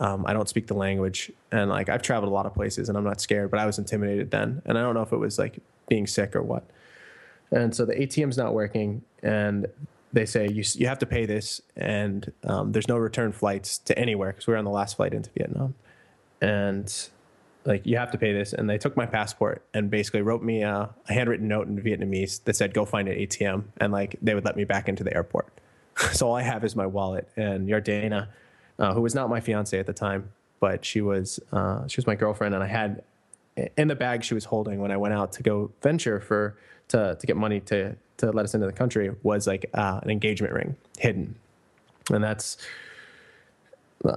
Um, 0.00 0.24
I 0.26 0.32
don't 0.32 0.48
speak 0.48 0.66
the 0.66 0.74
language, 0.74 1.30
and 1.52 1.70
like 1.70 1.88
I've 1.88 2.02
traveled 2.02 2.32
a 2.32 2.34
lot 2.34 2.46
of 2.46 2.54
places, 2.54 2.88
and 2.88 2.98
I'm 2.98 3.04
not 3.04 3.20
scared, 3.20 3.50
but 3.50 3.60
I 3.60 3.66
was 3.66 3.78
intimidated 3.78 4.30
then, 4.30 4.60
and 4.64 4.76
I 4.76 4.80
don't 4.80 4.94
know 4.94 5.02
if 5.02 5.12
it 5.12 5.18
was 5.18 5.38
like 5.38 5.60
being 5.88 6.06
sick 6.06 6.34
or 6.34 6.42
what. 6.42 6.64
And 7.52 7.74
so 7.76 7.84
the 7.84 7.94
ATM's 7.94 8.36
not 8.36 8.54
working, 8.54 9.02
and 9.22 9.66
they 10.12 10.26
say 10.26 10.48
you 10.48 10.64
you 10.74 10.88
have 10.88 10.98
to 11.00 11.06
pay 11.06 11.26
this, 11.26 11.60
and 11.76 12.32
um, 12.42 12.72
there's 12.72 12.88
no 12.88 12.96
return 12.96 13.30
flights 13.30 13.78
to 13.78 13.96
anywhere 13.96 14.32
because 14.32 14.48
we 14.48 14.54
are 14.54 14.56
on 14.56 14.64
the 14.64 14.70
last 14.70 14.96
flight 14.96 15.14
into 15.14 15.30
Vietnam, 15.30 15.74
and 16.40 17.08
like 17.64 17.86
you 17.86 17.96
have 17.96 18.10
to 18.10 18.18
pay 18.18 18.32
this. 18.32 18.52
And 18.52 18.68
they 18.68 18.78
took 18.78 18.96
my 18.96 19.06
passport 19.06 19.62
and 19.72 19.90
basically 19.90 20.22
wrote 20.22 20.42
me 20.42 20.62
a, 20.62 20.90
a, 21.08 21.12
handwritten 21.12 21.48
note 21.48 21.66
in 21.66 21.80
vietnamese 21.80 22.42
that 22.44 22.56
said 22.56 22.74
go 22.74 22.84
find 22.84 23.08
an 23.08 23.18
atm 23.18 23.64
and 23.78 23.92
like 23.92 24.16
they 24.20 24.34
would 24.34 24.44
let 24.44 24.56
me 24.56 24.64
back 24.64 24.88
into 24.88 25.04
the 25.04 25.14
airport. 25.14 25.48
So 26.12 26.28
all 26.28 26.36
i 26.36 26.42
have 26.42 26.64
is 26.64 26.74
my 26.74 26.86
wallet. 26.86 27.28
And 27.36 27.68
yardena 27.68 28.28
uh, 28.78 28.94
who 28.94 29.00
was 29.00 29.14
not 29.14 29.28
my 29.30 29.40
fiance 29.40 29.78
at 29.78 29.86
the 29.86 29.92
time 29.92 30.30
but 30.60 30.84
she 30.84 31.00
was 31.00 31.40
uh, 31.52 31.86
she 31.86 31.98
was 31.98 32.06
my 32.06 32.14
girlfriend. 32.14 32.54
And 32.54 32.62
i 32.62 32.66
had 32.66 33.02
in 33.76 33.88
the 33.88 33.94
bag 33.94 34.24
she 34.24 34.34
was 34.34 34.44
holding 34.46 34.80
when 34.80 34.90
i 34.90 34.96
went 34.96 35.14
out 35.14 35.32
to 35.32 35.42
go 35.42 35.70
venture 35.80 36.18
for 36.20 36.56
to, 36.88 37.16
to 37.18 37.26
get 37.26 37.36
money 37.36 37.60
to 37.60 37.96
to 38.16 38.30
let 38.30 38.44
us 38.44 38.54
into 38.54 38.66
the 38.66 38.72
country 38.72 39.10
was 39.22 39.46
like 39.46 39.66
uh, 39.74 40.00
an 40.02 40.10
engagement 40.10 40.52
ring 40.52 40.76
hidden. 40.98 41.36
And 42.10 42.22
that's 42.22 42.56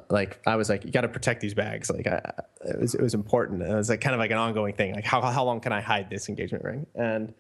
like 0.10 0.40
I 0.46 0.56
was 0.56 0.70
like, 0.70 0.86
you 0.86 0.92
got 0.92 1.02
to 1.02 1.08
protect 1.08 1.42
these 1.42 1.54
bags. 1.54 1.90
Like 1.90 2.08
I, 2.08 2.22
it 2.66 2.80
was, 2.80 2.96
it 2.96 3.02
was 3.02 3.14
important. 3.14 3.64
And 3.64 3.72
it 3.72 3.76
was 3.76 3.90
like 3.90 4.02
kind 4.02 4.14
of 4.14 4.20
like 4.20 4.32
an 4.32 4.38
ongoing 4.38 4.74
thing. 4.74 4.94
Like 4.94 5.06
how, 5.06 5.22
how 5.22 5.44
long 5.44 5.60
can 5.60 5.72
I 5.72 5.82
hide 5.82 6.10
this 6.10 6.30
engagement 6.30 6.64
ring? 6.64 6.86
And 6.96 7.34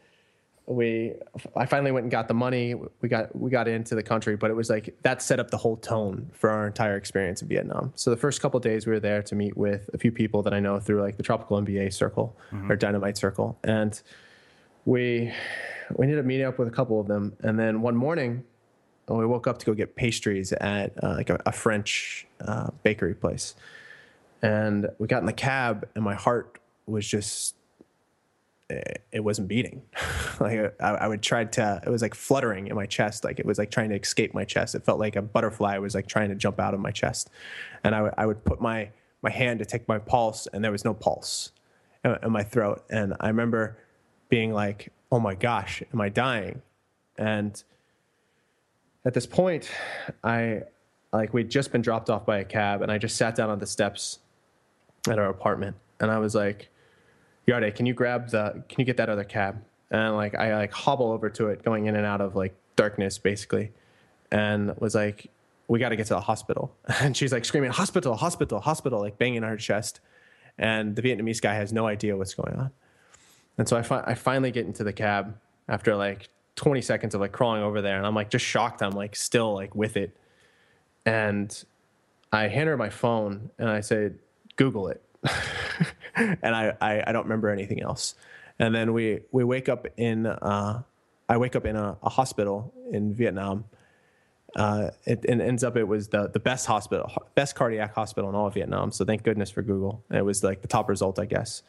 we, 0.65 1.13
I 1.55 1.65
finally 1.65 1.91
went 1.91 2.05
and 2.05 2.11
got 2.11 2.27
the 2.27 2.33
money. 2.33 2.75
We 3.01 3.09
got, 3.09 3.35
we 3.35 3.49
got 3.49 3.67
into 3.67 3.95
the 3.95 4.03
country, 4.03 4.35
but 4.35 4.51
it 4.51 4.53
was 4.53 4.69
like, 4.69 4.97
that 5.03 5.21
set 5.21 5.39
up 5.39 5.49
the 5.49 5.57
whole 5.57 5.77
tone 5.77 6.29
for 6.33 6.49
our 6.49 6.67
entire 6.67 6.97
experience 6.97 7.41
in 7.41 7.47
Vietnam. 7.47 7.93
So 7.95 8.09
the 8.09 8.17
first 8.17 8.41
couple 8.41 8.59
days 8.59 8.85
we 8.85 8.93
were 8.93 8.99
there 8.99 9.21
to 9.23 9.35
meet 9.35 9.55
with 9.55 9.89
a 9.93 9.97
few 9.97 10.11
people 10.11 10.41
that 10.43 10.53
I 10.53 10.59
know 10.59 10.79
through 10.79 11.01
like 11.01 11.17
the 11.17 11.23
tropical 11.23 11.61
MBA 11.61 11.93
circle 11.93 12.37
mm-hmm. 12.51 12.71
or 12.71 12.75
dynamite 12.75 13.17
circle. 13.17 13.57
And 13.63 14.01
we, 14.85 15.33
we 15.95 16.05
ended 16.05 16.19
up 16.19 16.25
meeting 16.25 16.45
up 16.45 16.59
with 16.59 16.67
a 16.67 16.71
couple 16.71 16.99
of 16.99 17.07
them. 17.07 17.35
And 17.41 17.57
then 17.57 17.81
one 17.81 17.95
morning 17.95 18.43
we 19.15 19.25
woke 19.25 19.47
up 19.47 19.57
to 19.59 19.65
go 19.65 19.73
get 19.73 19.95
pastries 19.95 20.51
at 20.53 21.01
uh, 21.01 21.15
like 21.15 21.29
a, 21.29 21.41
a 21.45 21.51
French 21.51 22.27
uh, 22.41 22.71
bakery 22.83 23.15
place, 23.15 23.55
and 24.41 24.89
we 24.99 25.07
got 25.07 25.19
in 25.19 25.25
the 25.25 25.33
cab, 25.33 25.87
and 25.95 26.03
my 26.03 26.15
heart 26.15 26.59
was 26.85 27.07
just 27.07 27.55
it, 28.69 29.03
it 29.11 29.19
wasn't 29.21 29.47
beating. 29.47 29.81
like 30.39 30.75
I, 30.81 30.89
I, 30.89 31.07
would 31.07 31.21
try 31.21 31.45
to, 31.45 31.81
it 31.85 31.89
was 31.89 32.01
like 32.01 32.13
fluttering 32.13 32.67
in 32.67 32.75
my 32.75 32.85
chest. 32.85 33.23
Like 33.23 33.39
it 33.39 33.45
was 33.45 33.57
like 33.57 33.71
trying 33.71 33.89
to 33.89 33.95
escape 33.95 34.33
my 34.33 34.43
chest. 34.43 34.75
It 34.75 34.83
felt 34.83 34.99
like 34.99 35.15
a 35.15 35.21
butterfly 35.21 35.77
was 35.77 35.95
like 35.95 36.07
trying 36.07 36.29
to 36.29 36.35
jump 36.35 36.59
out 36.59 36.73
of 36.73 36.79
my 36.79 36.91
chest. 36.91 37.29
And 37.83 37.95
I, 37.95 37.99
w- 37.99 38.13
I 38.17 38.25
would 38.25 38.43
put 38.43 38.61
my, 38.61 38.89
my 39.21 39.29
hand 39.29 39.59
to 39.59 39.65
take 39.65 39.87
my 39.87 39.99
pulse 39.99 40.47
and 40.47 40.63
there 40.63 40.71
was 40.71 40.83
no 40.83 40.93
pulse 40.93 41.51
in, 42.03 42.17
in 42.23 42.31
my 42.31 42.43
throat. 42.43 42.83
And 42.89 43.13
I 43.19 43.27
remember 43.27 43.77
being 44.29 44.53
like, 44.53 44.91
oh 45.11 45.19
my 45.19 45.35
gosh, 45.35 45.81
am 45.93 46.01
I 46.01 46.09
dying? 46.09 46.61
And 47.17 47.61
at 49.07 49.13
this 49.13 49.25
point, 49.25 49.69
I, 50.21 50.63
like 51.13 51.33
we'd 51.33 51.49
just 51.49 51.71
been 51.71 51.81
dropped 51.81 52.09
off 52.09 52.25
by 52.25 52.39
a 52.39 52.43
cab 52.43 52.81
and 52.81 52.91
I 52.91 52.97
just 52.97 53.15
sat 53.15 53.35
down 53.35 53.49
on 53.49 53.57
the 53.57 53.65
steps 53.65 54.19
at 55.09 55.17
our 55.17 55.29
apartment 55.29 55.77
and 56.01 56.11
I 56.11 56.19
was 56.19 56.35
like, 56.35 56.69
Yarde, 57.45 57.73
can 57.73 57.85
you 57.85 57.93
grab 57.93 58.29
the, 58.29 58.63
can 58.67 58.79
you 58.79 58.85
get 58.85 58.97
that 58.97 59.07
other 59.07 59.23
cab? 59.23 59.63
And 59.89 60.17
like, 60.17 60.35
I 60.35 60.53
like 60.57 60.73
hobble 60.73 61.13
over 61.13 61.29
to 61.29 61.47
it 61.47 61.63
going 61.63 61.85
in 61.85 61.95
and 61.95 62.05
out 62.05 62.19
of 62.19 62.35
like 62.35 62.53
darkness 62.75 63.17
basically. 63.17 63.71
And 64.29 64.75
was 64.77 64.93
like, 64.93 65.31
we 65.69 65.79
got 65.79 65.89
to 65.89 65.95
get 65.95 66.07
to 66.07 66.13
the 66.15 66.19
hospital. 66.19 66.75
And 66.99 67.15
she's 67.15 67.31
like 67.31 67.45
screaming, 67.45 67.71
hospital, 67.71 68.13
hospital, 68.15 68.59
hospital, 68.59 68.99
like 68.99 69.17
banging 69.17 69.45
on 69.45 69.49
her 69.49 69.57
chest. 69.57 70.01
And 70.57 70.97
the 70.97 71.01
Vietnamese 71.01 71.41
guy 71.41 71.53
has 71.53 71.71
no 71.71 71.87
idea 71.87 72.17
what's 72.17 72.33
going 72.33 72.57
on. 72.57 72.71
And 73.57 73.69
so 73.69 73.77
I, 73.77 73.83
fi- 73.83 74.03
I 74.05 74.15
finally 74.15 74.51
get 74.51 74.65
into 74.65 74.83
the 74.83 74.91
cab 74.91 75.37
after 75.69 75.95
like 75.95 76.27
20 76.57 76.81
seconds 76.81 77.15
of 77.15 77.21
like 77.21 77.31
crawling 77.31 77.63
over 77.63 77.81
there. 77.81 77.97
And 77.97 78.05
I'm 78.05 78.15
like 78.15 78.29
just 78.29 78.43
shocked. 78.43 78.81
I'm 78.81 78.91
like 78.91 79.15
still 79.15 79.53
like 79.53 79.73
with 79.73 79.95
it. 79.95 80.17
And 81.05 81.63
I 82.33 82.47
hand 82.47 82.67
her 82.67 82.75
my 82.75 82.89
phone 82.89 83.51
and 83.57 83.69
I 83.69 83.79
say, 83.79 84.11
Google 84.57 84.89
it. 84.89 85.01
and 86.15 86.55
I, 86.55 86.73
I, 86.81 87.03
I, 87.07 87.11
don't 87.11 87.23
remember 87.23 87.49
anything 87.49 87.81
else. 87.81 88.15
And 88.59 88.73
then 88.73 88.93
we, 88.93 89.21
we 89.31 89.43
wake 89.43 89.69
up 89.69 89.87
in, 89.97 90.25
uh, 90.25 90.81
I 91.29 91.37
wake 91.37 91.55
up 91.55 91.65
in 91.65 91.75
a, 91.75 91.97
a 92.01 92.09
hospital 92.09 92.73
in 92.91 93.13
Vietnam. 93.13 93.65
Uh, 94.55 94.89
it, 95.05 95.23
it, 95.25 95.39
ends 95.39 95.63
up 95.63 95.77
it 95.77 95.83
was 95.83 96.07
the, 96.07 96.29
the 96.29 96.39
best 96.39 96.65
hospital, 96.65 97.11
best 97.35 97.55
cardiac 97.55 97.93
hospital 97.93 98.29
in 98.29 98.35
all 98.35 98.47
of 98.47 98.53
Vietnam. 98.53 98.91
So 98.91 99.05
thank 99.05 99.23
goodness 99.23 99.51
for 99.51 99.61
Google. 99.61 100.03
It 100.11 100.23
was 100.23 100.43
like 100.43 100.61
the 100.61 100.67
top 100.67 100.89
result, 100.89 101.19
I 101.19 101.25
guess. 101.25 101.61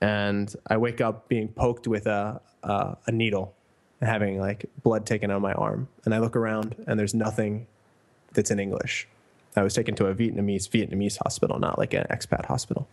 And 0.00 0.54
I 0.66 0.76
wake 0.76 1.00
up 1.00 1.28
being 1.28 1.48
poked 1.48 1.86
with 1.86 2.06
a, 2.06 2.40
a, 2.62 2.96
a 3.06 3.12
needle 3.12 3.54
and 4.00 4.08
having 4.08 4.40
like 4.40 4.66
blood 4.82 5.06
taken 5.06 5.30
of 5.30 5.42
my 5.42 5.52
arm. 5.52 5.88
And 6.04 6.14
I 6.14 6.18
look 6.18 6.36
around 6.36 6.76
and 6.86 6.98
there's 6.98 7.14
nothing 7.14 7.66
that's 8.32 8.50
in 8.50 8.60
English. 8.60 9.08
I 9.56 9.62
was 9.62 9.74
taken 9.74 9.94
to 9.96 10.06
a 10.06 10.14
Vietnamese 10.14 10.68
Vietnamese 10.68 11.18
hospital, 11.18 11.58
not 11.58 11.78
like 11.78 11.94
an 11.94 12.06
expat 12.10 12.46
hospital 12.46 12.88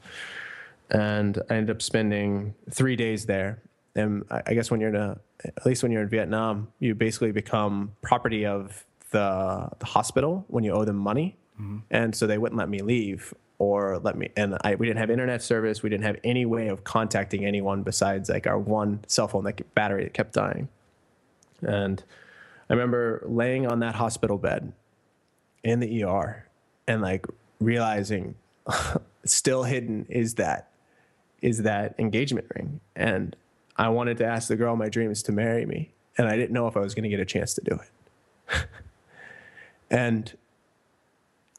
and 0.89 1.41
I 1.49 1.55
ended 1.55 1.75
up 1.75 1.81
spending 1.81 2.53
three 2.69 2.95
days 2.95 3.25
there. 3.25 3.61
And 3.95 4.25
I 4.29 4.53
guess 4.53 4.69
when 4.69 4.81
you're 4.81 4.89
in 4.89 4.95
a, 4.95 5.19
at 5.43 5.65
least 5.65 5.81
when 5.81 5.91
you're 5.91 6.01
in 6.01 6.09
Vietnam, 6.09 6.67
you 6.79 6.95
basically 6.95 7.31
become 7.31 7.93
property 8.01 8.45
of 8.45 8.85
the, 9.11 9.69
the 9.79 9.85
hospital 9.85 10.43
when 10.47 10.63
you 10.63 10.73
owe 10.73 10.83
them 10.83 10.97
money. 10.97 11.37
Mm-hmm. 11.59 11.77
And 11.89 12.13
so 12.15 12.27
they 12.27 12.37
wouldn't 12.37 12.57
let 12.57 12.67
me 12.67 12.81
leave 12.81 13.33
or 13.57 13.99
let 13.99 14.17
me, 14.17 14.29
and 14.35 14.57
I, 14.65 14.75
we 14.75 14.85
didn't 14.85 14.99
have 14.99 15.09
internet 15.09 15.41
service. 15.41 15.81
We 15.81 15.89
didn't 15.89 16.03
have 16.03 16.17
any 16.25 16.45
way 16.45 16.67
of 16.67 16.83
contacting 16.83 17.45
anyone 17.45 17.83
besides 17.83 18.29
like 18.29 18.47
our 18.47 18.59
one 18.59 19.05
cell 19.07 19.29
phone 19.29 19.45
that 19.45 19.73
battery 19.73 20.03
that 20.03 20.13
kept 20.13 20.33
dying. 20.33 20.67
And 21.61 22.03
I 22.69 22.73
remember 22.73 23.23
laying 23.25 23.67
on 23.67 23.79
that 23.79 23.95
hospital 23.95 24.37
bed 24.37 24.73
in 25.63 25.79
the 25.79 26.03
ER 26.03 26.47
and 26.87 27.01
like 27.01 27.25
realizing 27.59 28.35
still 29.25 29.63
hidden 29.63 30.05
is 30.09 30.35
that 30.35 30.69
is 31.41 31.63
that 31.63 31.93
engagement 31.99 32.47
ring. 32.55 32.79
And 32.95 33.35
I 33.75 33.89
wanted 33.89 34.17
to 34.17 34.25
ask 34.25 34.47
the 34.47 34.55
girl 34.55 34.75
my 34.75 34.89
dreams 34.89 35.21
to 35.23 35.31
marry 35.31 35.65
me. 35.65 35.91
And 36.17 36.27
I 36.27 36.35
didn't 36.35 36.53
know 36.53 36.67
if 36.67 36.75
I 36.75 36.79
was 36.79 36.95
going 36.95 37.03
to 37.03 37.09
get 37.09 37.19
a 37.19 37.25
chance 37.25 37.53
to 37.55 37.61
do 37.61 37.79
it. 38.49 38.67
and 39.91 40.33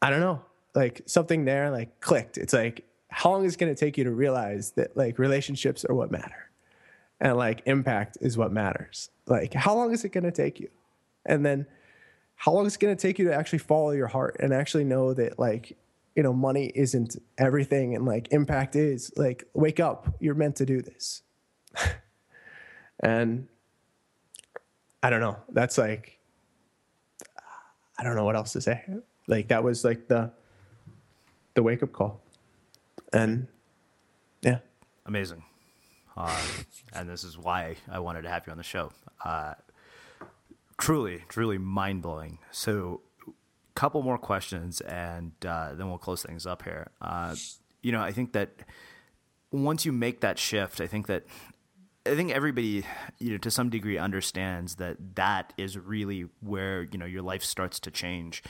I 0.01 0.09
don't 0.09 0.19
know, 0.19 0.41
like 0.75 1.03
something 1.05 1.45
there 1.45 1.71
like 1.71 1.99
clicked. 2.01 2.37
It's 2.37 2.53
like, 2.53 2.83
how 3.09 3.31
long 3.31 3.45
is 3.45 3.53
it 3.53 3.59
going 3.59 3.73
to 3.73 3.79
take 3.79 3.97
you 3.97 4.03
to 4.03 4.11
realize 4.11 4.71
that 4.71 4.97
like 4.97 5.19
relationships 5.19 5.85
are 5.85 5.95
what 5.95 6.11
matter? 6.11 6.46
And 7.19 7.35
like 7.35 7.63
impact 7.65 8.17
is 8.21 8.37
what 8.37 8.51
matters. 8.51 9.09
Like, 9.25 9.53
how 9.53 9.75
long 9.75 9.91
is 9.91 10.05
it 10.05 10.09
going 10.09 10.23
to 10.23 10.31
take 10.31 10.59
you? 10.59 10.69
And 11.25 11.45
then 11.45 11.65
how 12.35 12.51
long 12.53 12.65
is 12.65 12.75
it 12.75 12.79
going 12.79 12.95
to 12.95 13.01
take 13.01 13.17
you 13.17 13.25
to 13.25 13.33
actually 13.33 13.59
follow 13.59 13.91
your 13.91 14.07
heart 14.07 14.37
and 14.39 14.53
actually 14.53 14.83
know 14.83 15.13
that 15.13 15.39
like 15.39 15.75
you 16.17 16.23
know, 16.23 16.33
money 16.33 16.71
isn't 16.73 17.15
everything 17.37 17.93
and 17.93 18.03
like 18.03 18.29
impact 18.31 18.75
is. 18.75 19.11
Like, 19.15 19.45
wake 19.53 19.79
up, 19.79 20.15
you're 20.19 20.33
meant 20.33 20.55
to 20.55 20.65
do 20.65 20.81
this. 20.81 21.21
and 22.99 23.47
I 25.03 25.11
don't 25.11 25.21
know. 25.21 25.37
That's 25.49 25.77
like, 25.77 26.17
I 27.99 28.03
don't 28.03 28.15
know 28.15 28.25
what 28.25 28.35
else 28.35 28.51
to 28.53 28.61
say. 28.61 28.83
Like, 29.27 29.49
that 29.49 29.63
was 29.63 29.85
like 29.85 30.07
the, 30.07 30.31
the 31.53 31.61
wake 31.61 31.83
up 31.83 31.93
call. 31.93 32.19
And 33.13 33.47
yeah. 34.41 34.59
Amazing. 35.05 35.43
Uh, 36.17 36.35
and 36.93 37.07
this 37.07 37.23
is 37.23 37.37
why 37.37 37.75
I 37.89 37.99
wanted 37.99 38.23
to 38.23 38.29
have 38.29 38.47
you 38.47 38.51
on 38.51 38.57
the 38.57 38.63
show. 38.63 38.91
Uh, 39.23 39.53
truly, 40.77 41.23
truly 41.29 41.57
mind 41.57 42.01
blowing. 42.01 42.39
So, 42.51 43.01
couple 43.75 44.01
more 44.01 44.17
questions, 44.17 44.81
and 44.81 45.33
uh, 45.45 45.75
then 45.75 45.87
we'll 45.87 45.99
close 45.99 46.23
things 46.23 46.47
up 46.47 46.63
here. 46.63 46.87
Uh, 46.99 47.35
you 47.83 47.91
know, 47.91 48.01
I 48.01 48.11
think 48.11 48.33
that 48.33 48.49
once 49.51 49.85
you 49.85 49.91
make 49.91 50.21
that 50.21 50.39
shift, 50.39 50.81
I 50.81 50.87
think 50.87 51.05
that 51.07 51.25
I 52.07 52.15
think 52.15 52.31
everybody, 52.31 52.85
you 53.19 53.31
know, 53.31 53.37
to 53.37 53.51
some 53.51 53.69
degree 53.69 53.97
understands 53.97 54.75
that 54.75 55.15
that 55.15 55.53
is 55.57 55.77
really 55.77 56.25
where 56.41 56.83
you 56.83 56.97
know 56.97 57.05
your 57.05 57.21
life 57.21 57.43
starts 57.43 57.79
to 57.81 57.91
change. 57.91 58.41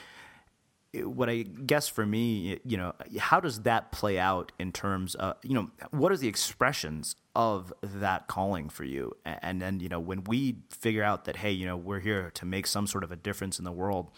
What 0.93 1.29
I 1.29 1.43
guess 1.43 1.87
for 1.87 2.05
me, 2.05 2.59
you 2.63 2.77
know, 2.77 2.93
how 3.19 3.39
does 3.39 3.61
that 3.61 3.91
play 3.91 4.17
out 4.17 4.51
in 4.57 4.71
terms 4.71 5.15
of, 5.15 5.35
you 5.43 5.53
know, 5.53 5.69
what 5.91 6.11
are 6.11 6.17
the 6.17 6.27
expressions 6.27 7.15
of 7.35 7.73
that 7.81 8.27
calling 8.27 8.69
for 8.69 8.83
you? 8.83 9.15
And 9.25 9.61
then, 9.61 9.79
you 9.79 9.89
know, 9.89 9.99
when 9.99 10.23
we 10.23 10.57
figure 10.71 11.03
out 11.03 11.25
that, 11.25 11.37
hey, 11.37 11.51
you 11.51 11.65
know, 11.65 11.77
we're 11.77 11.99
here 11.99 12.31
to 12.35 12.45
make 12.45 12.65
some 12.67 12.87
sort 12.87 13.03
of 13.03 13.11
a 13.11 13.15
difference 13.15 13.59
in 13.59 13.65
the 13.65 13.71
world, 13.71 14.11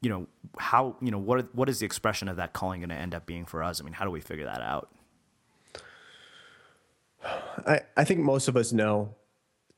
you 0.00 0.08
know 0.08 0.26
how 0.58 0.96
you 1.00 1.10
know 1.10 1.18
what 1.18 1.54
what 1.54 1.68
is 1.68 1.80
the 1.80 1.86
expression 1.86 2.28
of 2.28 2.36
that 2.36 2.52
calling 2.52 2.80
going 2.80 2.88
to 2.88 2.94
end 2.94 3.14
up 3.14 3.26
being 3.26 3.44
for 3.44 3.62
us 3.62 3.80
i 3.80 3.84
mean 3.84 3.92
how 3.92 4.04
do 4.04 4.10
we 4.10 4.20
figure 4.20 4.46
that 4.46 4.62
out 4.62 4.88
i 7.66 7.80
i 7.96 8.04
think 8.04 8.20
most 8.20 8.48
of 8.48 8.56
us 8.56 8.72
know 8.72 9.14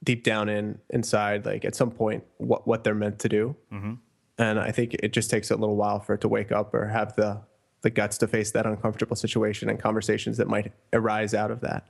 deep 0.04 0.24
down 0.24 0.48
in 0.48 0.78
inside 0.90 1.44
like 1.44 1.64
at 1.64 1.74
some 1.74 1.90
point 1.90 2.24
what 2.38 2.66
what 2.66 2.84
they're 2.84 2.94
meant 2.94 3.18
to 3.18 3.28
do 3.28 3.56
mm-hmm. 3.72 3.94
And 4.38 4.58
i 4.58 4.70
think 4.70 4.94
it 4.94 5.12
just 5.12 5.30
takes 5.30 5.50
a 5.50 5.56
little 5.56 5.76
while 5.76 6.00
for 6.00 6.14
it 6.14 6.20
to 6.20 6.28
wake 6.28 6.52
up 6.52 6.72
or 6.74 6.88
have 6.88 7.14
the 7.16 7.40
the 7.82 7.90
guts 7.90 8.16
to 8.18 8.26
face 8.26 8.52
that 8.52 8.64
uncomfortable 8.64 9.16
situation 9.16 9.68
and 9.68 9.78
conversations 9.78 10.38
that 10.38 10.48
might 10.48 10.72
arise 10.92 11.34
out 11.34 11.50
of 11.50 11.60
that. 11.60 11.86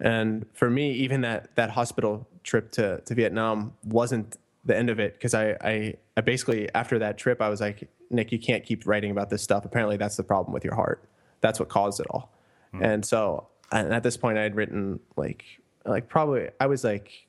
And 0.00 0.46
for 0.52 0.68
me 0.68 0.92
even 0.92 1.20
that 1.22 1.54
that 1.56 1.70
hospital 1.70 2.28
trip 2.42 2.70
to 2.72 3.00
to 3.02 3.14
vietnam 3.14 3.74
wasn't 3.84 4.36
the 4.64 4.76
end 4.76 4.90
of 4.90 4.98
it 4.98 5.14
because 5.14 5.32
I, 5.32 5.56
I 5.62 5.94
I 6.16 6.20
basically 6.20 6.68
after 6.74 6.98
that 6.98 7.16
trip 7.16 7.40
I 7.40 7.48
was 7.48 7.60
like 7.60 7.88
Nick 8.10 8.32
you 8.32 8.38
can't 8.38 8.64
keep 8.64 8.86
writing 8.86 9.10
about 9.10 9.30
this 9.30 9.42
stuff. 9.42 9.64
Apparently 9.64 9.96
that's 9.96 10.16
the 10.16 10.22
problem 10.22 10.52
with 10.52 10.64
your 10.64 10.74
heart. 10.74 11.08
That's 11.40 11.58
what 11.60 11.68
caused 11.68 12.00
it 12.00 12.06
all. 12.10 12.32
Mm. 12.74 12.84
and 12.84 13.04
so 13.04 13.46
and 13.72 13.92
at 13.94 14.02
this 14.02 14.16
point 14.16 14.38
I 14.38 14.42
had 14.42 14.54
written 14.54 15.00
like 15.16 15.44
like 15.86 16.08
probably 16.08 16.48
I 16.60 16.66
was 16.66 16.84
like 16.84 17.26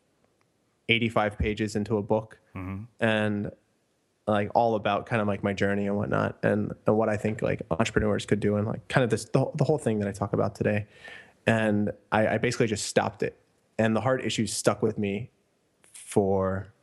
85 0.90 1.38
pages 1.38 1.76
into 1.76 1.98
a 1.98 2.02
book. 2.02 2.40
Mm-hmm. 2.56 2.84
and 3.00 3.52
like 4.28 4.50
all 4.54 4.76
about 4.76 5.06
kind 5.06 5.22
of 5.22 5.28
like 5.28 5.44
my 5.44 5.54
journey 5.54 5.88
and 5.88 5.96
whatnot 5.96 6.38
and, 6.44 6.74
and 6.86 6.98
what 6.98 7.10
I 7.10 7.18
think 7.18 7.42
like 7.42 7.62
entrepreneurs 7.72 8.26
could 8.26 8.40
do 8.40 8.58
and 8.58 8.68
like 8.68 8.88
kind 8.88 9.04
of 9.04 9.10
this 9.10 9.26
the, 9.26 9.50
the 9.56 9.64
whole 9.64 9.78
thing 9.78 10.00
that 10.00 10.08
I 10.08 10.12
talk 10.12 10.34
about 10.34 10.54
today 10.56 10.86
and 11.46 11.92
I, 12.12 12.28
I 12.28 12.38
basically 12.38 12.68
just 12.68 12.86
stopped 12.86 13.24
it 13.24 13.40
and 13.80 13.96
the 13.96 14.02
heart 14.02 14.26
issues 14.26 14.54
stuck 14.54 14.82
with 14.82 14.98
me 14.98 15.32
for 15.94 16.74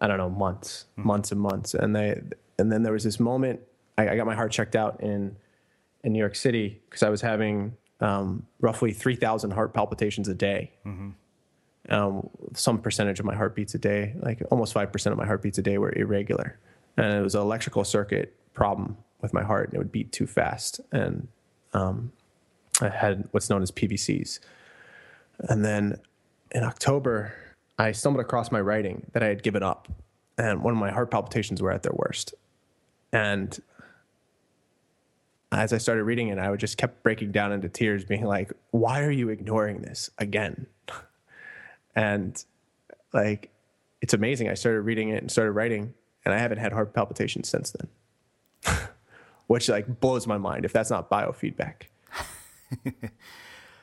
I 0.00 0.06
don't 0.06 0.18
know, 0.18 0.30
months, 0.30 0.86
mm-hmm. 0.92 1.06
months 1.06 1.32
and 1.32 1.40
months. 1.40 1.74
And 1.74 1.94
they, 1.94 2.20
and 2.58 2.70
then 2.70 2.82
there 2.82 2.92
was 2.92 3.04
this 3.04 3.20
moment. 3.20 3.60
I, 3.96 4.10
I 4.10 4.16
got 4.16 4.26
my 4.26 4.34
heart 4.34 4.52
checked 4.52 4.76
out 4.76 5.00
in 5.00 5.36
in 6.02 6.12
New 6.12 6.18
York 6.18 6.34
City 6.34 6.82
because 6.88 7.02
I 7.02 7.08
was 7.08 7.22
having 7.22 7.76
um, 8.00 8.46
roughly 8.60 8.92
three 8.92 9.16
thousand 9.16 9.52
heart 9.52 9.72
palpitations 9.72 10.28
a 10.28 10.34
day. 10.34 10.72
Mm-hmm. 10.84 11.10
Um, 11.90 12.30
some 12.54 12.78
percentage 12.80 13.20
of 13.20 13.26
my 13.26 13.34
heartbeats 13.34 13.74
a 13.74 13.78
day, 13.78 14.14
like 14.20 14.42
almost 14.50 14.72
five 14.72 14.90
percent 14.90 15.12
of 15.12 15.18
my 15.18 15.26
heartbeats 15.26 15.58
a 15.58 15.62
day, 15.62 15.76
were 15.78 15.92
irregular, 15.94 16.58
and 16.96 17.14
it 17.14 17.22
was 17.22 17.34
an 17.34 17.42
electrical 17.42 17.84
circuit 17.84 18.34
problem 18.54 18.96
with 19.20 19.34
my 19.34 19.42
heart, 19.42 19.68
and 19.68 19.74
it 19.74 19.78
would 19.78 19.92
beat 19.92 20.10
too 20.12 20.26
fast, 20.26 20.80
and 20.92 21.28
um, 21.74 22.12
I 22.80 22.88
had 22.88 23.28
what's 23.32 23.50
known 23.50 23.62
as 23.62 23.70
PVCs. 23.70 24.38
And 25.40 25.64
then 25.64 25.98
in 26.52 26.62
October, 26.62 27.34
I 27.78 27.92
stumbled 27.92 28.24
across 28.24 28.52
my 28.52 28.60
writing 28.60 29.06
that 29.12 29.22
I 29.22 29.26
had 29.26 29.42
given 29.42 29.62
up, 29.62 29.88
and 30.38 30.62
one 30.62 30.72
of 30.72 30.78
my 30.78 30.90
heart 30.90 31.10
palpitations 31.10 31.60
were 31.60 31.72
at 31.72 31.82
their 31.82 31.94
worst. 31.94 32.34
And 33.12 33.58
as 35.52 35.72
I 35.72 35.78
started 35.78 36.04
reading 36.04 36.28
it, 36.28 36.38
I 36.38 36.50
would 36.50 36.60
just 36.60 36.78
kept 36.78 37.02
breaking 37.02 37.32
down 37.32 37.52
into 37.52 37.68
tears, 37.68 38.04
being 38.04 38.24
like, 38.24 38.52
"Why 38.70 39.02
are 39.02 39.10
you 39.10 39.28
ignoring 39.28 39.82
this 39.82 40.10
again? 40.18 40.66
And 41.94 42.42
like 43.12 43.50
it's 44.00 44.14
amazing. 44.14 44.48
I 44.48 44.54
started 44.54 44.82
reading 44.82 45.10
it 45.10 45.22
and 45.22 45.30
started 45.30 45.52
writing, 45.52 45.94
and 46.24 46.34
I 46.34 46.38
haven't 46.38 46.58
had 46.58 46.72
heart 46.72 46.94
palpitations 46.94 47.48
since 47.48 47.72
then, 47.72 48.78
which 49.46 49.68
like 49.68 50.00
blows 50.00 50.26
my 50.26 50.38
mind 50.38 50.64
if 50.64 50.72
that's 50.72 50.90
not 50.90 51.10
biofeedback. 51.10 51.84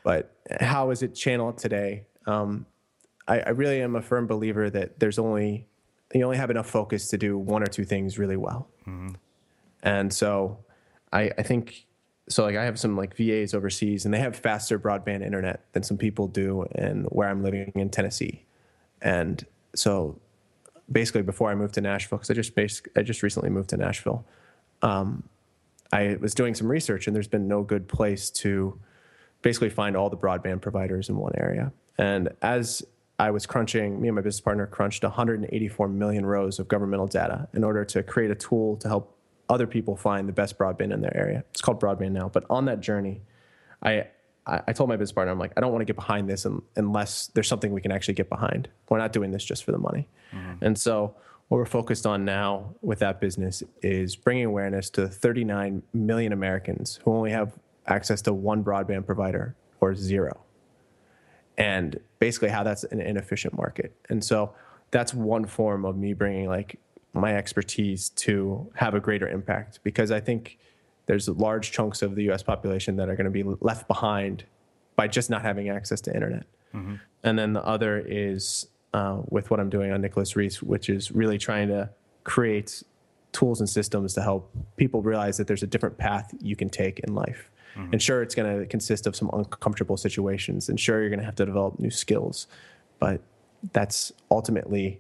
but 0.04 0.36
how 0.60 0.92
is 0.92 1.02
it 1.04 1.16
channeled 1.16 1.58
today? 1.58 2.06
Um, 2.26 2.66
I, 3.28 3.40
I 3.40 3.50
really 3.50 3.82
am 3.82 3.96
a 3.96 4.02
firm 4.02 4.28
believer 4.28 4.70
that 4.70 5.00
there's 5.00 5.20
only 5.20 5.68
you 6.14 6.24
only 6.24 6.38
have 6.38 6.50
enough 6.50 6.70
focus 6.70 7.08
to 7.10 7.18
do 7.18 7.38
one 7.38 7.64
or 7.64 7.68
two 7.68 7.86
things 7.86 8.20
really 8.20 8.38
well. 8.38 8.68
Mm-hmm. 8.82 9.10
And 9.84 10.14
so 10.14 10.60
I, 11.12 11.32
I 11.38 11.44
think 11.44 11.86
so 12.30 12.44
like 12.44 12.56
I 12.56 12.64
have 12.64 12.80
some 12.80 12.96
like 12.96 13.16
VAs 13.16 13.54
overseas 13.54 14.06
and 14.06 14.14
they 14.14 14.20
have 14.20 14.36
faster 14.36 14.80
broadband 14.80 15.26
internet 15.26 15.66
than 15.74 15.84
some 15.84 15.98
people 15.98 16.28
do 16.28 16.66
and 16.74 17.06
where 17.06 17.30
I'm 17.30 17.44
living 17.44 17.72
in 17.76 17.90
Tennessee. 17.90 18.46
And 19.02 19.46
so 19.76 20.20
basically 20.92 21.24
before 21.24 21.50
I 21.50 21.56
moved 21.56 21.74
to 21.76 21.82
Nashville, 21.82 22.18
because 22.18 22.30
I 22.30 22.34
just 22.34 22.56
basically, 22.56 22.92
I 22.96 23.04
just 23.04 23.24
recently 23.24 23.50
moved 23.50 23.70
to 23.72 23.78
Nashville, 23.78 24.26
um, 24.82 25.24
I 25.92 26.18
was 26.22 26.34
doing 26.34 26.56
some 26.56 26.68
research 26.68 27.08
and 27.08 27.16
there's 27.16 27.28
been 27.28 27.48
no 27.48 27.64
good 27.64 27.88
place 27.88 28.30
to 28.32 28.80
basically 29.42 29.70
find 29.70 29.98
all 29.98 30.10
the 30.10 30.18
broadband 30.18 30.62
providers 30.62 31.10
in 31.10 31.18
one 31.18 31.34
area. 31.36 31.72
And 31.98 32.30
as 32.42 32.84
I 33.20 33.32
was 33.32 33.46
crunching, 33.46 34.02
me 34.02 34.08
and 34.08 34.16
my 34.16 34.22
business 34.22 34.42
partner 34.42 34.68
crunched 34.68 35.04
184 35.04 35.88
million 35.90 36.26
rows 36.26 36.60
of 36.60 36.68
governmental 36.68 37.08
data 37.08 37.48
in 37.54 37.64
order 37.64 37.84
to 37.86 38.04
create 38.04 38.32
a 38.32 38.36
tool 38.36 38.78
to 38.78 38.88
help 38.88 39.18
other 39.52 39.68
people 39.68 39.98
find 39.98 40.28
the 40.28 40.34
best 40.34 40.58
broadband 40.58 40.94
in 40.94 41.02
their 41.02 41.16
area. 41.16 41.44
It's 41.52 41.62
called 41.62 41.80
Broadband 41.80 42.14
Now. 42.14 42.30
But 42.30 42.46
on 42.50 42.66
that 42.66 42.80
journey, 42.80 43.22
I 43.84 44.08
I 44.48 44.74
told 44.74 44.90
my 44.90 44.96
business 44.96 45.12
partner, 45.12 45.32
I'm 45.32 45.38
like, 45.38 45.54
I 45.56 45.62
don't 45.62 45.72
want 45.72 45.82
to 45.82 45.86
get 45.86 45.96
behind 45.96 46.28
this 46.28 46.48
unless 46.76 47.28
there's 47.28 47.48
something 47.48 47.72
we 47.72 47.82
can 47.82 47.92
actually 47.92 48.16
get 48.16 48.28
behind. 48.28 48.70
We're 48.90 48.98
not 48.98 49.14
doing 49.14 49.30
this 49.30 49.46
just 49.46 49.64
for 49.64 49.72
the 49.72 49.78
money. 49.78 50.08
Mm-hmm. 50.34 50.66
And 50.66 50.80
so 50.80 51.16
what 51.48 51.58
we're 51.58 51.66
focused 51.66 52.08
on 52.08 52.26
now 52.26 52.74
with 52.82 53.00
that 53.00 53.22
business 53.22 53.62
is 53.84 54.16
bringing 54.16 54.46
awareness 54.46 54.90
to 54.92 55.08
39 55.08 55.84
million 55.94 56.34
Americans 56.34 57.00
who 57.04 57.14
only 57.14 57.30
have 57.30 57.54
access 57.86 58.22
to 58.24 58.34
one 58.34 58.64
broadband 58.64 59.06
provider 59.06 59.56
or 59.80 59.94
zero 59.94 60.42
and 61.58 62.00
basically 62.18 62.50
how 62.50 62.64
that's 62.64 62.84
an 62.86 63.00
inefficient 63.00 63.56
market. 63.56 63.96
And 64.10 64.24
so 64.24 64.56
that's 64.90 65.14
one 65.14 65.46
form 65.46 65.86
of 65.86 65.98
me 65.98 66.14
bringing 66.14 66.48
like 66.48 66.80
my 67.14 67.36
expertise 67.36 68.10
to 68.10 68.72
have 68.76 68.94
a 68.94 69.00
greater 69.00 69.28
impact 69.28 69.80
because 69.84 70.12
I 70.12 70.20
think 70.20 70.58
there's 71.08 71.28
large 71.28 71.72
chunks 71.72 72.02
of 72.02 72.16
the 72.16 72.32
US 72.32 72.44
population 72.44 72.96
that 72.98 73.10
are 73.10 73.16
going 73.16 73.26
to 73.26 73.32
be 73.32 73.44
left 73.60 73.88
behind 73.88 74.46
by 74.96 75.08
just 75.08 75.30
not 75.30 75.42
having 75.42 75.70
access 75.70 76.00
to 76.02 76.14
internet. 76.14 76.46
Mm-hmm. 76.74 76.96
And 77.24 77.40
then 77.40 77.54
the 77.54 77.64
other 77.66 78.00
is 78.00 78.68
uh, 78.94 79.22
with 79.30 79.50
what 79.52 79.60
I'm 79.60 79.70
doing 79.70 79.92
on 79.92 80.02
Nicholas 80.02 80.36
Reese, 80.36 80.62
which 80.62 80.90
is 80.90 81.12
really 81.12 81.38
trying 81.38 81.68
to 81.70 81.90
create 82.24 82.84
tools 83.32 83.60
and 83.60 83.70
systems 83.70 84.14
to 84.14 84.22
help 84.22 84.52
people 84.78 85.02
realize 85.02 85.38
that 85.38 85.48
there's 85.48 85.64
a 85.64 85.68
different 85.68 85.98
path 85.98 86.34
you 86.42 86.56
can 86.56 86.70
take 86.70 87.00
in 87.00 87.16
life. 87.16 87.50
Mm-hmm. 87.76 87.94
And 87.94 88.02
sure, 88.02 88.22
it's 88.22 88.36
going 88.36 88.60
to 88.60 88.66
consist 88.66 89.08
of 89.08 89.16
some 89.16 89.30
uncomfortable 89.32 89.96
situations, 89.98 90.68
and 90.68 90.80
sure, 90.80 91.00
you're 91.00 91.10
going 91.10 91.20
to 91.20 91.26
have 91.26 91.36
to 91.36 91.46
develop 91.46 91.80
new 91.80 91.90
skills, 91.90 92.48
but 93.00 93.22
that's 93.72 94.12
ultimately 94.30 95.00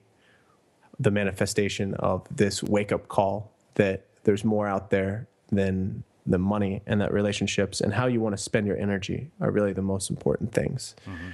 the 1.02 1.12
manifestation 1.12 1.94
of 1.96 2.26
this 2.30 2.62
wake 2.62 2.92
up 2.92 3.08
call 3.08 3.52
that 3.76 4.06
there's 4.24 4.46
more 4.46 4.68
out 4.68 4.92
there 4.92 5.28
than 5.52 6.04
the 6.26 6.38
money 6.38 6.82
and 6.86 7.02
that 7.02 7.12
relationships 7.12 7.82
and 7.82 7.94
how 7.94 8.06
you 8.06 8.22
want 8.22 8.38
to 8.38 8.42
spend 8.42 8.68
your 8.68 8.78
energy 8.78 9.32
are 9.42 9.50
really 9.50 9.74
the 9.74 9.82
most 9.82 10.10
important 10.12 10.54
things. 10.54 10.96
Mm-hmm. 11.08 11.30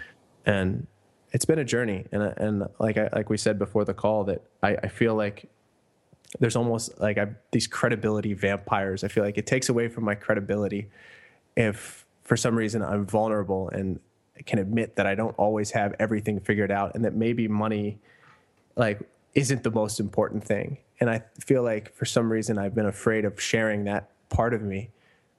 And 0.45 0.87
it's 1.33 1.43
been 1.43 1.59
a 1.59 1.65
journey, 1.65 2.05
and 2.13 2.23
and 2.37 2.67
like 2.79 2.97
I, 2.97 3.09
like 3.11 3.29
we 3.29 3.37
said 3.37 3.59
before 3.59 3.83
the 3.83 3.93
call, 3.93 4.23
that 4.25 4.41
I, 4.63 4.77
I 4.83 4.87
feel 4.87 5.13
like 5.13 5.49
there's 6.39 6.55
almost 6.55 6.99
like 7.01 7.17
I, 7.17 7.27
these 7.51 7.67
credibility 7.67 8.33
vampires. 8.33 9.03
I 9.03 9.09
feel 9.09 9.25
like 9.25 9.37
it 9.37 9.45
takes 9.45 9.67
away 9.67 9.89
from 9.89 10.05
my 10.05 10.15
credibility 10.15 10.89
if 11.57 12.05
for 12.23 12.37
some 12.37 12.55
reason 12.55 12.81
I'm 12.81 13.05
vulnerable 13.05 13.69
and 13.69 13.99
can 14.45 14.59
admit 14.59 14.95
that 14.95 15.05
I 15.05 15.15
don't 15.15 15.35
always 15.37 15.71
have 15.71 15.95
everything 15.99 16.39
figured 16.39 16.71
out 16.71 16.95
and 16.95 17.03
that 17.03 17.13
maybe 17.13 17.47
money 17.47 17.97
like 18.75 19.01
isn't 19.37 19.61
the 19.61 19.69
most 19.69 19.99
important 19.99 20.43
thing. 20.43 20.79
And 20.99 21.11
I 21.11 21.21
feel 21.39 21.61
like 21.61 21.93
for 21.93 22.05
some 22.05 22.31
reason 22.31 22.57
I've 22.57 22.73
been 22.73 22.87
afraid 22.87 23.23
of 23.23 23.39
sharing 23.39 23.83
that 23.83 24.09
part 24.29 24.55
of 24.55 24.63
me 24.63 24.89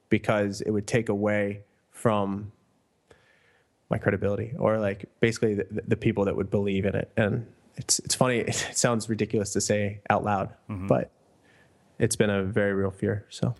because 0.07 0.61
it 0.61 0.71
would 0.71 0.87
take 0.87 1.09
away 1.09 1.63
from 1.91 2.53
my 3.89 3.97
credibility 3.97 4.53
or 4.57 4.79
like 4.79 5.05
basically 5.19 5.55
the, 5.55 5.83
the 5.85 5.97
people 5.97 6.23
that 6.25 6.37
would 6.37 6.49
believe 6.49 6.85
in 6.85 6.95
it. 6.95 7.11
And 7.17 7.45
it's 7.75 7.99
it's 7.99 8.15
funny. 8.15 8.39
It 8.47 8.55
sounds 8.55 9.09
ridiculous 9.09 9.51
to 9.51 9.61
say 9.61 9.99
out 10.09 10.23
loud, 10.23 10.47
mm-hmm. 10.69 10.87
but 10.87 11.11
it's 11.99 12.15
been 12.15 12.29
a 12.29 12.43
very 12.43 12.73
real 12.73 12.91
fear. 12.91 13.25
So 13.29 13.53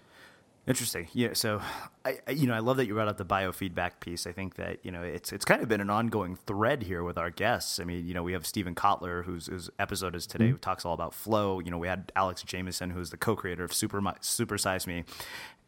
Interesting. 0.69 1.07
Yeah. 1.13 1.29
So, 1.33 1.61
I, 2.05 2.19
you 2.29 2.45
know, 2.45 2.53
I 2.53 2.59
love 2.59 2.77
that 2.77 2.85
you 2.85 2.93
brought 2.93 3.07
up 3.07 3.17
the 3.17 3.25
biofeedback 3.25 3.93
piece. 4.01 4.27
I 4.27 4.31
think 4.31 4.53
that 4.55 4.77
you 4.83 4.91
know 4.91 5.01
it's 5.01 5.33
it's 5.33 5.43
kind 5.43 5.63
of 5.63 5.67
been 5.67 5.81
an 5.81 5.89
ongoing 5.89 6.35
thread 6.35 6.83
here 6.83 7.03
with 7.03 7.17
our 7.17 7.31
guests. 7.31 7.79
I 7.79 7.85
mean, 7.85 8.05
you 8.05 8.13
know, 8.13 8.21
we 8.21 8.33
have 8.33 8.45
Steven 8.45 8.75
Kotler, 8.75 9.25
whose, 9.25 9.47
whose 9.47 9.71
episode 9.79 10.15
is 10.15 10.27
today, 10.27 10.45
mm-hmm. 10.45 10.51
who 10.53 10.57
talks 10.59 10.85
all 10.85 10.93
about 10.93 11.15
flow. 11.15 11.59
You 11.59 11.71
know, 11.71 11.79
we 11.79 11.87
had 11.87 12.11
Alex 12.15 12.43
Jamieson, 12.43 12.91
who's 12.91 13.09
the 13.09 13.17
co-creator 13.17 13.63
of 13.63 13.73
Super 13.73 13.99
Super 14.21 14.59
Size 14.59 14.85
Me, 14.85 15.05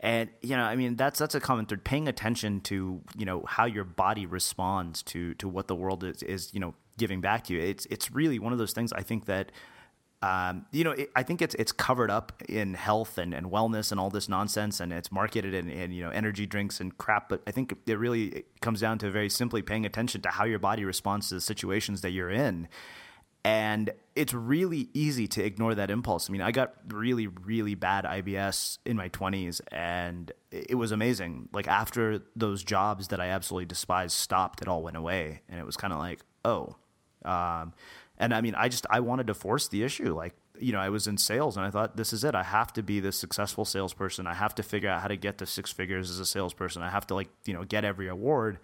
and 0.01 0.29
you 0.43 0.55
know, 0.55 0.63
I 0.63 0.75
mean, 0.75 0.97
that's 0.97 1.17
that's 1.17 1.33
a 1.33 1.39
common 1.39 1.65
thread. 1.65 1.83
Paying 1.83 2.07
attention 2.07 2.61
to 2.61 3.01
you 3.17 3.25
know 3.25 3.43
how 3.47 3.65
your 3.65 3.83
body 3.83 4.27
responds 4.27 5.01
to 5.03 5.33
to 5.35 5.47
what 5.47 5.67
the 5.67 5.75
world 5.75 6.03
is 6.03 6.21
is 6.21 6.53
you 6.53 6.59
know 6.59 6.75
giving 6.99 7.21
back 7.21 7.45
to 7.45 7.55
you. 7.55 7.59
It's 7.59 7.87
it's 7.87 8.11
really 8.11 8.37
one 8.37 8.53
of 8.53 8.59
those 8.59 8.71
things. 8.71 8.93
I 8.93 9.01
think 9.01 9.25
that 9.25 9.51
um, 10.23 10.67
you 10.71 10.83
know, 10.83 10.91
it, 10.91 11.11
I 11.15 11.23
think 11.23 11.41
it's 11.41 11.55
it's 11.55 11.71
covered 11.71 12.11
up 12.11 12.43
in 12.47 12.75
health 12.75 13.17
and, 13.17 13.33
and 13.33 13.47
wellness 13.47 13.91
and 13.91 13.99
all 13.99 14.11
this 14.11 14.29
nonsense, 14.29 14.79
and 14.79 14.93
it's 14.93 15.11
marketed 15.11 15.55
in, 15.55 15.69
in 15.69 15.91
you 15.91 16.03
know 16.03 16.11
energy 16.11 16.45
drinks 16.45 16.79
and 16.79 16.95
crap. 16.95 17.27
But 17.27 17.41
I 17.47 17.51
think 17.51 17.75
it 17.87 17.97
really 17.97 18.43
comes 18.61 18.81
down 18.81 18.99
to 18.99 19.09
very 19.09 19.29
simply 19.29 19.63
paying 19.63 19.85
attention 19.85 20.21
to 20.21 20.29
how 20.29 20.45
your 20.45 20.59
body 20.59 20.85
responds 20.85 21.29
to 21.29 21.35
the 21.35 21.41
situations 21.41 22.01
that 22.01 22.11
you're 22.11 22.29
in, 22.29 22.67
and 23.43 23.89
it's 24.15 24.31
really 24.31 24.89
easy 24.93 25.27
to 25.29 25.43
ignore 25.43 25.73
that 25.73 25.89
impulse. 25.89 26.29
I 26.29 26.33
mean, 26.33 26.41
I 26.41 26.51
got 26.51 26.75
really 26.89 27.25
really 27.25 27.73
bad 27.73 28.05
IBS 28.05 28.77
in 28.85 28.97
my 28.97 29.09
20s, 29.09 29.59
and 29.71 30.31
it 30.51 30.75
was 30.75 30.91
amazing. 30.91 31.49
Like 31.51 31.67
after 31.67 32.21
those 32.35 32.63
jobs 32.63 33.07
that 33.07 33.19
I 33.19 33.29
absolutely 33.29 33.65
despised 33.65 34.15
stopped, 34.15 34.61
it 34.61 34.67
all 34.67 34.83
went 34.83 34.97
away, 34.97 35.41
and 35.49 35.59
it 35.59 35.65
was 35.65 35.77
kind 35.77 35.93
of 35.93 35.97
like, 35.97 36.19
oh. 36.45 36.75
Um, 37.23 37.73
and 38.21 38.35
I 38.35 38.41
mean, 38.41 38.53
I 38.55 38.69
just 38.69 38.85
I 38.89 38.99
wanted 38.99 39.27
to 39.27 39.33
force 39.33 39.67
the 39.67 39.81
issue. 39.81 40.15
Like, 40.15 40.35
you 40.59 40.71
know, 40.71 40.79
I 40.79 40.89
was 40.89 41.07
in 41.07 41.17
sales 41.17 41.57
and 41.57 41.65
I 41.65 41.71
thought 41.71 41.97
this 41.97 42.13
is 42.13 42.23
it. 42.23 42.35
I 42.35 42.43
have 42.43 42.71
to 42.73 42.83
be 42.83 42.99
this 42.99 43.17
successful 43.17 43.65
salesperson. 43.65 44.27
I 44.27 44.35
have 44.35 44.53
to 44.55 44.63
figure 44.63 44.89
out 44.89 45.01
how 45.01 45.07
to 45.07 45.17
get 45.17 45.39
to 45.39 45.47
six 45.47 45.71
figures 45.71 46.11
as 46.11 46.19
a 46.19 46.25
salesperson. 46.25 46.83
I 46.83 46.89
have 46.89 47.07
to 47.07 47.15
like, 47.15 47.29
you 47.45 47.53
know, 47.55 47.63
get 47.63 47.83
every 47.83 48.07
award. 48.07 48.59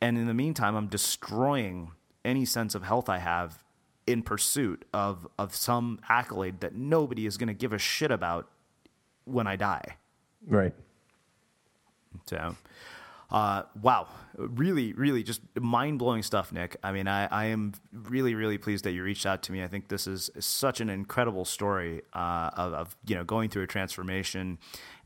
And 0.00 0.16
in 0.16 0.28
the 0.28 0.34
meantime, 0.34 0.76
I'm 0.76 0.86
destroying 0.86 1.90
any 2.24 2.44
sense 2.44 2.76
of 2.76 2.84
health 2.84 3.08
I 3.08 3.18
have 3.18 3.64
in 4.06 4.22
pursuit 4.22 4.84
of 4.94 5.26
of 5.36 5.56
some 5.56 5.98
accolade 6.08 6.60
that 6.60 6.76
nobody 6.76 7.26
is 7.26 7.36
going 7.36 7.48
to 7.48 7.54
give 7.54 7.72
a 7.72 7.78
shit 7.78 8.12
about 8.12 8.48
when 9.24 9.48
I 9.48 9.56
die. 9.56 9.96
Right. 10.46 10.74
So, 12.26 12.54
uh, 13.34 13.64
wow, 13.82 14.06
really, 14.36 14.92
really 14.92 15.24
just 15.24 15.40
mind 15.60 15.98
blowing 15.98 16.22
stuff, 16.22 16.52
Nick. 16.52 16.76
I 16.84 16.92
mean, 16.92 17.08
I, 17.08 17.26
I 17.26 17.46
am 17.46 17.72
really, 17.92 18.36
really 18.36 18.58
pleased 18.58 18.84
that 18.84 18.92
you 18.92 19.02
reached 19.02 19.26
out 19.26 19.42
to 19.42 19.52
me. 19.52 19.64
I 19.64 19.66
think 19.66 19.88
this 19.88 20.06
is 20.06 20.30
such 20.38 20.80
an 20.80 20.88
incredible 20.88 21.44
story 21.44 22.02
uh, 22.12 22.50
of, 22.56 22.74
of, 22.74 22.96
you 23.04 23.16
know 23.16 23.24
going 23.24 23.50
through 23.50 23.64
a 23.64 23.66
transformation 23.66 24.58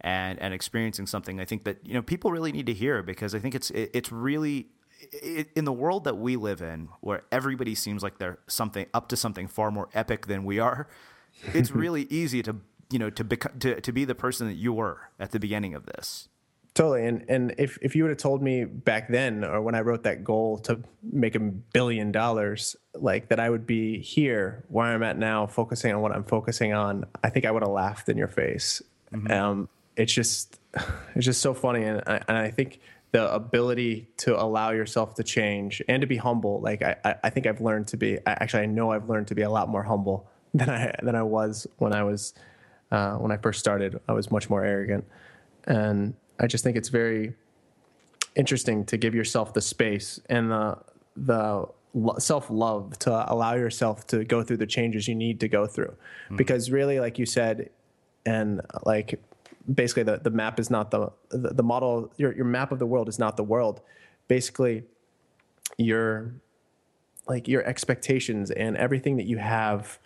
and 0.03 0.39
and 0.41 0.53
experiencing 0.53 1.07
something. 1.07 1.41
I 1.41 1.47
think 1.47 1.65
that 1.65 1.79
you 1.83 1.95
know 1.95 2.03
people 2.03 2.31
really 2.31 2.53
need 2.53 2.67
to 2.67 2.75
hear 2.75 3.03
because 3.03 3.35
I 3.35 3.39
think 3.39 3.55
it's 3.55 3.71
it, 3.71 3.93
it's 3.95 4.13
really 4.13 4.67
in 5.57 5.65
the 5.65 5.73
world 5.73 6.05
that 6.05 6.19
we 6.19 6.37
live 6.37 6.61
in, 6.61 6.91
where 7.01 7.23
everybody 7.33 7.75
seems 7.75 8.03
like 8.03 8.19
they're 8.19 8.41
something 8.47 8.85
up 8.93 9.09
to 9.09 9.17
something 9.17 9.49
far 9.49 9.71
more 9.71 9.89
epic 9.95 10.27
than 10.27 10.45
we 10.45 10.59
are. 10.59 10.87
It's 11.55 11.71
really 11.85 12.03
easy 12.11 12.43
to 12.43 12.57
you 12.91 12.99
know 12.99 13.09
to, 13.09 13.25
bec- 13.25 13.59
to 13.61 13.81
to 13.81 13.91
be 13.91 14.05
the 14.05 14.15
person 14.15 14.49
that 14.49 14.57
you 14.57 14.75
were 14.75 15.09
at 15.19 15.31
the 15.31 15.41
beginning 15.41 15.75
of 15.75 15.87
this. 15.87 16.29
Totally. 16.79 17.07
And 17.07 17.25
and 17.29 17.55
if, 17.59 17.77
if 17.83 17.97
you 17.97 18.05
would 18.05 18.11
have 18.11 18.19
told 18.19 18.41
me 18.41 18.65
back 18.65 19.09
then 19.09 19.43
or 19.43 19.61
when 19.61 19.75
I 19.75 19.81
wrote 19.81 20.05
that 20.05 20.23
goal 20.23 20.59
to 20.59 20.81
make 21.03 21.35
a 21.35 21.41
billion 21.41 22.13
dollars, 22.13 22.77
like 22.95 23.31
that 23.31 23.41
I 23.41 23.51
would 23.51 23.67
be 23.67 23.99
here 23.99 24.65
where 24.69 24.87
I'm 24.87 25.03
at 25.03 25.19
now, 25.19 25.49
focusing 25.49 25.93
on 25.93 26.01
what 26.03 26.13
I'm 26.13 26.23
focusing 26.23 26.75
on, 26.75 27.05
I 27.25 27.31
think 27.31 27.47
I 27.47 27.51
would 27.51 27.65
have 27.65 27.73
laughed 27.73 28.09
in 28.09 28.17
your 28.17 28.29
face. 28.29 28.81
Mm-hmm. 29.13 29.29
Um, 29.29 29.69
it's 29.97 30.13
just 30.13 30.61
it's 31.17 31.25
just 31.25 31.43
so 31.43 31.53
funny. 31.53 31.83
And 31.83 32.01
I, 32.07 32.23
and 32.29 32.39
I 32.39 32.53
think 32.53 32.79
the 33.11 33.29
ability 33.35 34.07
to 34.19 34.41
allow 34.41 34.71
yourself 34.71 35.17
to 35.17 35.25
change 35.25 35.83
and 35.89 36.01
to 36.03 36.07
be 36.07 36.17
humble, 36.17 36.61
like 36.61 36.81
I, 36.83 37.17
I 37.25 37.31
think 37.31 37.49
I've 37.49 37.61
learned 37.61 37.89
to 37.89 37.97
be 37.97 38.21
actually 38.25 38.63
I 38.63 38.67
know 38.67 38.93
I've 38.93 39.09
learned 39.09 39.27
to 39.29 39.35
be 39.35 39.43
a 39.43 39.51
lot 39.51 39.69
more 39.69 39.83
humble 39.83 40.31
than 40.55 40.71
I 40.71 40.95
than 41.03 41.17
I 41.17 41.25
was 41.25 41.67
when 41.79 41.93
I 41.93 42.05
was 42.05 42.35
uh, 42.93 43.15
when 43.17 43.33
I 43.33 43.37
first 43.37 43.59
started. 43.59 43.99
I 44.07 44.13
was 44.13 44.31
much 44.31 44.49
more 44.49 44.63
arrogant. 44.63 45.09
And 45.65 46.15
I 46.39 46.47
just 46.47 46.65
think 46.65 46.77
it's 46.77 46.89
very 46.89 47.35
interesting 48.37 48.85
to 48.87 48.97
give 48.97 49.15
yourself 49.15 49.53
the 49.53 49.61
space 49.61 50.21
and 50.29 50.51
the 50.51 50.79
the 51.17 51.67
self 52.19 52.49
love 52.51 52.99
to 53.01 53.33
allow 53.33 53.55
yourself 53.55 54.07
to 54.09 54.25
go 54.25 54.43
through 54.43 54.59
the 54.59 54.67
changes 54.67 55.09
you 55.09 55.15
need 55.15 55.41
to 55.41 55.49
go 55.49 55.67
through, 55.67 55.95
mm. 56.31 56.37
because 56.37 56.71
really, 56.71 57.01
like 57.01 57.19
you 57.19 57.27
said, 57.27 57.71
and 58.25 58.61
like 58.85 59.21
basically 59.73 60.03
the, 60.05 60.19
the 60.19 60.31
map 60.31 60.61
is 60.61 60.71
not 60.71 60.91
the, 60.91 61.11
the 61.31 61.55
the 61.55 61.63
model 61.63 62.13
your 62.17 62.35
your 62.35 62.45
map 62.45 62.73
of 62.73 62.79
the 62.79 62.87
world 62.87 63.09
is 63.09 63.19
not 63.19 63.37
the 63.37 63.45
world. 63.45 63.81
Basically, 64.29 64.85
your 65.77 66.35
like 67.27 67.49
your 67.49 67.65
expectations 67.65 68.51
and 68.51 68.77
everything 68.77 69.17
that 69.17 69.27
you 69.27 69.39
have 69.39 69.99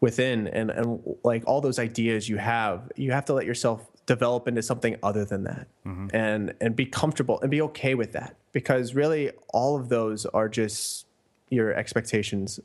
within 0.00 0.46
and 0.48 0.70
and 0.70 1.00
like 1.24 1.42
all 1.46 1.60
those 1.60 1.78
ideas 1.78 2.28
you 2.28 2.36
have 2.36 2.90
you 2.96 3.10
have 3.12 3.24
to 3.24 3.32
let 3.32 3.44
yourself 3.44 3.88
develop 4.08 4.48
into 4.48 4.62
something 4.62 4.96
other 5.02 5.22
than 5.22 5.44
that 5.44 5.68
mm-hmm. 5.86 6.08
and 6.14 6.54
and 6.62 6.74
be 6.74 6.86
comfortable 6.86 7.38
and 7.42 7.50
be 7.50 7.60
okay 7.60 7.94
with 7.94 8.12
that 8.12 8.36
because 8.52 8.94
really 8.94 9.30
all 9.52 9.76
of 9.76 9.90
those 9.90 10.24
are 10.24 10.48
just 10.48 11.06
your 11.50 11.74
expectations 11.74 12.58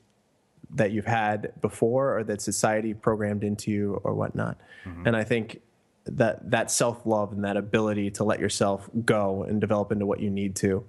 that 0.74 0.92
you've 0.92 1.06
had 1.06 1.52
before 1.60 2.18
or 2.18 2.24
that 2.24 2.42
society 2.42 2.94
programmed 2.94 3.44
into 3.44 3.70
you 3.70 4.00
or 4.06 4.14
whatnot 4.14 4.58
mm-hmm. 4.86 5.06
and 5.06 5.18
i 5.18 5.24
think 5.24 5.60
that 6.06 6.50
that 6.50 6.72
self-love 6.72 7.34
and 7.34 7.44
that 7.44 7.58
ability 7.58 8.10
to 8.10 8.24
let 8.24 8.40
yourself 8.40 8.90
go 9.06 9.44
and 9.44 9.60
develop 9.60 9.92
into 9.92 10.06
what 10.06 10.22
you 10.22 10.30
need 10.30 10.56
to 10.56 10.82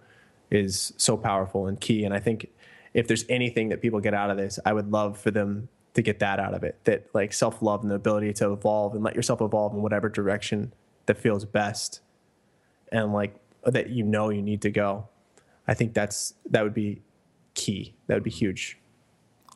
is 0.52 0.92
so 0.96 1.16
powerful 1.16 1.66
and 1.66 1.80
key 1.80 2.04
and 2.04 2.14
i 2.14 2.20
think 2.20 2.46
if 2.94 3.08
there's 3.08 3.24
anything 3.28 3.70
that 3.70 3.82
people 3.82 3.98
get 3.98 4.14
out 4.14 4.30
of 4.30 4.36
this 4.36 4.60
i 4.64 4.72
would 4.72 4.92
love 4.92 5.18
for 5.18 5.32
them 5.32 5.68
to 5.94 6.02
get 6.02 6.18
that 6.18 6.38
out 6.40 6.54
of 6.54 6.62
it 6.64 6.78
that 6.84 7.06
like 7.14 7.32
self-love 7.32 7.82
and 7.82 7.90
the 7.90 7.94
ability 7.94 8.32
to 8.32 8.52
evolve 8.52 8.94
and 8.94 9.02
let 9.04 9.14
yourself 9.14 9.40
evolve 9.40 9.72
in 9.72 9.80
whatever 9.80 10.08
direction 10.08 10.72
that 11.06 11.16
feels 11.16 11.44
best 11.44 12.00
and 12.92 13.12
like 13.12 13.36
that 13.64 13.90
you 13.90 14.02
know 14.04 14.28
you 14.30 14.42
need 14.42 14.62
to 14.62 14.70
go. 14.70 15.08
I 15.66 15.74
think 15.74 15.94
that's 15.94 16.34
that 16.50 16.62
would 16.62 16.74
be 16.74 17.02
key. 17.54 17.94
That 18.06 18.14
would 18.14 18.22
be 18.24 18.30
huge. 18.30 18.78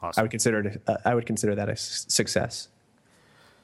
Awesome. 0.00 0.20
i 0.20 0.22
would 0.22 0.30
consider 0.30 0.60
it 0.60 0.82
uh, 0.86 0.96
i 1.04 1.12
would 1.12 1.26
consider 1.26 1.56
that 1.56 1.68
a 1.68 1.72
s- 1.72 2.06
success. 2.08 2.68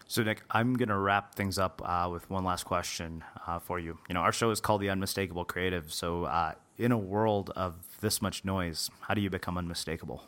So 0.07 0.23
nick 0.23 0.43
i'm 0.51 0.75
going 0.75 0.89
to 0.89 0.99
wrap 0.99 1.35
things 1.37 1.59
up 1.59 1.81
uh, 1.85 2.09
with 2.11 2.29
one 2.29 2.45
last 2.45 2.65
question 2.65 3.23
uh, 3.47 3.59
for 3.61 3.79
you. 3.79 3.99
You 4.09 4.15
know 4.15 4.21
our 4.21 4.33
show 4.33 4.51
is 4.51 4.61
called 4.61 4.81
the 4.81 4.91
unmistakable 4.91 5.45
creative. 5.45 5.93
So 5.93 6.25
uh, 6.25 6.53
in 6.77 6.91
a 6.93 6.99
world 6.99 7.51
of 7.55 7.77
this 8.01 8.21
much 8.21 8.45
noise 8.45 8.91
how 9.03 9.15
do 9.15 9.21
you 9.21 9.31
become 9.31 9.57
unmistakable 9.57 10.25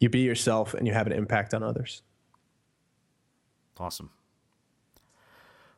you 0.00 0.08
be 0.08 0.20
yourself 0.20 0.74
and 0.74 0.86
you 0.86 0.92
have 0.92 1.06
an 1.06 1.12
impact 1.12 1.54
on 1.54 1.62
others. 1.62 2.02
Awesome. 3.78 4.10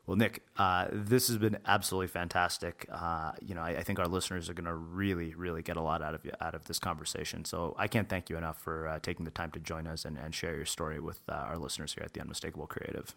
Well, 0.06 0.16
Nick, 0.16 0.42
uh, 0.56 0.88
this 0.90 1.28
has 1.28 1.36
been 1.36 1.58
absolutely 1.66 2.08
fantastic. 2.08 2.84
Uh, 2.90 3.30
you 3.40 3.54
know, 3.54 3.60
I, 3.60 3.76
I, 3.76 3.82
think 3.84 4.00
our 4.00 4.08
listeners 4.08 4.50
are 4.50 4.54
going 4.54 4.64
to 4.64 4.74
really, 4.74 5.34
really 5.36 5.62
get 5.62 5.76
a 5.76 5.82
lot 5.82 6.02
out 6.02 6.14
of 6.14 6.24
you, 6.24 6.32
out 6.40 6.56
of 6.56 6.64
this 6.64 6.80
conversation. 6.80 7.44
So 7.44 7.76
I 7.78 7.86
can't 7.86 8.08
thank 8.08 8.28
you 8.28 8.36
enough 8.36 8.60
for 8.60 8.88
uh, 8.88 8.98
taking 8.98 9.24
the 9.24 9.30
time 9.30 9.52
to 9.52 9.60
join 9.60 9.86
us 9.86 10.04
and, 10.04 10.18
and 10.18 10.34
share 10.34 10.56
your 10.56 10.64
story 10.64 10.98
with 10.98 11.20
uh, 11.28 11.34
our 11.34 11.58
listeners 11.58 11.94
here 11.94 12.02
at 12.04 12.12
the 12.12 12.20
Unmistakable 12.20 12.66
Creative. 12.66 13.14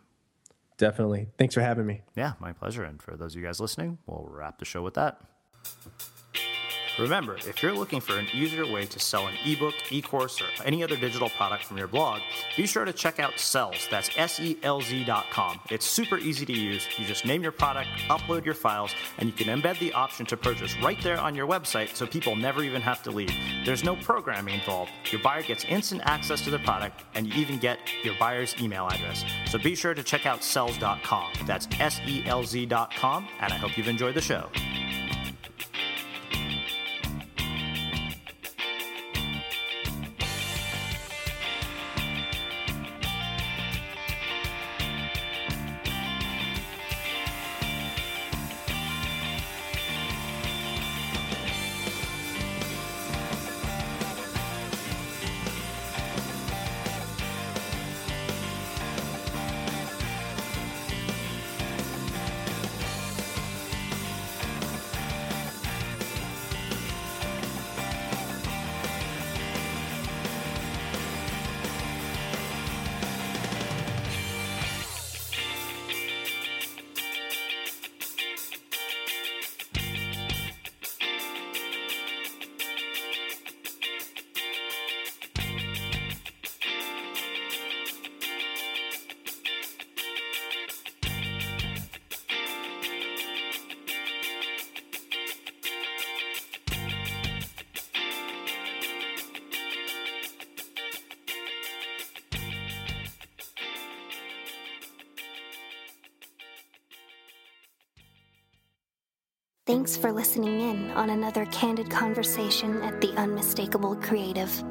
Definitely. 0.77 1.29
Thanks 1.39 1.55
for 1.55 1.61
having 1.61 1.87
me. 1.87 2.01
Yeah, 2.15 2.33
my 2.39 2.53
pleasure. 2.53 2.83
And 2.83 3.01
for 3.01 3.15
those 3.15 3.33
of 3.33 3.41
you 3.41 3.47
guys 3.47 3.59
listening, 3.59 3.97
we'll 4.05 4.27
wrap 4.29 4.59
the 4.59 4.65
show 4.65 4.83
with 4.83 4.93
that. 4.93 5.19
Remember, 6.99 7.37
if 7.47 7.63
you're 7.63 7.73
looking 7.73 7.99
for 7.99 8.19
an 8.19 8.27
easier 8.33 8.71
way 8.71 8.85
to 8.85 8.99
sell 8.99 9.25
an 9.25 9.33
ebook, 9.45 9.73
e-course, 9.91 10.39
or 10.39 10.45
any 10.63 10.83
other 10.83 10.95
digital 10.95 11.29
product 11.29 11.63
from 11.65 11.77
your 11.77 11.87
blog, 11.87 12.21
be 12.55 12.67
sure 12.67 12.85
to 12.85 12.93
check 12.93 13.19
out 13.19 13.33
Selz. 13.33 13.89
That's 13.89 14.11
S-E-L-Z.com. 14.15 15.59
It's 15.71 15.87
super 15.87 16.19
easy 16.19 16.45
to 16.45 16.53
use. 16.53 16.87
You 16.99 17.05
just 17.05 17.25
name 17.25 17.41
your 17.41 17.51
product, 17.51 17.89
upload 18.09 18.45
your 18.45 18.53
files, 18.53 18.93
and 19.17 19.27
you 19.27 19.33
can 19.33 19.47
embed 19.47 19.79
the 19.79 19.91
option 19.93 20.27
to 20.27 20.37
purchase 20.37 20.77
right 20.83 21.01
there 21.01 21.19
on 21.19 21.33
your 21.33 21.47
website 21.47 21.95
so 21.95 22.05
people 22.05 22.35
never 22.35 22.61
even 22.63 22.81
have 22.81 23.01
to 23.03 23.11
leave. 23.11 23.33
There's 23.65 23.83
no 23.83 23.95
programming 23.95 24.53
involved. 24.53 24.91
Your 25.11 25.21
buyer 25.21 25.41
gets 25.41 25.65
instant 25.65 26.03
access 26.05 26.41
to 26.41 26.51
the 26.51 26.59
product, 26.59 27.03
and 27.15 27.25
you 27.25 27.41
even 27.41 27.57
get 27.57 27.79
your 28.03 28.13
buyer's 28.19 28.55
email 28.61 28.87
address. 28.87 29.25
So 29.47 29.57
be 29.57 29.73
sure 29.73 29.95
to 29.95 30.03
check 30.03 30.27
out 30.27 30.41
Selz.com. 30.41 31.31
That's 31.47 31.67
S-E-L-Z.com, 31.79 33.27
and 33.39 33.51
I 33.51 33.55
hope 33.55 33.77
you've 33.77 33.87
enjoyed 33.87 34.13
the 34.13 34.21
show. 34.21 34.49
Thanks 109.73 109.97
for 109.97 110.11
listening 110.11 110.61
in 110.61 110.91
on 110.91 111.09
another 111.09 111.47
candid 111.47 111.89
conversation 111.89 112.79
at 112.83 113.01
The 113.01 113.11
Unmistakable 113.15 113.95
Creative. 113.95 114.63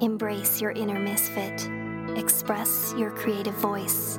Embrace 0.00 0.60
your 0.60 0.70
inner 0.70 1.00
misfit, 1.00 1.68
express 2.16 2.94
your 2.96 3.10
creative 3.10 3.54
voice, 3.54 4.18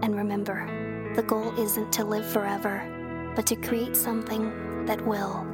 and 0.00 0.16
remember 0.16 1.12
the 1.14 1.22
goal 1.24 1.52
isn't 1.60 1.92
to 1.92 2.06
live 2.06 2.24
forever, 2.24 3.32
but 3.36 3.46
to 3.48 3.56
create 3.56 3.94
something 3.94 4.86
that 4.86 5.06
will. 5.06 5.53